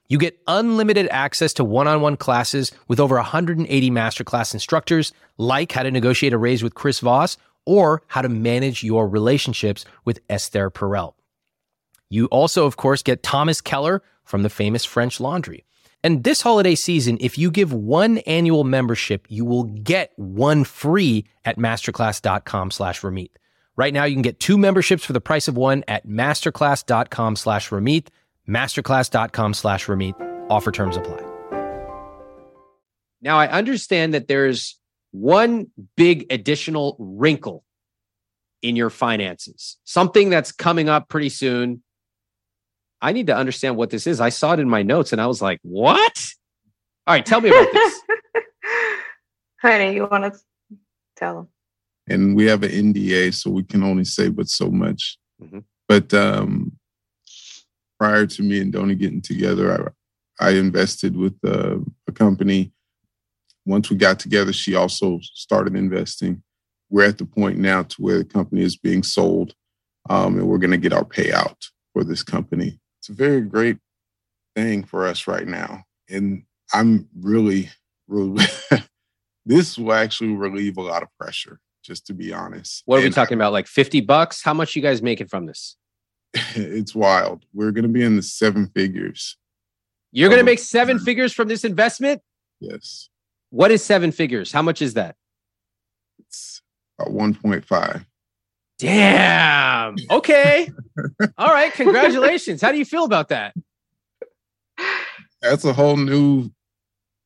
You 0.08 0.16
get 0.16 0.40
unlimited 0.46 1.06
access 1.10 1.52
to 1.54 1.64
one 1.64 1.86
on 1.86 2.00
one 2.00 2.16
classes 2.16 2.72
with 2.88 2.98
over 2.98 3.16
180 3.16 3.90
masterclass 3.90 4.54
instructors, 4.54 5.12
like 5.36 5.72
how 5.72 5.82
to 5.82 5.90
negotiate 5.90 6.32
a 6.32 6.38
raise 6.38 6.62
with 6.62 6.74
Chris 6.74 7.00
Voss 7.00 7.36
or 7.66 8.02
how 8.06 8.22
to 8.22 8.28
manage 8.30 8.82
your 8.82 9.06
relationships 9.06 9.84
with 10.06 10.20
Esther 10.30 10.70
Perel. 10.70 11.12
You 12.08 12.24
also, 12.26 12.64
of 12.64 12.78
course, 12.78 13.02
get 13.02 13.22
Thomas 13.22 13.60
Keller 13.60 14.02
from 14.24 14.42
the 14.42 14.48
famous 14.48 14.84
French 14.84 15.20
Laundry. 15.20 15.66
And 16.02 16.24
this 16.24 16.40
holiday 16.40 16.74
season, 16.74 17.18
if 17.20 17.36
you 17.36 17.50
give 17.50 17.72
one 17.72 18.18
annual 18.18 18.64
membership, 18.64 19.26
you 19.28 19.44
will 19.44 19.64
get 19.64 20.12
one 20.16 20.64
free 20.64 21.26
at 21.44 21.58
masterclass.com 21.58 22.70
slash 22.70 23.02
Ramit. 23.02 23.30
Right 23.76 23.92
now, 23.92 24.04
you 24.04 24.14
can 24.14 24.22
get 24.22 24.40
two 24.40 24.56
memberships 24.56 25.04
for 25.04 25.12
the 25.12 25.20
price 25.20 25.48
of 25.48 25.56
one 25.56 25.84
at 25.86 26.06
masterclass.com 26.06 27.36
slash 27.36 27.68
Ramit, 27.68 28.08
masterclass.com 28.48 29.54
slash 29.54 29.86
Ramit. 29.86 30.14
Offer 30.50 30.72
terms 30.72 30.96
apply. 30.96 31.22
Now, 33.20 33.38
I 33.38 33.48
understand 33.48 34.14
that 34.14 34.28
there's 34.28 34.78
one 35.10 35.68
big 35.96 36.26
additional 36.30 36.96
wrinkle 36.98 37.64
in 38.62 38.76
your 38.76 38.90
finances, 38.90 39.76
something 39.84 40.30
that's 40.30 40.52
coming 40.52 40.88
up 40.88 41.08
pretty 41.08 41.28
soon 41.28 41.82
I 43.00 43.12
need 43.12 43.28
to 43.28 43.36
understand 43.36 43.76
what 43.76 43.90
this 43.90 44.06
is. 44.06 44.20
I 44.20 44.28
saw 44.28 44.54
it 44.54 44.60
in 44.60 44.68
my 44.68 44.82
notes 44.82 45.12
and 45.12 45.20
I 45.20 45.26
was 45.26 45.40
like, 45.40 45.60
what? 45.62 46.26
All 47.06 47.14
right, 47.14 47.24
tell 47.24 47.40
me 47.40 47.48
about 47.48 47.68
this. 47.72 48.00
Honey, 49.62 49.94
you 49.94 50.06
want 50.06 50.32
to 50.32 50.40
tell 51.16 51.34
them? 51.36 51.48
And 52.08 52.36
we 52.36 52.46
have 52.46 52.62
an 52.62 52.70
NDA, 52.70 53.34
so 53.34 53.50
we 53.50 53.62
can 53.62 53.82
only 53.82 54.04
say 54.04 54.28
but 54.28 54.48
so 54.48 54.70
much. 54.70 55.18
Mm-hmm. 55.42 55.60
But 55.86 56.12
um, 56.14 56.72
prior 57.98 58.26
to 58.26 58.42
me 58.42 58.60
and 58.60 58.72
Doni 58.72 58.94
getting 58.94 59.20
together, 59.20 59.94
I, 60.40 60.48
I 60.48 60.50
invested 60.52 61.16
with 61.16 61.36
uh, 61.44 61.76
a 62.06 62.12
company. 62.12 62.72
Once 63.66 63.90
we 63.90 63.96
got 63.96 64.18
together, 64.18 64.52
she 64.52 64.74
also 64.74 65.18
started 65.22 65.76
investing. 65.76 66.42
We're 66.90 67.08
at 67.08 67.18
the 67.18 67.26
point 67.26 67.58
now 67.58 67.82
to 67.82 67.96
where 68.02 68.18
the 68.18 68.24
company 68.24 68.62
is 68.62 68.76
being 68.76 69.02
sold, 69.02 69.54
um, 70.08 70.38
and 70.38 70.48
we're 70.48 70.58
going 70.58 70.70
to 70.70 70.78
get 70.78 70.92
our 70.92 71.04
payout 71.04 71.56
for 71.92 72.04
this 72.04 72.22
company 72.22 72.80
it's 73.08 73.08
a 73.08 73.12
very 73.12 73.40
great 73.40 73.78
thing 74.54 74.84
for 74.84 75.06
us 75.06 75.26
right 75.26 75.46
now. 75.46 75.84
And 76.10 76.44
I'm 76.72 77.08
really, 77.18 77.70
really, 78.06 78.44
this 79.46 79.78
will 79.78 79.94
actually 79.94 80.34
relieve 80.34 80.76
a 80.76 80.82
lot 80.82 81.02
of 81.02 81.08
pressure, 81.18 81.58
just 81.82 82.06
to 82.08 82.14
be 82.14 82.32
honest. 82.32 82.82
What 82.84 82.96
are 82.96 82.98
and 82.98 83.06
we 83.06 83.12
talking 83.12 83.38
I, 83.38 83.44
about? 83.44 83.52
Like 83.52 83.66
50 83.66 84.00
bucks? 84.02 84.42
How 84.42 84.52
much 84.52 84.76
you 84.76 84.82
guys 84.82 85.00
making 85.00 85.28
from 85.28 85.46
this? 85.46 85.76
It's 86.34 86.94
wild. 86.94 87.44
We're 87.52 87.72
going 87.72 87.84
to 87.84 87.88
be 87.88 88.02
in 88.02 88.16
the 88.16 88.22
seven 88.22 88.68
figures. 88.68 89.36
You're 90.12 90.28
going 90.28 90.40
to 90.40 90.44
make 90.44 90.58
seven 90.58 90.98
figures 90.98 91.32
from 91.32 91.48
this 91.48 91.64
investment? 91.64 92.22
Yes. 92.60 93.08
What 93.50 93.70
is 93.70 93.84
seven 93.84 94.12
figures? 94.12 94.52
How 94.52 94.62
much 94.62 94.82
is 94.82 94.94
that? 94.94 95.16
It's 96.18 96.62
about 96.98 97.14
1.5. 97.14 98.04
Damn. 98.78 99.96
Okay. 100.10 100.70
All 101.38 101.48
right. 101.48 101.72
Congratulations. 101.72 102.62
How 102.62 102.72
do 102.72 102.78
you 102.78 102.84
feel 102.84 103.04
about 103.04 103.28
that? 103.28 103.54
That's 105.42 105.64
a 105.64 105.72
whole 105.72 105.96
new 105.96 106.50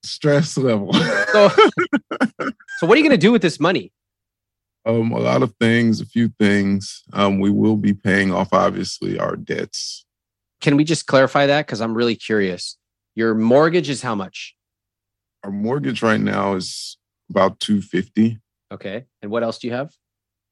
stress 0.03 0.57
level. 0.57 0.93
so, 0.93 1.49
so 1.49 2.87
what 2.87 2.95
are 2.95 2.97
you 2.97 3.05
going 3.05 3.11
to 3.11 3.17
do 3.17 3.33
with 3.33 3.43
this 3.43 3.61
money? 3.61 3.93
Um, 4.85 5.13
a 5.13 5.19
lot 5.19 5.43
of 5.43 5.55
things, 5.61 6.01
a 6.01 6.07
few 6.07 6.29
things. 6.39 7.03
Um, 7.13 7.39
we 7.39 7.51
will 7.51 7.77
be 7.77 7.95
paying 7.95 8.33
off, 8.33 8.53
obviously, 8.53 9.19
our 9.19 9.37
debts. 9.37 10.05
Can 10.61 10.77
we 10.77 10.85
just 10.85 11.07
clarify 11.07 11.47
that? 11.47 11.67
Because 11.67 11.81
I'm 11.81 11.95
really 11.95 12.17
curious. 12.17 12.77
Your 13.15 13.35
mortgage 13.35 13.89
is 13.89 14.03
how 14.03 14.15
much? 14.15 14.55
Our 15.45 15.51
mortgage 15.51 16.03
right 16.03 16.21
now 16.21 16.55
is 16.55 16.97
about 17.31 17.61
250. 17.61 18.41
Okay. 18.73 19.05
And 19.21 19.31
what 19.31 19.43
else 19.43 19.59
do 19.59 19.69
you 19.69 19.73
have? 19.75 19.93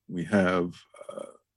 We 0.08 0.24
have 0.24 0.74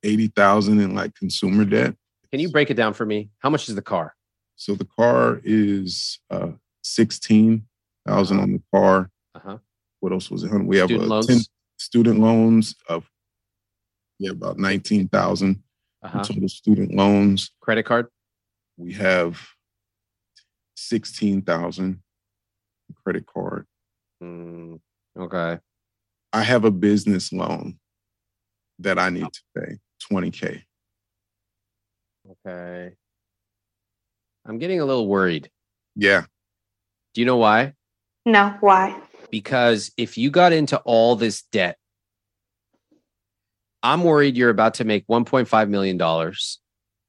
eighty 0.04 0.28
thousand 0.28 0.80
in 0.80 0.94
like 0.94 1.16
consumer 1.16 1.66
debt. 1.66 1.96
Can 2.32 2.40
you 2.40 2.50
break 2.50 2.70
it 2.70 2.76
down 2.76 2.94
for 2.94 3.06
me? 3.06 3.30
How 3.40 3.50
much 3.50 3.70
is 3.70 3.76
the 3.76 3.82
car? 3.82 4.16
So 4.56 4.76
the 4.76 4.88
car 4.98 5.42
is 5.44 6.20
uh, 6.30 6.52
sixteen 6.84 7.66
thousand 8.08 8.40
on 8.40 8.54
the 8.54 8.62
car. 8.74 9.10
Uh-huh. 9.36 9.58
What 10.00 10.12
else 10.12 10.30
was 10.30 10.44
it? 10.44 10.52
We 10.52 10.78
have 10.78 10.88
student, 10.88 11.10
loans. 11.10 11.28
10 11.28 11.40
student 11.94 12.20
loans 12.20 12.74
of 12.90 13.08
yeah 14.18 14.32
about 14.32 14.58
nineteen 14.58 15.08
thousand 15.08 15.62
uh-huh. 16.02 16.24
total 16.24 16.50
student 16.50 16.96
loans. 16.96 17.52
Credit 17.62 17.86
card. 17.86 18.08
We 18.78 18.94
have 18.94 19.40
sixteen 20.76 21.44
thousand 21.44 22.02
credit 23.04 23.28
card. 23.28 23.68
Mm, 24.24 24.80
okay. 25.20 25.60
I 26.32 26.42
have 26.42 26.66
a 26.66 26.72
business 26.72 27.32
loan 27.32 27.78
that 28.80 28.98
I 28.98 29.12
need 29.12 29.28
to 29.32 29.42
pay 29.56 29.78
20K. 30.12 30.64
Okay. 32.32 32.96
I'm 34.48 34.58
getting 34.58 34.80
a 34.80 34.86
little 34.86 35.08
worried. 35.08 35.52
Yeah. 35.96 36.24
Do 37.14 37.22
you 37.22 37.28
know 37.28 37.38
why? 37.38 37.74
No, 38.26 38.58
why? 38.62 39.00
Because 39.30 39.92
if 39.96 40.18
you 40.18 40.32
got 40.32 40.54
into 40.54 40.80
all 40.80 41.16
this 41.16 41.44
debt, 41.52 41.78
I'm 43.84 44.04
worried 44.06 44.38
you're 44.38 44.50
about 44.50 44.76
to 44.76 44.86
make 44.86 45.06
$1.5 45.08 45.70
million 45.70 46.02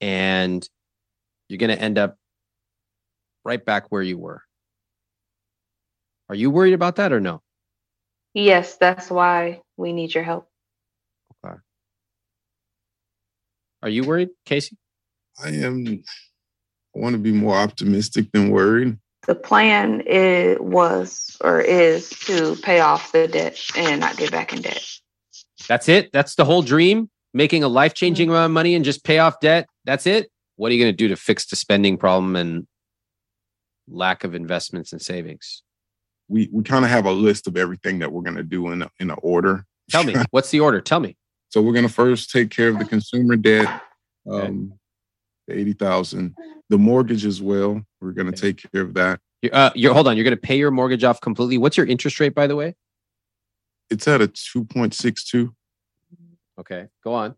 and 0.01 0.69
you're 1.49 1.59
going 1.59 1.77
to 1.77 1.81
end 1.81 1.99
up 1.99 2.19
right 3.45 3.65
back 3.65 3.93
where 3.93 4.03
you 4.03 4.19
were. 4.19 4.43
Are 6.29 6.35
you 6.35 6.51
worried 6.51 6.75
about 6.75 6.97
that 6.97 7.13
or 7.13 7.21
no? 7.21 7.43
Yes, 8.35 8.77
that's 8.77 9.09
why 9.09 9.61
we 9.77 9.93
need 9.93 10.13
your 10.13 10.25
help. 10.25 10.49
Okay. 11.45 11.55
Are 13.83 13.89
you 13.89 14.03
worried, 14.03 14.31
Cacey? 14.45 14.77
I 15.43 15.51
am. 15.51 15.87
I 15.87 16.99
want 16.99 17.15
to 17.15 17.19
be 17.19 17.33
more 17.33 17.55
optimistic 17.55 18.33
than 18.33 18.51
worried. 18.51 18.99
The 19.27 19.35
plan 19.35 20.01
is, 20.03 20.59
was 20.61 21.37
or 21.41 21.61
is 21.61 22.11
to 22.11 22.57
pay 22.63 22.81
off 22.81 23.13
the 23.13 23.29
debt 23.29 23.61
and 23.77 24.01
not 24.01 24.17
get 24.17 24.33
back 24.33 24.53
in 24.53 24.63
debt. 24.63 24.85
That's 25.69 25.89
it. 25.89 26.13
That's 26.13 26.35
the 26.35 26.45
whole 26.45 26.63
dream. 26.63 27.11
Making 27.33 27.65
a 27.65 27.69
life 27.69 27.95
changing 27.95 28.29
Mm-hmm. 28.29 28.35
amount 28.35 28.45
of 28.47 28.53
money 28.53 28.75
and 28.75 28.85
just 28.85 29.03
pay 29.05 29.19
off 29.19 29.41
debt. 29.41 29.69
That's 29.85 30.07
it. 30.07 30.31
What 30.57 30.71
are 30.71 30.75
you 30.75 30.83
going 30.85 30.93
to 30.93 30.97
do 30.97 31.09
to 31.09 31.17
fix 31.17 31.47
the 31.47 31.57
spending 31.57 31.97
problem 31.97 32.37
and 32.37 32.67
lack 33.89 34.25
of 34.25 34.35
investments 34.35 34.93
and 34.93 35.03
savings? 35.03 35.63
We 36.29 36.49
we 36.53 36.63
kind 36.63 36.85
of 36.85 36.91
have 36.91 37.07
a 37.07 37.13
list 37.13 37.47
of 37.49 37.57
everything 37.57 37.99
that 37.99 38.11
we're 38.13 38.23
going 38.23 38.37
to 38.37 38.43
do 38.45 38.71
in 38.71 38.83
a, 38.83 38.91
in 39.01 39.11
a 39.11 39.15
order. 39.15 39.67
Tell 39.91 40.05
me, 40.05 40.15
what's 40.31 40.51
the 40.51 40.61
order? 40.61 40.81
Tell 40.81 41.01
me. 41.01 41.17
So 41.51 41.61
we're 41.61 41.73
going 41.73 41.87
to 41.87 41.93
first 41.93 42.31
take 42.31 42.51
care 42.51 42.69
of 42.69 42.79
the 42.79 42.85
consumer 42.85 43.37
debt, 43.37 43.69
Okay. 44.27 44.47
um, 44.47 44.73
the 45.49 45.59
eighty 45.59 45.73
thousand, 45.73 46.35
the 46.71 46.79
mortgage 46.79 47.25
as 47.27 47.43
well. 47.43 47.83
We're 48.01 48.13
going 48.13 48.27
to 48.27 48.33
Okay. 48.33 48.53
take 48.53 48.73
care 48.73 48.83
of 48.83 48.95
that. 48.95 49.21
You- 49.43 49.51
Uh, 49.53 49.71
you're, 49.75 49.93
hold 49.93 50.09
on. 50.09 50.17
You're 50.17 50.25
going 50.25 50.37
to 50.37 50.41
pay 50.41 50.57
your 50.57 50.71
mortgage 50.71 51.05
off 51.05 51.21
completely. 51.21 51.59
What's 51.59 51.77
your 51.77 51.87
interest 51.87 52.19
rate, 52.21 52.35
by 52.35 52.47
the 52.47 52.57
way? 52.57 52.75
It's 53.91 54.09
at 54.09 54.21
a 54.21 54.29
two 54.29 54.65
point 54.65 54.95
six 54.95 55.25
two. 55.25 55.55
Okay, 56.59 56.89
go 57.03 57.15
on. 57.15 57.35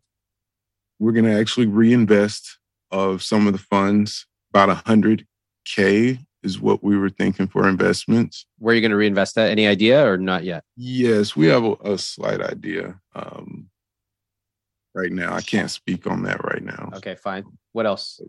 We're 0.99 1.11
going 1.11 1.25
to 1.25 1.39
actually 1.39 1.67
reinvest 1.67 2.59
of 2.91 3.21
some 3.23 3.47
of 3.47 3.53
the 3.53 3.59
funds. 3.59 4.25
About 4.51 4.69
a 4.69 4.75
hundred 4.75 5.27
k 5.65 6.19
is 6.41 6.59
what 6.59 6.83
we 6.83 6.97
were 6.97 7.09
thinking 7.09 7.47
for 7.47 7.67
investments. 7.67 8.45
Where 8.59 8.71
are 8.71 8.75
you 8.75 8.81
going 8.81 8.91
to 8.91 8.97
reinvest 8.97 9.35
that? 9.35 9.51
Any 9.51 9.67
idea 9.67 10.09
or 10.09 10.17
not 10.17 10.43
yet? 10.43 10.63
Yes, 10.75 11.35
we 11.35 11.47
have 11.47 11.63
a, 11.63 11.73
a 11.83 11.97
slight 11.97 12.41
idea. 12.41 12.99
Um, 13.13 13.69
right 14.95 15.11
now, 15.11 15.33
I 15.33 15.41
can't 15.41 15.69
speak 15.69 16.07
on 16.07 16.23
that 16.23 16.43
right 16.43 16.63
now. 16.63 16.91
Okay, 16.95 17.15
fine. 17.15 17.43
What 17.73 17.85
else? 17.85 18.21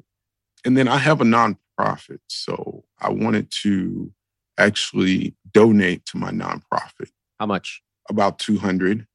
and 0.64 0.76
then 0.76 0.88
I 0.88 0.98
have 0.98 1.20
a 1.20 1.24
nonprofit, 1.24 2.20
so 2.28 2.84
I 3.00 3.10
wanted 3.10 3.50
to 3.62 4.12
actually 4.58 5.34
donate 5.52 6.04
to 6.06 6.18
my 6.18 6.30
nonprofit 6.30 7.10
How 7.38 7.46
much? 7.46 7.82
About 8.08 8.38
200. 8.38 9.06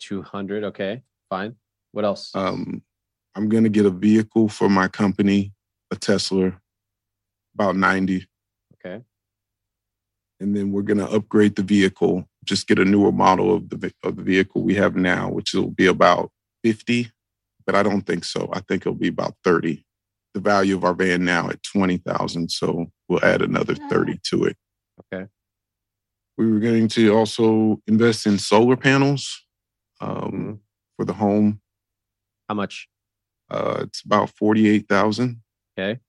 200. 0.00 0.64
Okay, 0.64 1.02
fine. 1.30 1.56
What 1.92 2.04
else? 2.04 2.30
Um, 2.34 2.82
I'm 3.34 3.48
going 3.48 3.64
to 3.64 3.70
get 3.70 3.86
a 3.86 3.90
vehicle 3.90 4.48
for 4.48 4.68
my 4.68 4.88
company, 4.88 5.52
a 5.90 5.96
Tesla, 5.96 6.58
about 7.54 7.76
90. 7.76 8.26
okay. 8.74 9.02
And 10.40 10.56
then 10.56 10.72
we're 10.72 10.82
going 10.82 10.98
to 10.98 11.10
upgrade 11.10 11.56
the 11.56 11.62
vehicle, 11.62 12.28
just 12.44 12.66
get 12.66 12.78
a 12.78 12.84
newer 12.84 13.12
model 13.12 13.54
of 13.54 13.68
the, 13.70 13.92
of 14.02 14.16
the 14.16 14.22
vehicle 14.22 14.62
we 14.62 14.74
have 14.74 14.96
now, 14.96 15.30
which 15.30 15.54
will 15.54 15.70
be 15.70 15.86
about 15.86 16.30
50, 16.64 17.10
but 17.64 17.74
I 17.74 17.82
don't 17.82 18.02
think 18.02 18.24
so. 18.24 18.50
I 18.52 18.60
think 18.60 18.82
it'll 18.82 18.94
be 18.94 19.08
about 19.08 19.34
30. 19.44 19.84
The 20.34 20.40
value 20.40 20.76
of 20.76 20.84
our 20.84 20.94
van 20.94 21.24
now 21.24 21.50
at 21.50 21.62
20,000, 21.62 22.50
so 22.50 22.86
we'll 23.08 23.24
add 23.24 23.42
another 23.42 23.74
30 23.74 24.18
to 24.30 24.44
it. 24.44 24.56
We 26.38 26.50
were 26.50 26.60
going 26.60 26.88
to 26.88 27.14
also 27.14 27.80
invest 27.86 28.26
in 28.26 28.38
solar 28.38 28.76
panels 28.76 29.44
um, 30.00 30.32
Mhm. 30.32 30.58
for 30.96 31.04
the 31.04 31.12
home. 31.12 31.60
How 32.48 32.54
much? 32.54 32.88
Uh, 33.50 33.80
it's 33.86 34.02
about 34.02 34.30
48,000. 34.30 35.42
Okay. 35.78 36.00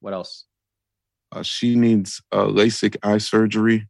What 0.00 0.12
else? 0.12 0.46
Uh, 1.32 1.42
she 1.42 1.74
needs 1.76 2.22
uh, 2.32 2.46
LASIK 2.46 2.96
eye 3.02 3.18
surgery, 3.18 3.88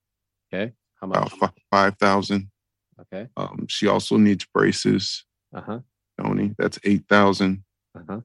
Okay. 0.52 0.72
How 1.00 1.06
much? 1.06 1.32
about 1.32 1.54
fi- 1.54 1.62
5,000. 1.70 2.50
Okay. 3.00 3.28
Um, 3.36 3.66
she 3.68 3.86
also 3.88 4.16
needs 4.16 4.44
braces, 4.44 5.24
Uh 5.52 5.60
huh. 5.62 5.80
Tony. 6.20 6.54
That's 6.58 6.78
8,000. 6.84 7.64
Uh 7.94 8.00
huh. 8.08 8.20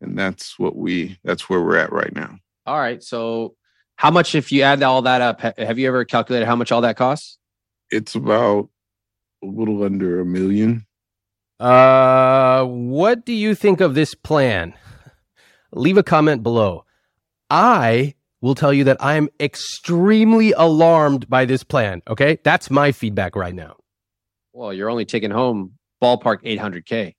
And 0.00 0.18
that's 0.18 0.58
what 0.58 0.76
we, 0.76 1.18
that's 1.24 1.48
where 1.48 1.62
we're 1.62 1.76
at 1.78 1.92
right 1.92 2.14
now. 2.14 2.38
All 2.66 2.78
right. 2.78 3.02
So, 3.02 3.56
how 3.96 4.10
much 4.10 4.34
if 4.34 4.52
you 4.52 4.62
add 4.62 4.82
all 4.82 5.02
that 5.02 5.20
up? 5.20 5.40
Have 5.58 5.78
you 5.78 5.88
ever 5.88 6.04
calculated 6.04 6.46
how 6.46 6.56
much 6.56 6.70
all 6.70 6.82
that 6.82 6.96
costs? 6.96 7.38
It's 7.90 8.14
about 8.14 8.68
a 9.42 9.46
little 9.46 9.82
under 9.82 10.20
a 10.20 10.24
million. 10.24 10.86
Uh, 11.58 12.64
what 12.64 13.24
do 13.24 13.32
you 13.32 13.54
think 13.54 13.80
of 13.80 13.94
this 13.94 14.14
plan? 14.14 14.74
Leave 15.72 15.96
a 15.96 16.02
comment 16.02 16.42
below. 16.42 16.84
I 17.48 18.14
will 18.42 18.54
tell 18.54 18.72
you 18.72 18.84
that 18.84 19.02
I 19.02 19.14
am 19.14 19.28
extremely 19.40 20.52
alarmed 20.52 21.28
by 21.28 21.46
this 21.46 21.64
plan. 21.64 22.02
Okay. 22.08 22.38
That's 22.44 22.70
my 22.70 22.92
feedback 22.92 23.34
right 23.34 23.54
now. 23.54 23.76
Well, 24.52 24.72
you're 24.72 24.90
only 24.90 25.04
taking 25.04 25.30
home 25.30 25.72
ballpark 26.02 26.42
800K. 26.42 27.14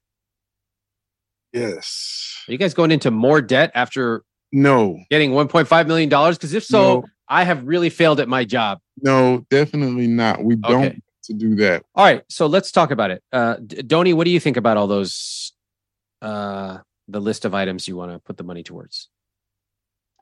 Yes. 1.54 2.44
Are 2.48 2.52
you 2.52 2.58
guys 2.58 2.74
going 2.74 2.92
into 2.92 3.10
more 3.10 3.42
debt 3.42 3.72
after 3.74 4.24
No, 4.58 5.00
getting 5.12 5.32
$1.5 5.32 5.88
million? 5.88 6.10
Because 6.10 6.54
if 6.56 6.64
so, 6.64 6.82
no, 7.02 7.06
I 7.30 7.44
have 7.44 7.64
really 7.68 7.90
failed 7.92 8.20
at 8.20 8.28
my 8.28 8.44
job. 8.44 8.80
no, 9.02 9.46
definitely 9.52 10.08
not. 10.08 10.44
We 10.44 10.56
don't 10.56 10.86
Okay. 10.86 11.00
to 11.26 11.34
do 11.34 11.54
that. 11.58 11.84
All 11.94 12.04
right, 12.04 12.24
so 12.28 12.48
let's 12.48 12.72
talk 12.72 12.90
about 12.90 13.12
it. 13.12 13.22
Uh, 13.32 13.58
D- 13.58 13.84
Doni, 13.84 14.14
what 14.14 14.24
do 14.26 14.32
you 14.32 14.40
think 14.40 14.58
about 14.58 14.76
all 14.78 14.88
those, 14.88 15.54
uh, 16.24 16.80
the 17.08 17.22
list 17.22 17.46
of 17.46 17.54
items 17.54 17.88
you 17.88 17.96
want 17.96 18.12
to 18.14 18.20
put 18.20 18.38
the 18.38 18.44
money 18.44 18.64
towards? 18.64 19.10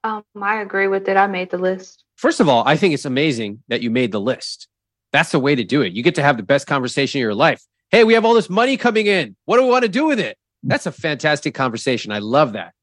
Um, 0.04 0.24
I 0.42 0.62
agree 0.62 0.88
with 0.90 1.08
it. 1.08 1.16
I 1.16 1.28
made 1.28 1.50
the 1.50 1.58
list. 1.58 2.04
First 2.18 2.40
of 2.42 2.50
all, 2.50 2.64
I 2.68 2.76
think 2.76 2.94
it's 2.94 3.06
amazing 3.06 3.64
that 3.70 3.82
you 3.82 3.90
made 3.90 4.12
the 4.12 4.20
list. 4.22 4.68
That's 5.14 5.32
the 5.32 5.40
way 5.40 5.56
to 5.56 5.64
do 5.64 5.82
it. 5.82 5.94
You 5.94 6.04
get 6.04 6.16
to 6.16 6.22
have 6.24 6.36
the 6.36 6.44
best 6.44 6.68
conversation 6.68 7.20
of 7.20 7.22
your 7.22 7.34
life. 7.34 7.64
Hey, 7.90 8.04
we 8.04 8.14
have 8.16 8.26
all 8.26 8.34
this 8.34 8.50
money 8.50 8.76
coming 8.76 9.08
in. 9.08 9.36
What 9.46 9.58
do 9.58 9.64
we 9.64 9.70
want 9.70 9.84
to 9.84 9.90
do 9.90 10.06
with 10.06 10.20
it? 10.20 10.38
That's 10.64 10.86
a 10.88 10.92
fantastic 10.92 11.54
conversation. 11.56 12.12
I 12.12 12.20
love 12.20 12.54
that. 12.54 12.74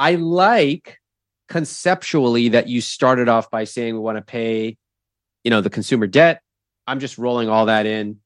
I 0.00 0.14
like 0.14 0.98
conceptually 1.50 2.48
that 2.48 2.68
you 2.68 2.80
started 2.80 3.28
off 3.28 3.50
by 3.50 3.64
saying 3.64 3.92
we 3.92 4.00
want 4.00 4.16
to 4.16 4.22
pay, 4.22 4.78
you 5.44 5.50
know, 5.50 5.60
the 5.60 5.68
consumer 5.68 6.06
debt. 6.06 6.40
I'm 6.86 7.00
just 7.00 7.18
rolling 7.18 7.50
all 7.50 7.66
that 7.66 7.84
in. 7.84 8.16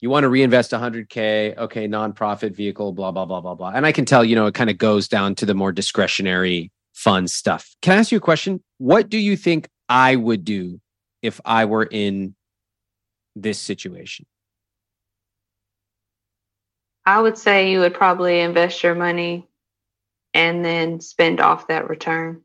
You 0.00 0.10
want 0.10 0.24
to 0.24 0.28
reinvest 0.28 0.72
100K. 0.72 1.56
Okay, 1.56 1.88
nonprofit 1.88 2.54
vehicle, 2.54 2.92
blah, 2.92 3.10
blah, 3.12 3.24
blah, 3.24 3.40
blah, 3.40 3.54
blah. 3.54 3.72
And 3.74 3.86
I 3.86 3.92
can 3.92 4.04
tell, 4.04 4.22
you 4.22 4.36
know, 4.36 4.44
it 4.44 4.52
kind 4.52 4.68
of 4.68 4.76
goes 4.76 5.08
down 5.08 5.34
to 5.36 5.46
the 5.46 5.54
more 5.54 5.72
discretionary 5.72 6.70
fun 6.92 7.26
stuff. 7.26 7.74
Can 7.80 7.94
I 7.94 8.00
ask 8.00 8.12
you 8.12 8.18
a 8.18 8.20
question? 8.20 8.62
What 8.76 9.08
do 9.08 9.16
you 9.16 9.38
think 9.38 9.68
I 9.88 10.16
would 10.16 10.44
do 10.44 10.82
if 11.22 11.40
I 11.46 11.64
were 11.64 11.84
in 11.84 12.34
this 13.34 13.58
situation? 13.58 14.26
I 17.06 17.22
would 17.22 17.38
say 17.38 17.72
you 17.72 17.80
would 17.80 17.94
probably 17.94 18.40
invest 18.40 18.82
your 18.82 18.94
money 18.94 19.46
and 20.34 20.64
then 20.64 21.00
spend 21.00 21.40
off 21.40 21.68
that 21.68 21.88
return. 21.88 22.42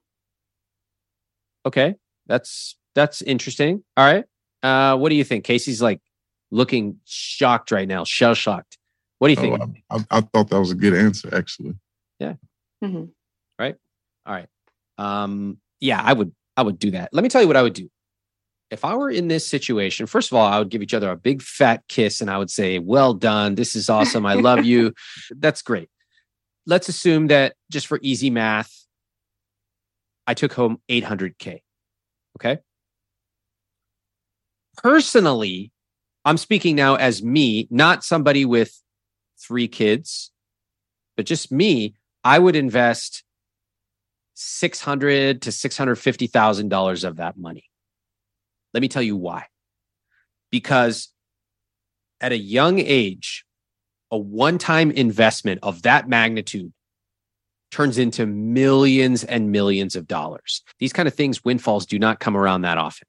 Okay, 1.66 1.96
that's 2.28 2.78
that's 2.94 3.22
interesting. 3.22 3.84
All 3.98 4.06
right, 4.06 4.26
uh, 4.64 4.98
what 4.98 5.10
do 5.10 5.16
you 5.16 5.24
think? 5.24 5.44
Cacey's 5.46 5.82
like 5.82 6.02
looking 6.52 7.00
shocked 7.06 7.72
right 7.72 7.88
now, 7.88 8.04
shell 8.04 8.34
shocked. 8.36 8.78
What 9.20 9.30
do 9.30 9.32
you 9.34 9.38
think? 9.38 9.62
Oh, 9.62 9.74
I, 9.90 9.98
I, 9.98 10.18
I 10.18 10.22
thought 10.22 10.50
that 10.50 10.60
was 10.60 10.72
a 10.72 10.76
good 10.76 10.94
answer, 10.94 11.30
actually. 11.34 11.74
Mhm. 12.84 13.10
Right. 13.58 13.76
All 14.26 14.34
right. 14.34 14.48
Um, 14.98 15.58
yeah, 15.80 16.02
I 16.04 16.14
would 16.14 16.34
I 16.58 16.62
would 16.62 16.78
do 16.78 16.92
that. 16.92 17.10
Let 17.14 17.24
me 17.24 17.30
tell 17.30 17.42
you 17.42 17.48
what 17.48 17.56
I 17.58 17.62
would 17.64 17.74
do. 17.74 17.90
If 18.70 18.84
I 18.84 18.96
were 18.96 19.10
in 19.10 19.28
this 19.28 19.48
situation, 19.48 20.06
first 20.08 20.32
of 20.32 20.38
all, 20.38 20.46
I 20.46 20.60
would 20.60 20.70
give 20.70 20.82
each 20.82 20.94
other 20.94 21.10
a 21.10 21.16
big 21.16 21.42
fat 21.42 21.84
kiss 21.88 22.20
and 22.20 22.30
I 22.30 22.38
would 22.38 22.52
say, 22.52 22.80
Well 22.80 23.14
done. 23.14 23.56
This 23.56 23.76
is 23.76 23.90
awesome. 23.90 24.26
I 24.26 24.34
love 24.34 24.66
you. 24.66 24.94
That's 25.32 25.62
great. 25.62 25.90
Let's 26.68 26.90
assume 26.90 27.28
that 27.28 27.56
just 27.72 27.88
for 27.88 28.00
easy 28.02 28.30
math, 28.30 28.86
I 30.28 30.34
took 30.34 30.54
home 30.54 30.80
800K. 30.90 31.62
Okay. 32.38 32.60
Personally, 34.78 35.72
I'm 36.26 36.38
speaking 36.38 36.76
now 36.76 36.96
as 36.96 37.24
me, 37.24 37.68
not 37.70 38.04
somebody 38.04 38.46
with 38.46 38.82
three 39.40 39.68
kids, 39.68 40.32
but 41.16 41.26
just 41.26 41.52
me. 41.52 41.96
I 42.24 42.40
would 42.40 42.56
invest 42.56 43.24
six 44.34 44.82
hundred 44.82 45.44
to 45.44 45.52
six 45.52 45.78
hundred 45.78 45.96
fifty 45.96 46.28
thousand 46.28 46.70
dollars 46.70 47.04
of 47.04 47.18
that 47.18 47.38
money. 47.38 47.66
Let 48.74 48.82
me 48.82 48.88
tell 48.88 49.04
you 49.04 49.16
why. 49.16 49.46
Because 50.52 51.10
at 52.20 52.32
a 52.32 52.38
young 52.38 52.80
age, 52.80 53.45
a 54.16 54.18
one-time 54.18 54.92
investment 54.92 55.60
of 55.62 55.82
that 55.82 56.08
magnitude 56.08 56.72
turns 57.70 57.98
into 57.98 58.26
millions 58.26 59.26
and 59.26 59.52
millions 59.52 59.98
of 59.98 60.08
dollars. 60.08 60.64
These 60.80 60.94
kind 60.94 61.06
of 61.06 61.14
things, 61.14 61.44
windfalls, 61.44 61.86
do 61.86 62.00
not 62.00 62.22
come 62.22 62.38
around 62.38 62.62
that 62.62 62.78
often. 62.78 63.06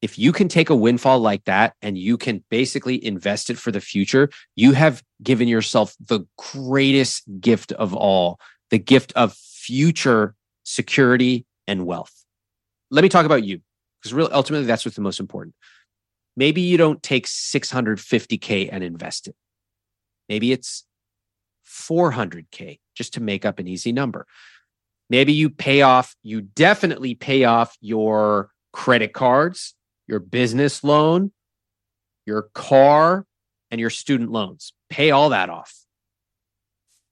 If 0.00 0.16
you 0.16 0.30
can 0.30 0.46
take 0.46 0.70
a 0.70 0.76
windfall 0.76 1.18
like 1.18 1.44
that 1.46 1.74
and 1.82 1.98
you 1.98 2.16
can 2.16 2.44
basically 2.48 3.04
invest 3.04 3.50
it 3.50 3.58
for 3.58 3.72
the 3.72 3.80
future, 3.80 4.30
you 4.54 4.70
have 4.70 5.02
given 5.20 5.48
yourself 5.48 5.96
the 5.98 6.20
greatest 6.38 7.24
gift 7.40 7.72
of 7.72 7.92
all 7.92 8.38
the 8.70 8.78
gift 8.78 9.12
of 9.16 9.34
future 9.34 10.36
security 10.62 11.44
and 11.66 11.86
wealth. 11.86 12.24
Let 12.92 13.02
me 13.02 13.08
talk 13.08 13.26
about 13.26 13.42
you 13.42 13.62
because 14.00 14.14
really 14.14 14.30
ultimately 14.30 14.66
that's 14.68 14.84
what's 14.84 14.94
the 14.94 15.02
most 15.02 15.18
important. 15.18 15.56
Maybe 16.36 16.60
you 16.60 16.76
don't 16.76 17.02
take 17.02 17.26
650K 17.26 18.68
and 18.70 18.84
invest 18.84 19.26
it. 19.26 19.34
Maybe 20.28 20.52
it's 20.52 20.84
400K 21.66 22.78
just 22.94 23.14
to 23.14 23.20
make 23.20 23.44
up 23.44 23.58
an 23.58 23.68
easy 23.68 23.92
number. 23.92 24.26
Maybe 25.10 25.32
you 25.32 25.50
pay 25.50 25.82
off, 25.82 26.14
you 26.22 26.40
definitely 26.40 27.14
pay 27.14 27.44
off 27.44 27.76
your 27.80 28.50
credit 28.72 29.12
cards, 29.12 29.74
your 30.06 30.18
business 30.18 30.82
loan, 30.82 31.32
your 32.26 32.48
car, 32.54 33.26
and 33.70 33.80
your 33.80 33.90
student 33.90 34.30
loans, 34.30 34.72
pay 34.88 35.10
all 35.10 35.30
that 35.30 35.50
off. 35.50 35.74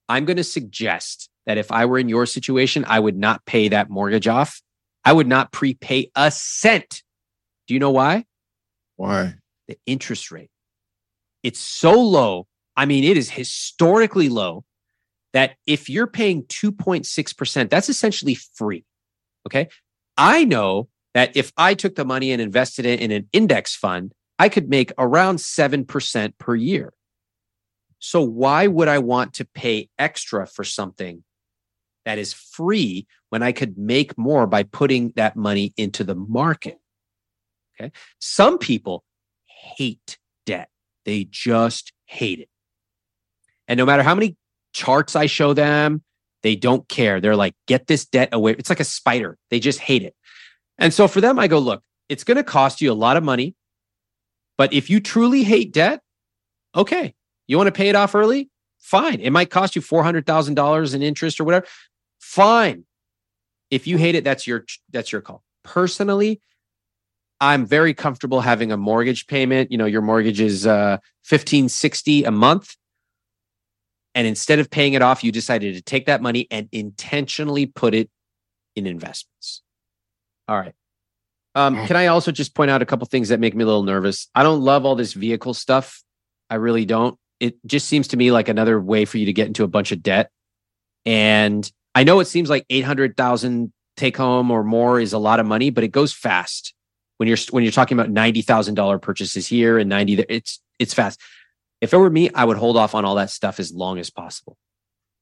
I'm 0.08 0.24
going 0.24 0.36
to 0.36 0.44
suggest 0.44 1.28
that 1.46 1.58
if 1.58 1.72
I 1.72 1.86
were 1.86 1.98
in 1.98 2.08
your 2.08 2.26
situation, 2.26 2.84
I 2.86 3.00
would 3.00 3.16
not 3.16 3.44
pay 3.46 3.68
that 3.68 3.90
mortgage 3.90 4.28
off. 4.28 4.62
I 5.04 5.12
would 5.12 5.26
not 5.26 5.52
prepay 5.52 6.10
a 6.14 6.30
cent. 6.30 7.02
Do 7.66 7.74
you 7.74 7.80
know 7.80 7.90
why? 7.90 8.24
Why? 8.96 9.34
The 9.68 9.78
interest 9.86 10.30
rate. 10.30 10.50
It's 11.42 11.58
so 11.58 12.00
low. 12.00 12.46
I 12.76 12.86
mean, 12.86 13.04
it 13.04 13.16
is 13.16 13.30
historically 13.30 14.28
low 14.28 14.64
that 15.32 15.56
if 15.66 15.88
you're 15.88 16.06
paying 16.06 16.44
2.6%, 16.44 17.70
that's 17.70 17.88
essentially 17.88 18.34
free. 18.34 18.84
Okay. 19.46 19.68
I 20.16 20.44
know 20.44 20.88
that 21.14 21.36
if 21.36 21.52
I 21.56 21.74
took 21.74 21.94
the 21.94 22.04
money 22.04 22.32
and 22.32 22.40
invested 22.40 22.86
it 22.86 23.00
in 23.00 23.10
an 23.10 23.28
index 23.32 23.74
fund, 23.74 24.12
I 24.38 24.48
could 24.48 24.68
make 24.68 24.92
around 24.98 25.36
7% 25.36 26.38
per 26.38 26.54
year. 26.54 26.92
So 27.98 28.22
why 28.22 28.66
would 28.66 28.88
I 28.88 28.98
want 28.98 29.34
to 29.34 29.44
pay 29.44 29.88
extra 29.98 30.46
for 30.46 30.64
something 30.64 31.22
that 32.04 32.18
is 32.18 32.32
free 32.32 33.06
when 33.28 33.42
I 33.42 33.52
could 33.52 33.78
make 33.78 34.18
more 34.18 34.46
by 34.46 34.64
putting 34.64 35.12
that 35.16 35.36
money 35.36 35.72
into 35.76 36.02
the 36.02 36.16
market? 36.16 36.78
Okay. 37.78 37.92
Some 38.18 38.58
people 38.58 39.04
hate 39.46 40.18
debt. 40.46 40.68
They 41.04 41.24
just 41.24 41.92
hate 42.06 42.40
it. 42.40 42.48
And 43.68 43.78
no 43.78 43.86
matter 43.86 44.02
how 44.02 44.14
many 44.14 44.36
charts 44.72 45.16
I 45.16 45.26
show 45.26 45.54
them, 45.54 46.02
they 46.42 46.56
don't 46.56 46.88
care. 46.88 47.20
They're 47.20 47.36
like, 47.36 47.54
get 47.66 47.86
this 47.86 48.04
debt 48.04 48.30
away. 48.32 48.52
It's 48.58 48.68
like 48.68 48.80
a 48.80 48.84
spider. 48.84 49.38
They 49.50 49.60
just 49.60 49.78
hate 49.78 50.02
it. 50.02 50.14
And 50.78 50.92
so 50.92 51.06
for 51.06 51.20
them, 51.20 51.38
I 51.38 51.46
go, 51.46 51.58
look, 51.58 51.82
it's 52.08 52.24
going 52.24 52.36
to 52.36 52.44
cost 52.44 52.80
you 52.80 52.90
a 52.90 52.94
lot 52.94 53.16
of 53.16 53.22
money. 53.22 53.54
But 54.58 54.72
if 54.72 54.90
you 54.90 55.00
truly 55.00 55.44
hate 55.44 55.72
debt, 55.72 56.02
okay, 56.74 57.14
you 57.46 57.56
want 57.56 57.68
to 57.68 57.72
pay 57.72 57.88
it 57.88 57.96
off 57.96 58.14
early? 58.14 58.50
Fine. 58.78 59.20
It 59.20 59.30
might 59.30 59.50
cost 59.50 59.76
you 59.76 59.82
$400,000 59.82 60.94
in 60.94 61.02
interest 61.02 61.40
or 61.40 61.44
whatever. 61.44 61.66
Fine. 62.18 62.84
If 63.70 63.86
you 63.86 63.96
hate 63.96 64.14
it, 64.14 64.24
that's 64.24 64.46
your 64.46 64.66
that's 64.90 65.12
your 65.12 65.22
call. 65.22 65.42
Personally, 65.64 66.40
I'm 67.40 67.64
very 67.64 67.94
comfortable 67.94 68.42
having 68.42 68.70
a 68.70 68.76
mortgage 68.76 69.26
payment. 69.26 69.72
You 69.72 69.78
know, 69.78 69.86
your 69.86 70.02
mortgage 70.02 70.40
is 70.40 70.66
uh 70.66 70.98
1560 71.28 72.24
a 72.24 72.30
month. 72.30 72.76
And 74.14 74.26
instead 74.26 74.58
of 74.58 74.70
paying 74.70 74.92
it 74.92 75.02
off, 75.02 75.24
you 75.24 75.32
decided 75.32 75.74
to 75.74 75.82
take 75.82 76.06
that 76.06 76.20
money 76.20 76.46
and 76.50 76.68
intentionally 76.72 77.66
put 77.66 77.94
it 77.94 78.10
in 78.76 78.86
investments. 78.86 79.62
All 80.48 80.58
right. 80.58 80.74
Um, 81.54 81.86
can 81.86 81.96
I 81.96 82.06
also 82.06 82.32
just 82.32 82.54
point 82.54 82.70
out 82.70 82.82
a 82.82 82.86
couple 82.86 83.06
things 83.06 83.28
that 83.28 83.40
make 83.40 83.54
me 83.54 83.62
a 83.62 83.66
little 83.66 83.82
nervous? 83.82 84.28
I 84.34 84.42
don't 84.42 84.62
love 84.62 84.86
all 84.86 84.96
this 84.96 85.12
vehicle 85.12 85.54
stuff. 85.54 86.02
I 86.48 86.56
really 86.56 86.84
don't. 86.84 87.18
It 87.40 87.56
just 87.66 87.88
seems 87.88 88.08
to 88.08 88.16
me 88.16 88.30
like 88.30 88.48
another 88.48 88.80
way 88.80 89.04
for 89.04 89.18
you 89.18 89.26
to 89.26 89.32
get 89.32 89.46
into 89.46 89.64
a 89.64 89.68
bunch 89.68 89.92
of 89.92 90.02
debt. 90.02 90.30
And 91.04 91.70
I 91.94 92.04
know 92.04 92.20
it 92.20 92.26
seems 92.26 92.48
like 92.48 92.64
800,000 92.70 93.72
take 93.96 94.16
home 94.16 94.50
or 94.50 94.64
more 94.64 95.00
is 95.00 95.12
a 95.12 95.18
lot 95.18 95.40
of 95.40 95.46
money, 95.46 95.70
but 95.70 95.84
it 95.84 95.88
goes 95.88 96.12
fast. 96.12 96.74
When 97.18 97.28
you're 97.28 97.38
when 97.50 97.62
you're 97.62 97.72
talking 97.72 97.98
about 97.98 98.12
$90,000 98.12 99.02
purchases 99.02 99.46
here 99.46 99.78
and 99.78 99.88
90 99.88 100.24
it's 100.28 100.60
it's 100.78 100.94
fast. 100.94 101.20
If 101.82 101.92
it 101.92 101.98
were 101.98 102.08
me, 102.08 102.30
I 102.30 102.44
would 102.44 102.56
hold 102.56 102.76
off 102.76 102.94
on 102.94 103.04
all 103.04 103.16
that 103.16 103.30
stuff 103.30 103.58
as 103.58 103.74
long 103.74 103.98
as 103.98 104.08
possible. 104.08 104.56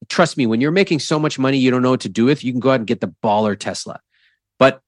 Trust 0.09 0.37
me, 0.37 0.45
when 0.45 0.61
you're 0.61 0.71
making 0.71 0.99
so 0.99 1.17
much 1.17 1.39
money 1.39 1.57
you 1.57 1.71
don't 1.71 1.81
know 1.81 1.89
what 1.89 2.01
to 2.01 2.09
do 2.09 2.25
with, 2.25 2.43
you 2.43 2.53
can 2.53 2.59
go 2.59 2.69
out 2.69 2.79
and 2.79 2.87
get 2.87 3.01
the 3.01 3.13
baller 3.23 3.57
Tesla. 3.57 3.99
But 4.59 4.79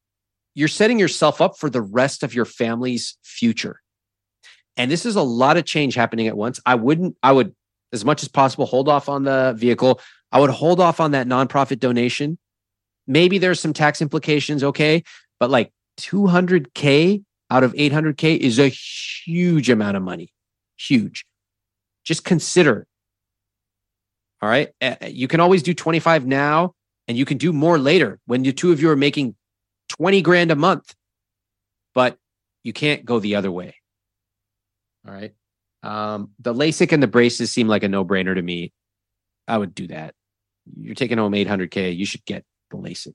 you're 0.54 0.68
setting 0.68 1.00
yourself 1.00 1.42
up 1.42 1.58
for 1.58 1.72
the 1.72 1.82
rest 1.82 2.22
of 2.22 2.36
your 2.36 2.46
family's 2.46 3.18
future. 3.24 3.82
And 4.78 4.92
this 4.92 5.04
is 5.04 5.16
a 5.16 5.24
lot 5.24 5.58
of 5.58 5.66
change 5.66 5.96
happening 5.96 6.28
at 6.28 6.38
once. 6.38 6.60
I 6.64 6.76
wouldn't, 6.76 7.18
I 7.24 7.32
would, 7.32 7.56
as 7.92 8.06
much 8.06 8.22
as 8.22 8.30
possible, 8.30 8.68
hold 8.68 8.88
off 8.88 9.10
on 9.10 9.24
the 9.24 9.56
vehicle. 9.58 10.00
I 10.32 10.40
would 10.40 10.52
hold 10.52 10.80
off 10.80 11.00
on 11.00 11.12
that 11.12 11.28
nonprofit 11.28 11.80
donation. 11.80 12.38
Maybe 13.08 13.40
there's 13.40 13.60
some 13.60 13.74
tax 13.74 14.00
implications, 14.00 14.64
okay, 14.64 15.04
but 15.40 15.50
like 15.50 15.72
200K 16.00 17.24
out 17.50 17.64
of 17.64 17.74
800K 17.74 18.38
is 18.38 18.60
a 18.60 18.68
huge 18.68 19.72
amount 19.72 19.98
of 19.98 20.04
money. 20.04 20.32
Huge. 20.78 21.26
Just 22.04 22.24
consider. 22.24 22.88
All 24.42 24.50
right. 24.50 24.72
You 25.08 25.28
can 25.28 25.40
always 25.40 25.64
do 25.64 25.74
25 25.74 26.26
now 26.26 26.74
and 27.08 27.18
you 27.18 27.26
can 27.26 27.38
do 27.38 27.54
more 27.54 27.78
later 27.78 28.20
when 28.26 28.44
the 28.44 28.52
two 28.52 28.72
of 28.72 28.82
you 28.82 28.90
are 28.90 28.96
making 28.96 29.36
20 29.90 30.22
grand 30.22 30.52
a 30.52 30.56
month, 30.56 30.94
but 31.94 32.18
you 32.64 32.74
can't 32.74 33.06
go 33.06 33.20
the 33.20 33.36
other 33.36 33.52
way. 33.52 33.76
All 35.08 35.14
right. 35.14 35.34
Um, 35.82 36.32
the 36.40 36.54
LASIK 36.54 36.92
and 36.94 37.04
the 37.04 37.08
braces 37.08 37.52
seem 37.52 37.68
like 37.68 37.84
a 37.84 37.90
no 37.90 38.06
brainer 38.06 38.34
to 38.36 38.42
me. 38.42 38.72
I 39.48 39.58
would 39.58 39.76
do 39.76 39.88
that. 39.88 40.14
You're 40.78 40.96
taking 40.96 41.18
home 41.18 41.34
800K. 41.34 41.96
You 41.96 42.06
should 42.06 42.26
get 42.26 42.46
the 42.72 42.78
LASIK. 42.78 43.14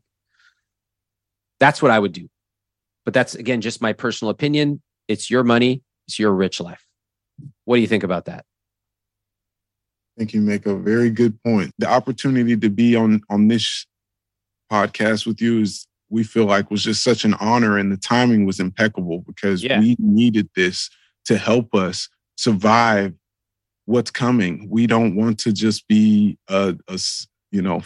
That's 1.60 1.82
what 1.82 1.90
I 1.90 1.98
would 1.98 2.12
do. 2.12 2.28
But 3.04 3.14
that's, 3.14 3.34
again, 3.34 3.62
just 3.62 3.80
my 3.80 3.94
personal 3.94 4.30
opinion. 4.30 4.82
It's 5.08 5.30
your 5.30 5.42
money, 5.42 5.82
it's 6.06 6.18
your 6.18 6.32
rich 6.32 6.60
life. 6.60 6.84
What 7.64 7.76
do 7.76 7.80
you 7.80 7.86
think 7.86 8.04
about 8.04 8.26
that? 8.26 8.44
I 10.18 10.22
think 10.22 10.34
you 10.34 10.40
make 10.40 10.66
a 10.66 10.74
very 10.74 11.10
good 11.10 11.40
point. 11.44 11.72
The 11.78 11.86
opportunity 11.86 12.56
to 12.56 12.68
be 12.68 12.96
on 12.96 13.20
on 13.30 13.46
this 13.46 13.86
podcast 14.70 15.28
with 15.28 15.40
you 15.40 15.60
is 15.60 15.86
we 16.10 16.24
feel 16.24 16.46
like 16.46 16.72
was 16.72 16.82
just 16.82 17.04
such 17.04 17.24
an 17.24 17.34
honor 17.34 17.78
and 17.78 17.92
the 17.92 17.96
timing 17.96 18.44
was 18.44 18.58
impeccable 18.58 19.22
because 19.28 19.62
yeah. 19.62 19.78
we 19.78 19.94
needed 20.00 20.48
this 20.56 20.90
to 21.26 21.38
help 21.38 21.72
us 21.72 22.08
survive 22.36 23.14
what's 23.84 24.10
coming. 24.10 24.66
We 24.68 24.88
don't 24.88 25.14
want 25.14 25.38
to 25.40 25.52
just 25.52 25.86
be 25.86 26.36
a, 26.48 26.76
a 26.88 26.98
you 27.52 27.62
know 27.62 27.82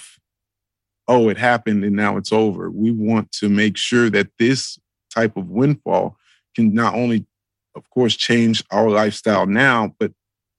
oh 1.09 1.29
it 1.29 1.37
happened 1.37 1.85
and 1.85 1.95
now 1.95 2.17
it's 2.17 2.33
over. 2.33 2.71
We 2.71 2.93
want 2.93 3.31
to 3.33 3.51
make 3.51 3.77
sure 3.77 4.09
that 4.09 4.29
this 4.39 4.79
type 5.15 5.37
of 5.37 5.51
windfall 5.51 6.17
can 6.57 6.73
not 6.73 6.95
only 6.95 7.27
of 7.75 7.91
course 7.91 8.17
change 8.17 8.65
our 8.71 8.89
lifestyle 8.89 9.45
now 9.45 9.95
but 9.99 10.13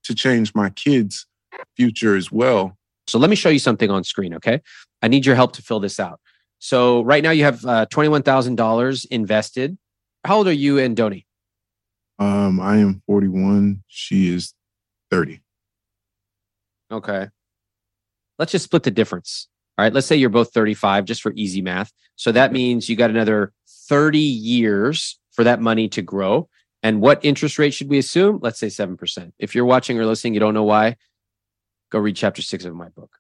to 0.04 0.14
change 0.14 0.54
my 0.54 0.70
kids 0.70 1.26
future 1.76 2.16
as 2.16 2.32
well. 2.32 2.78
So 3.08 3.20
let 3.20 3.30
me 3.30 3.36
show 3.36 3.50
you 3.50 3.60
something 3.60 3.90
on 3.90 4.04
screen, 4.04 4.34
okay? 4.36 4.62
I 5.02 5.08
need 5.08 5.26
your 5.26 5.36
help 5.36 5.54
to 5.54 5.62
fill 5.62 5.80
this 5.80 6.00
out. 6.00 6.20
So 6.60 7.02
right 7.02 7.22
now 7.22 7.32
you 7.32 7.44
have 7.44 7.66
uh, 7.66 7.86
$21,000 7.88 9.06
invested. 9.12 9.78
How 10.24 10.38
old 10.38 10.48
are 10.48 10.54
you 10.54 10.80
and 10.80 10.96
Doni? 10.96 11.28
Um, 12.20 12.60
I 12.62 12.78
am 12.78 13.02
41. 13.06 13.84
She 13.88 14.34
is 14.34 14.54
30. 15.12 15.42
Okay. 16.92 17.28
Let's 18.40 18.52
just 18.52 18.66
split 18.66 18.84
the 18.84 18.92
difference. 18.92 19.50
All 19.78 19.84
right. 19.84 19.94
Let's 19.94 20.08
say 20.08 20.16
you're 20.16 20.30
both 20.30 20.54
35 20.54 21.06
just 21.06 21.22
for 21.22 21.34
easy 21.36 21.62
math. 21.62 21.92
So 22.16 22.32
that 22.32 22.54
means 22.54 22.88
you 22.88 22.96
got 22.96 23.10
another 23.10 23.52
30 23.90 24.20
years 24.20 25.20
for 25.32 25.44
that 25.44 25.60
money 25.60 25.90
to 25.90 26.02
grow. 26.02 26.48
And 26.84 27.02
what 27.02 27.24
interest 27.24 27.58
rate 27.58 27.74
should 27.74 27.90
we 27.90 27.98
assume? 27.98 28.40
Let's 28.42 28.60
say 28.60 28.68
7%. 28.68 29.32
If 29.40 29.56
you're 29.56 29.66
watching 29.66 29.98
or 30.00 30.06
listening, 30.06 30.34
you 30.34 30.40
don't 30.40 30.54
know 30.54 30.64
why, 30.64 30.98
go 31.94 32.00
read 32.00 32.18
chapter 32.18 32.42
six 32.42 32.66
of 32.66 32.76
my 32.76 32.90
book. 32.90 33.16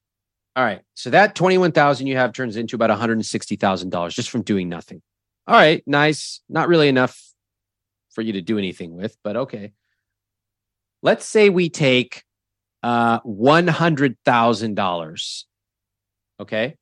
All 0.55 0.65
right. 0.65 0.81
So 0.95 1.11
that 1.11 1.35
21,000 1.35 2.07
you 2.07 2.17
have 2.17 2.33
turns 2.33 2.57
into 2.57 2.75
about 2.75 2.89
$160,000 2.89 4.09
just 4.09 4.31
from 4.31 4.41
doing 4.41 4.67
nothing. 4.67 5.01
All 5.47 5.55
right. 5.55 5.81
Nice. 5.87 6.41
Not 6.49 6.67
really 6.67 6.89
enough 6.89 7.17
for 8.11 8.21
you 8.21 8.33
to 8.33 8.41
do 8.41 8.57
anything 8.57 8.93
with, 8.95 9.15
but 9.23 9.37
okay. 9.37 9.71
Let's 11.01 11.25
say 11.25 11.47
we 11.49 11.69
take 11.69 12.25
uh, 12.81 13.21
$100,000. 13.21 15.43
Okay. 16.39 16.75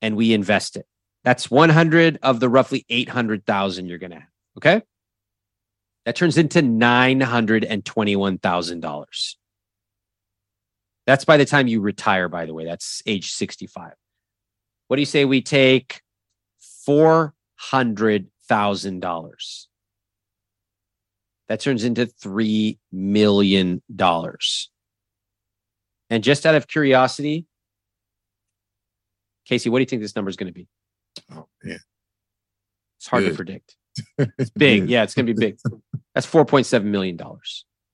And 0.00 0.16
we 0.16 0.32
invest 0.32 0.76
it. 0.76 0.86
That's 1.24 1.50
100 1.50 2.20
of 2.22 2.38
the 2.40 2.48
roughly 2.48 2.86
800,000 2.88 3.86
you're 3.86 3.98
going 3.98 4.12
to 4.12 4.20
have. 4.20 4.28
Okay. 4.58 4.82
That 6.04 6.16
turns 6.16 6.36
into 6.36 6.62
$921,000. 6.62 9.34
That's 11.06 11.24
by 11.24 11.36
the 11.36 11.44
time 11.44 11.66
you 11.66 11.80
retire, 11.80 12.28
by 12.28 12.46
the 12.46 12.54
way. 12.54 12.64
That's 12.64 13.02
age 13.06 13.32
65. 13.32 13.92
What 14.88 14.96
do 14.96 15.02
you 15.02 15.06
say 15.06 15.24
we 15.24 15.42
take 15.42 16.00
$400,000? 16.88 19.66
That 21.48 21.60
turns 21.60 21.84
into 21.84 22.06
$3 22.06 22.78
million. 22.92 23.82
And 26.10 26.24
just 26.24 26.46
out 26.46 26.54
of 26.54 26.68
curiosity, 26.68 27.46
Cacey, 29.46 29.70
what 29.70 29.78
do 29.78 29.82
you 29.82 29.86
think 29.86 30.02
this 30.02 30.14
number 30.14 30.28
is 30.28 30.36
going 30.36 30.48
to 30.48 30.52
be? 30.52 30.68
Oh, 31.32 31.48
man. 31.64 31.80
It's 32.98 33.08
hard 33.08 33.24
Good. 33.24 33.30
to 33.30 33.36
predict. 33.36 33.76
It's 34.38 34.50
big. 34.50 34.88
yeah, 34.88 35.02
it's 35.02 35.14
going 35.14 35.26
to 35.26 35.34
be 35.34 35.38
big. 35.38 35.58
That's 36.14 36.26
$4.7 36.26 36.84
million. 36.84 37.18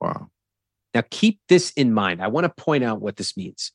Wow. 0.01 0.31
Now, 0.95 1.03
keep 1.11 1.41
this 1.49 1.71
in 1.73 1.93
mind. 1.93 2.23
I 2.23 2.29
want 2.29 2.45
to 2.45 2.63
point 2.63 2.83
out 2.83 3.01
what 3.01 3.17
this 3.17 3.37
means. 3.37 3.73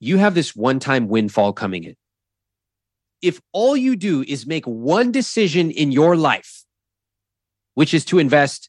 You 0.00 0.18
have 0.18 0.34
this 0.34 0.54
one 0.54 0.80
time 0.80 1.08
windfall 1.08 1.52
coming 1.52 1.84
in. 1.84 1.96
If 3.22 3.40
all 3.52 3.76
you 3.76 3.96
do 3.96 4.22
is 4.22 4.46
make 4.46 4.66
one 4.66 5.12
decision 5.12 5.70
in 5.70 5.92
your 5.92 6.16
life, 6.16 6.64
which 7.74 7.94
is 7.94 8.04
to 8.06 8.18
invest 8.18 8.68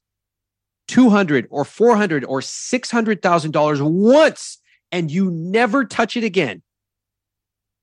200 0.88 1.48
or 1.50 1.66
400 1.66 2.24
or 2.24 2.40
$600,000 2.40 3.82
once 3.82 4.60
and 4.92 5.12
you 5.12 5.30
never 5.32 5.84
touch 5.84 6.16
it 6.16 6.24
again, 6.24 6.62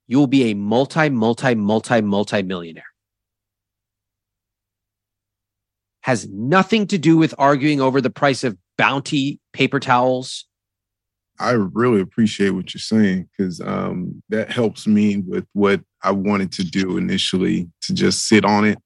you 0.07 0.19
will 0.19 0.27
be 0.27 0.51
a 0.51 0.55
multi, 0.55 1.09
multi, 1.09 1.55
multi, 1.55 2.01
multi 2.01 2.43
millionaire. 2.43 2.85
Has 6.03 6.29
nothing 6.29 6.87
to 6.89 6.99
do 6.99 7.17
with 7.17 7.35
arguing 7.39 7.81
over 7.81 8.01
the 8.01 8.11
price 8.11 8.45
of 8.45 8.57
bounty 8.77 9.41
paper 9.53 9.81
towels. 9.81 10.47
I 11.39 11.53
really 11.53 12.01
appreciate 12.01 12.51
what 12.51 12.73
you're 12.73 12.81
saying 12.81 13.29
because 13.37 13.61
um, 13.61 14.23
that 14.29 14.51
helps 14.51 14.87
me 14.87 15.19
with 15.19 15.47
what 15.55 15.81
I 16.03 16.13
wanted 16.13 16.53
to 16.53 16.65
do 16.65 16.97
initially 16.97 17.69
to 17.83 17.95
just 17.95 18.29
sit 18.29 18.45
on 18.45 18.65
it, 18.65 18.79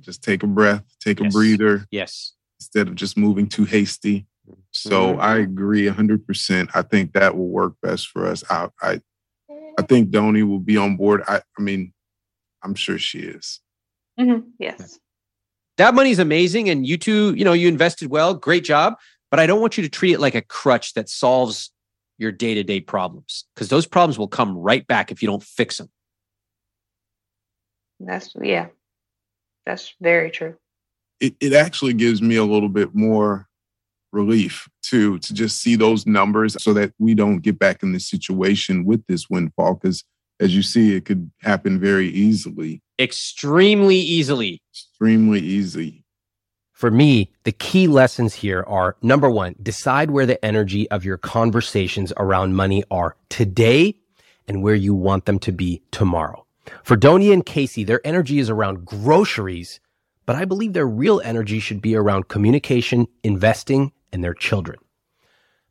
just 0.00 0.22
take 0.22 0.42
a 0.42 0.46
breath, 0.46 0.84
take 1.00 1.20
yes. 1.20 1.34
a 1.34 1.36
breather. 1.36 1.86
Yes. 1.90 2.34
Instead 2.60 2.88
of 2.88 2.94
just 2.94 3.16
moving 3.16 3.48
too 3.48 3.64
hasty. 3.64 4.26
So 4.70 5.12
mm-hmm. 5.12 5.20
I 5.20 5.38
agree 5.38 5.86
100%. 5.86 6.70
I 6.74 6.82
think 6.82 7.12
that 7.12 7.36
will 7.36 7.48
work 7.48 7.74
best 7.82 8.08
for 8.08 8.26
us. 8.26 8.44
I, 8.48 8.68
I, 8.80 9.00
I 9.78 9.82
think 9.82 10.10
Doni 10.10 10.42
will 10.42 10.60
be 10.60 10.76
on 10.76 10.96
board. 10.96 11.22
I, 11.26 11.40
I 11.58 11.62
mean, 11.62 11.92
I'm 12.62 12.74
sure 12.74 12.98
she 12.98 13.20
is. 13.20 13.60
Mm-hmm. 14.18 14.48
Yes. 14.58 14.98
That 15.76 15.94
money's 15.94 16.18
amazing. 16.18 16.70
And 16.70 16.86
you 16.86 16.96
two, 16.96 17.34
you 17.34 17.44
know, 17.44 17.52
you 17.52 17.68
invested 17.68 18.10
well. 18.10 18.34
Great 18.34 18.64
job. 18.64 18.94
But 19.36 19.42
I 19.42 19.46
don't 19.46 19.60
want 19.60 19.76
you 19.76 19.82
to 19.82 19.90
treat 19.90 20.14
it 20.14 20.18
like 20.18 20.34
a 20.34 20.40
crutch 20.40 20.94
that 20.94 21.10
solves 21.10 21.70
your 22.16 22.32
day 22.32 22.54
to 22.54 22.64
day 22.64 22.80
problems 22.80 23.44
because 23.54 23.68
those 23.68 23.84
problems 23.84 24.18
will 24.18 24.28
come 24.28 24.56
right 24.56 24.86
back 24.86 25.12
if 25.12 25.20
you 25.20 25.28
don't 25.28 25.42
fix 25.42 25.76
them. 25.76 25.90
That's, 28.00 28.34
yeah, 28.40 28.68
that's 29.66 29.92
very 30.00 30.30
true. 30.30 30.56
It, 31.20 31.36
it 31.38 31.52
actually 31.52 31.92
gives 31.92 32.22
me 32.22 32.36
a 32.36 32.44
little 32.44 32.70
bit 32.70 32.94
more 32.94 33.46
relief 34.10 34.70
to 34.84 35.18
to 35.18 35.34
just 35.34 35.60
see 35.60 35.76
those 35.76 36.06
numbers 36.06 36.56
so 36.62 36.72
that 36.72 36.94
we 36.98 37.14
don't 37.14 37.40
get 37.40 37.58
back 37.58 37.82
in 37.82 37.92
this 37.92 38.08
situation 38.08 38.86
with 38.86 39.06
this 39.06 39.28
windfall 39.28 39.74
because 39.74 40.02
as 40.40 40.56
you 40.56 40.62
see 40.62 40.94
it 40.94 41.04
could 41.04 41.30
happen 41.42 41.78
very 41.78 42.08
easily 42.08 42.80
extremely 42.98 43.96
easily 43.96 44.62
extremely 44.72 45.40
easy 45.40 46.05
for 46.76 46.90
me, 46.90 47.32
the 47.44 47.52
key 47.52 47.88
lessons 47.88 48.34
here 48.34 48.62
are 48.66 48.98
number 49.00 49.30
one, 49.30 49.54
decide 49.62 50.10
where 50.10 50.26
the 50.26 50.44
energy 50.44 50.90
of 50.90 51.06
your 51.06 51.16
conversations 51.16 52.12
around 52.18 52.54
money 52.54 52.84
are 52.90 53.16
today 53.30 53.96
and 54.46 54.62
where 54.62 54.74
you 54.74 54.94
want 54.94 55.24
them 55.24 55.38
to 55.38 55.52
be 55.52 55.80
tomorrow. 55.90 56.44
For 56.84 56.94
Doni 56.94 57.32
and 57.32 57.46
Cacey, 57.46 57.82
their 57.82 58.06
energy 58.06 58.38
is 58.38 58.50
around 58.50 58.84
groceries, 58.84 59.80
but 60.26 60.36
I 60.36 60.44
believe 60.44 60.74
their 60.74 60.86
real 60.86 61.22
energy 61.24 61.60
should 61.60 61.80
be 61.80 61.96
around 61.96 62.28
communication, 62.28 63.06
investing, 63.22 63.92
and 64.12 64.22
their 64.22 64.34
children. 64.34 64.78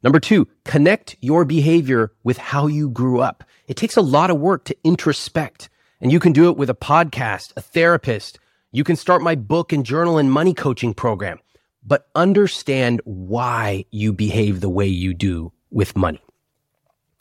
Number 0.01 0.19
two, 0.19 0.47
connect 0.63 1.17
your 1.21 1.45
behavior 1.45 2.13
with 2.23 2.39
how 2.39 2.65
you 2.65 2.89
grew 2.89 3.19
up. 3.19 3.43
It 3.67 3.77
takes 3.77 3.95
a 3.95 4.01
lot 4.01 4.31
of 4.31 4.39
work 4.39 4.65
to 4.65 4.77
introspect, 4.83 5.69
and 6.01 6.11
you 6.11 6.19
can 6.19 6.33
do 6.33 6.49
it 6.49 6.57
with 6.57 6.71
a 6.71 6.75
podcast, 6.75 7.53
a 7.55 7.61
therapist, 7.61 8.39
you 8.75 8.83
can 8.83 8.97
start 8.97 9.21
my 9.21 9.35
book 9.35 9.71
and 9.71 9.85
journal 9.85 10.17
and 10.17 10.29
money 10.29 10.53
coaching 10.53 10.93
program, 10.93 11.39
but 11.81 12.09
understand 12.13 12.99
why 13.05 13.85
you 13.89 14.11
behave 14.11 14.59
the 14.59 14.67
way 14.67 14.85
you 14.85 15.13
do 15.13 15.53
with 15.71 15.95
money. 15.95 16.21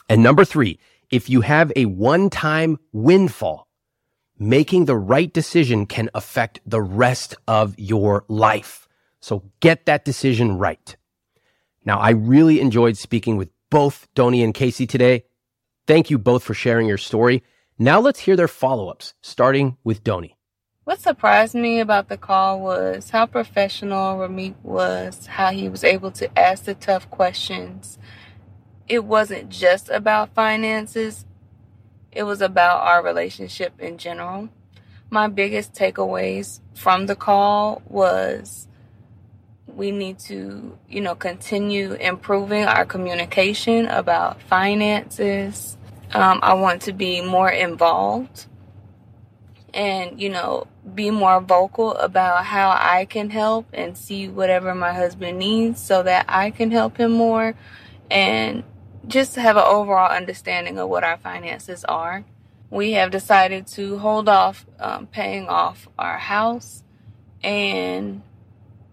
And 0.08 0.20
number 0.20 0.44
three, 0.44 0.80
if 1.10 1.30
you 1.30 1.42
have 1.42 1.70
a 1.76 1.84
one 1.84 2.28
time 2.28 2.78
windfall, 2.92 3.68
making 4.36 4.86
the 4.86 4.96
right 4.96 5.32
decision 5.32 5.86
can 5.86 6.10
affect 6.12 6.58
the 6.66 6.82
rest 6.82 7.36
of 7.46 7.78
your 7.78 8.24
life. 8.26 8.88
So 9.20 9.44
get 9.60 9.86
that 9.86 10.04
decision 10.04 10.58
right. 10.58 10.96
Now, 11.84 12.00
I 12.00 12.10
really 12.10 12.60
enjoyed 12.60 12.96
speaking 12.96 13.36
with 13.36 13.50
both 13.70 14.08
Doni 14.16 14.42
and 14.42 14.52
Cacey 14.52 14.88
today. 14.88 15.24
Thank 15.86 16.10
you 16.10 16.18
both 16.18 16.42
for 16.42 16.54
sharing 16.54 16.88
your 16.88 16.98
story. 16.98 17.44
Now 17.78 18.00
let's 18.00 18.18
hear 18.18 18.34
their 18.34 18.48
follow 18.48 18.88
ups, 18.88 19.14
starting 19.22 19.76
with 19.84 20.02
Doni. 20.02 20.33
What 20.84 21.00
surprised 21.00 21.54
me 21.54 21.80
about 21.80 22.10
the 22.10 22.18
call 22.18 22.60
was 22.60 23.08
how 23.08 23.24
professional 23.24 24.18
Ramit 24.18 24.54
was, 24.62 25.24
how 25.24 25.50
he 25.50 25.66
was 25.66 25.82
able 25.82 26.10
to 26.10 26.38
ask 26.38 26.64
the 26.64 26.74
tough 26.74 27.10
questions. 27.10 27.98
It 28.86 29.02
wasn't 29.02 29.48
just 29.48 29.88
about 29.88 30.34
finances, 30.34 31.24
it 32.12 32.24
was 32.24 32.42
about 32.42 32.82
our 32.82 33.02
relationship 33.02 33.72
in 33.80 33.96
general. 33.96 34.50
My 35.08 35.26
biggest 35.26 35.72
takeaways 35.72 36.60
from 36.74 37.06
the 37.06 37.16
call 37.16 37.80
was 37.88 38.68
we 39.66 39.90
need 39.90 40.18
to, 40.18 40.78
you 40.86 41.00
know, 41.00 41.14
continue 41.14 41.94
improving 41.94 42.64
our 42.64 42.84
communication 42.84 43.86
about 43.86 44.42
finances. 44.42 45.78
Um, 46.12 46.40
I 46.42 46.52
want 46.52 46.82
to 46.82 46.92
be 46.92 47.22
more 47.22 47.48
involved 47.48 48.48
and, 49.74 50.20
you 50.20 50.30
know, 50.30 50.68
be 50.94 51.10
more 51.10 51.40
vocal 51.40 51.94
about 51.96 52.44
how 52.44 52.70
I 52.70 53.06
can 53.06 53.30
help 53.30 53.66
and 53.72 53.98
see 53.98 54.28
whatever 54.28 54.74
my 54.74 54.92
husband 54.92 55.38
needs 55.38 55.82
so 55.82 56.02
that 56.04 56.26
I 56.28 56.50
can 56.50 56.70
help 56.70 56.96
him 56.96 57.10
more 57.10 57.54
and 58.10 58.62
just 59.06 59.34
have 59.34 59.56
an 59.56 59.64
overall 59.66 60.10
understanding 60.10 60.78
of 60.78 60.88
what 60.88 61.02
our 61.02 61.18
finances 61.18 61.84
are. 61.84 62.24
We 62.70 62.92
have 62.92 63.10
decided 63.10 63.66
to 63.68 63.98
hold 63.98 64.28
off 64.28 64.64
um, 64.78 65.08
paying 65.08 65.48
off 65.48 65.88
our 65.98 66.18
house 66.18 66.84
and 67.42 68.22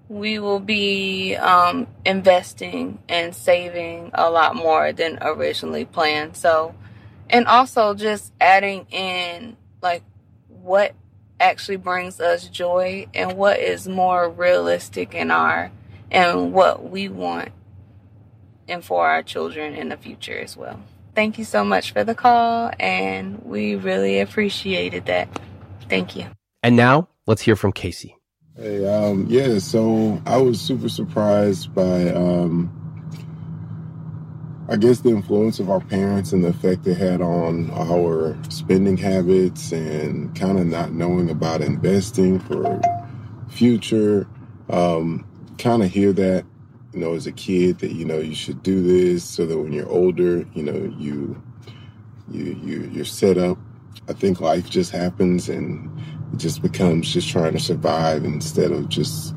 we 0.09 0.39
will 0.39 0.59
be 0.59 1.35
um, 1.35 1.87
investing 2.05 2.99
and 3.07 3.35
saving 3.35 4.11
a 4.13 4.29
lot 4.29 4.55
more 4.55 4.91
than 4.91 5.19
originally 5.21 5.85
planned. 5.85 6.35
So, 6.35 6.75
and 7.29 7.47
also 7.47 7.93
just 7.93 8.33
adding 8.41 8.87
in 8.91 9.55
like 9.81 10.03
what 10.63 10.93
actually 11.39 11.77
brings 11.77 12.19
us 12.19 12.47
joy 12.47 13.07
and 13.13 13.33
what 13.33 13.59
is 13.59 13.87
more 13.87 14.29
realistic 14.29 15.13
in 15.13 15.31
our 15.31 15.71
and 16.11 16.53
what 16.53 16.89
we 16.89 17.09
want 17.09 17.49
and 18.67 18.85
for 18.85 19.07
our 19.07 19.23
children 19.23 19.73
in 19.73 19.89
the 19.89 19.97
future 19.97 20.37
as 20.37 20.55
well. 20.55 20.79
Thank 21.15 21.37
you 21.37 21.43
so 21.43 21.63
much 21.63 21.91
for 21.91 22.03
the 22.03 22.15
call 22.15 22.71
and 22.79 23.43
we 23.43 23.75
really 23.75 24.19
appreciated 24.19 25.07
that. 25.07 25.27
Thank 25.89 26.15
you. 26.15 26.27
And 26.63 26.75
now 26.75 27.09
let's 27.25 27.41
hear 27.41 27.55
from 27.55 27.71
Cacey. 27.71 28.15
Hey, 28.55 28.85
um, 28.85 29.25
yeah, 29.29 29.59
so 29.59 30.21
I 30.25 30.37
was 30.37 30.61
super 30.61 30.89
surprised 30.89 31.73
by 31.73 32.09
um, 32.09 32.80
I 34.71 34.77
guess 34.77 35.01
the 35.01 35.09
influence 35.09 35.59
of 35.59 35.69
our 35.69 35.81
parents 35.81 36.31
and 36.31 36.45
the 36.45 36.47
effect 36.47 36.87
it 36.87 36.95
had 36.95 37.19
on 37.19 37.69
our 37.71 38.37
spending 38.47 38.95
habits 38.95 39.73
and 39.73 40.33
kind 40.33 40.57
of 40.57 40.65
not 40.65 40.93
knowing 40.93 41.29
about 41.29 41.59
investing 41.59 42.39
for 42.39 42.79
future. 43.49 44.29
Um, 44.69 45.27
kind 45.57 45.83
of 45.83 45.91
hear 45.91 46.13
that, 46.13 46.45
you 46.93 47.01
know, 47.01 47.15
as 47.15 47.27
a 47.27 47.33
kid 47.33 47.79
that 47.79 47.91
you 47.91 48.05
know 48.05 48.19
you 48.19 48.33
should 48.33 48.63
do 48.63 48.81
this 48.81 49.25
so 49.25 49.45
that 49.45 49.57
when 49.57 49.73
you're 49.73 49.89
older, 49.89 50.47
you 50.53 50.63
know, 50.63 50.95
you 50.97 51.43
you 52.29 52.57
you 52.63 52.89
you're 52.93 53.03
set 53.03 53.37
up. 53.37 53.57
I 54.07 54.13
think 54.13 54.39
life 54.39 54.69
just 54.69 54.91
happens 54.91 55.49
and 55.49 55.91
it 56.31 56.37
just 56.37 56.61
becomes 56.61 57.11
just 57.11 57.27
trying 57.27 57.51
to 57.51 57.59
survive 57.59 58.23
instead 58.23 58.71
of 58.71 58.87
just 58.87 59.35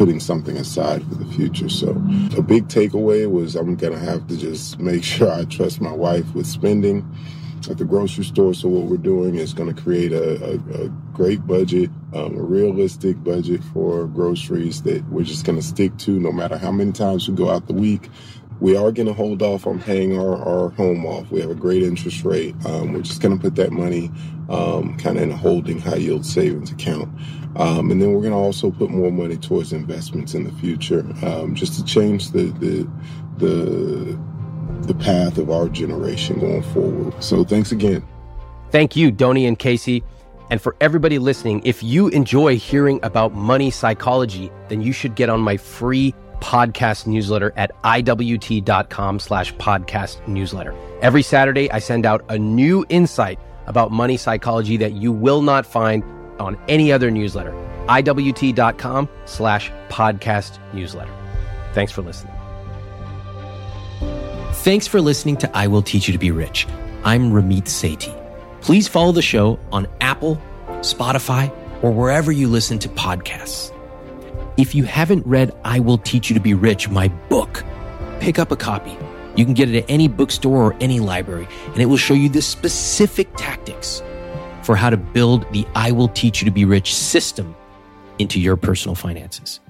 putting 0.00 0.18
something 0.18 0.56
aside 0.56 1.06
for 1.10 1.14
the 1.16 1.26
future. 1.34 1.68
So 1.68 1.90
a 2.34 2.40
big 2.40 2.68
takeaway 2.68 3.30
was 3.30 3.54
I'm 3.54 3.76
going 3.76 3.92
to 3.92 3.98
have 3.98 4.26
to 4.28 4.36
just 4.38 4.80
make 4.80 5.04
sure 5.14 5.30
I 5.30 5.44
trust 5.44 5.78
my 5.82 5.92
wife 5.92 6.34
with 6.34 6.46
spending 6.46 7.06
at 7.68 7.76
the 7.76 7.84
grocery 7.84 8.24
store. 8.24 8.54
So 8.54 8.66
what 8.70 8.86
we're 8.86 8.96
doing 8.96 9.34
is 9.34 9.52
going 9.52 9.74
to 9.74 9.78
create 9.82 10.12
a, 10.12 10.42
a, 10.42 10.84
a 10.84 10.88
great 11.12 11.46
budget, 11.46 11.90
um, 12.14 12.34
a 12.34 12.42
realistic 12.42 13.22
budget 13.22 13.62
for 13.74 14.06
groceries 14.06 14.80
that 14.84 15.06
we're 15.10 15.22
just 15.22 15.44
going 15.44 15.56
to 15.58 15.62
stick 15.62 15.94
to 15.98 16.18
no 16.18 16.32
matter 16.32 16.56
how 16.56 16.72
many 16.72 16.92
times 16.92 17.28
we 17.28 17.34
go 17.34 17.50
out 17.50 17.66
the 17.66 17.74
week. 17.74 18.08
We 18.58 18.76
are 18.76 18.92
going 18.92 19.08
to 19.08 19.14
hold 19.14 19.42
off 19.42 19.66
on 19.66 19.82
paying 19.82 20.18
our, 20.18 20.36
our 20.36 20.70
home 20.70 21.04
off. 21.04 21.30
We 21.30 21.40
have 21.42 21.50
a 21.50 21.54
great 21.54 21.82
interest 21.82 22.24
rate. 22.24 22.54
Um, 22.64 22.94
we're 22.94 23.02
just 23.02 23.20
going 23.20 23.36
to 23.36 23.42
put 23.42 23.54
that 23.56 23.70
money 23.70 24.10
um, 24.48 24.96
kind 24.96 25.18
of 25.18 25.24
in 25.24 25.30
a 25.30 25.36
holding 25.36 25.78
high 25.78 25.96
yield 25.96 26.24
savings 26.24 26.70
account. 26.70 27.10
Um, 27.56 27.90
and 27.90 28.00
then 28.00 28.12
we're 28.12 28.20
going 28.20 28.32
to 28.32 28.38
also 28.38 28.70
put 28.70 28.90
more 28.90 29.10
money 29.10 29.36
towards 29.36 29.72
investments 29.72 30.34
in 30.34 30.44
the 30.44 30.52
future, 30.52 31.00
um, 31.24 31.54
just 31.54 31.74
to 31.74 31.84
change 31.84 32.30
the, 32.30 32.44
the 32.60 32.88
the 33.38 34.18
the 34.82 34.94
path 34.94 35.36
of 35.38 35.50
our 35.50 35.68
generation 35.68 36.38
going 36.38 36.62
forward. 36.62 37.22
So 37.22 37.44
thanks 37.44 37.72
again. 37.72 38.06
Thank 38.70 38.94
you, 38.94 39.10
Doni 39.10 39.46
and 39.46 39.58
Cacey. 39.58 40.04
And 40.50 40.60
for 40.60 40.76
everybody 40.80 41.18
listening, 41.18 41.62
if 41.64 41.82
you 41.82 42.08
enjoy 42.08 42.56
hearing 42.56 42.98
about 43.02 43.34
money 43.34 43.70
psychology, 43.70 44.50
then 44.68 44.80
you 44.80 44.92
should 44.92 45.14
get 45.14 45.28
on 45.28 45.40
my 45.40 45.56
free 45.56 46.14
podcast 46.40 47.06
newsletter 47.06 47.52
at 47.56 47.70
iwt.com 47.82 49.18
slash 49.18 49.54
podcast 49.54 50.26
newsletter. 50.26 50.74
Every 51.02 51.22
Saturday, 51.22 51.70
I 51.70 51.78
send 51.78 52.06
out 52.06 52.24
a 52.28 52.38
new 52.38 52.84
insight 52.88 53.38
about 53.66 53.92
money 53.92 54.16
psychology 54.16 54.76
that 54.78 54.92
you 54.92 55.12
will 55.12 55.42
not 55.42 55.66
find 55.66 56.02
on 56.40 56.58
any 56.68 56.92
other 56.92 57.10
newsletter. 57.10 57.52
iwt.com 57.86 59.08
slash 59.24 59.70
podcast 59.88 60.58
newsletter. 60.72 61.12
Thanks 61.72 61.92
for 61.92 62.02
listening. 62.02 62.34
Thanks 64.52 64.86
for 64.86 65.00
listening 65.00 65.36
to 65.38 65.56
I 65.56 65.68
Will 65.68 65.82
Teach 65.82 66.08
You 66.08 66.12
to 66.12 66.18
Be 66.18 66.30
Rich. 66.30 66.66
I'm 67.04 67.30
Ramit 67.32 67.64
Sethi. 67.64 68.14
Please 68.60 68.86
follow 68.86 69.12
the 69.12 69.22
show 69.22 69.58
on 69.72 69.86
Apple, 70.00 70.40
Spotify, 70.80 71.50
or 71.82 71.90
wherever 71.92 72.30
you 72.30 72.46
listen 72.46 72.78
to 72.80 72.88
podcasts. 72.90 73.72
If 74.58 74.74
you 74.74 74.84
haven't 74.84 75.26
read 75.26 75.54
I 75.64 75.80
Will 75.80 75.96
Teach 75.96 76.28
You 76.28 76.34
to 76.34 76.40
Be 76.40 76.52
Rich, 76.52 76.90
my 76.90 77.08
book, 77.08 77.64
pick 78.20 78.38
up 78.38 78.52
a 78.52 78.56
copy. 78.56 78.94
You 79.34 79.46
can 79.46 79.54
get 79.54 79.70
it 79.70 79.84
at 79.84 79.88
any 79.88 80.08
bookstore 80.08 80.62
or 80.62 80.76
any 80.80 81.00
library, 81.00 81.48
and 81.68 81.78
it 81.78 81.86
will 81.86 81.96
show 81.96 82.12
you 82.12 82.28
the 82.28 82.42
specific 82.42 83.34
tactics 83.36 84.02
for 84.62 84.76
how 84.76 84.90
to 84.90 84.96
build 84.96 85.50
the 85.52 85.66
I 85.74 85.92
Will 85.92 86.08
Teach 86.08 86.40
You 86.40 86.44
to 86.46 86.50
Be 86.50 86.64
Rich 86.64 86.94
system 86.94 87.54
into 88.18 88.40
your 88.40 88.56
personal 88.56 88.94
finances. 88.94 89.60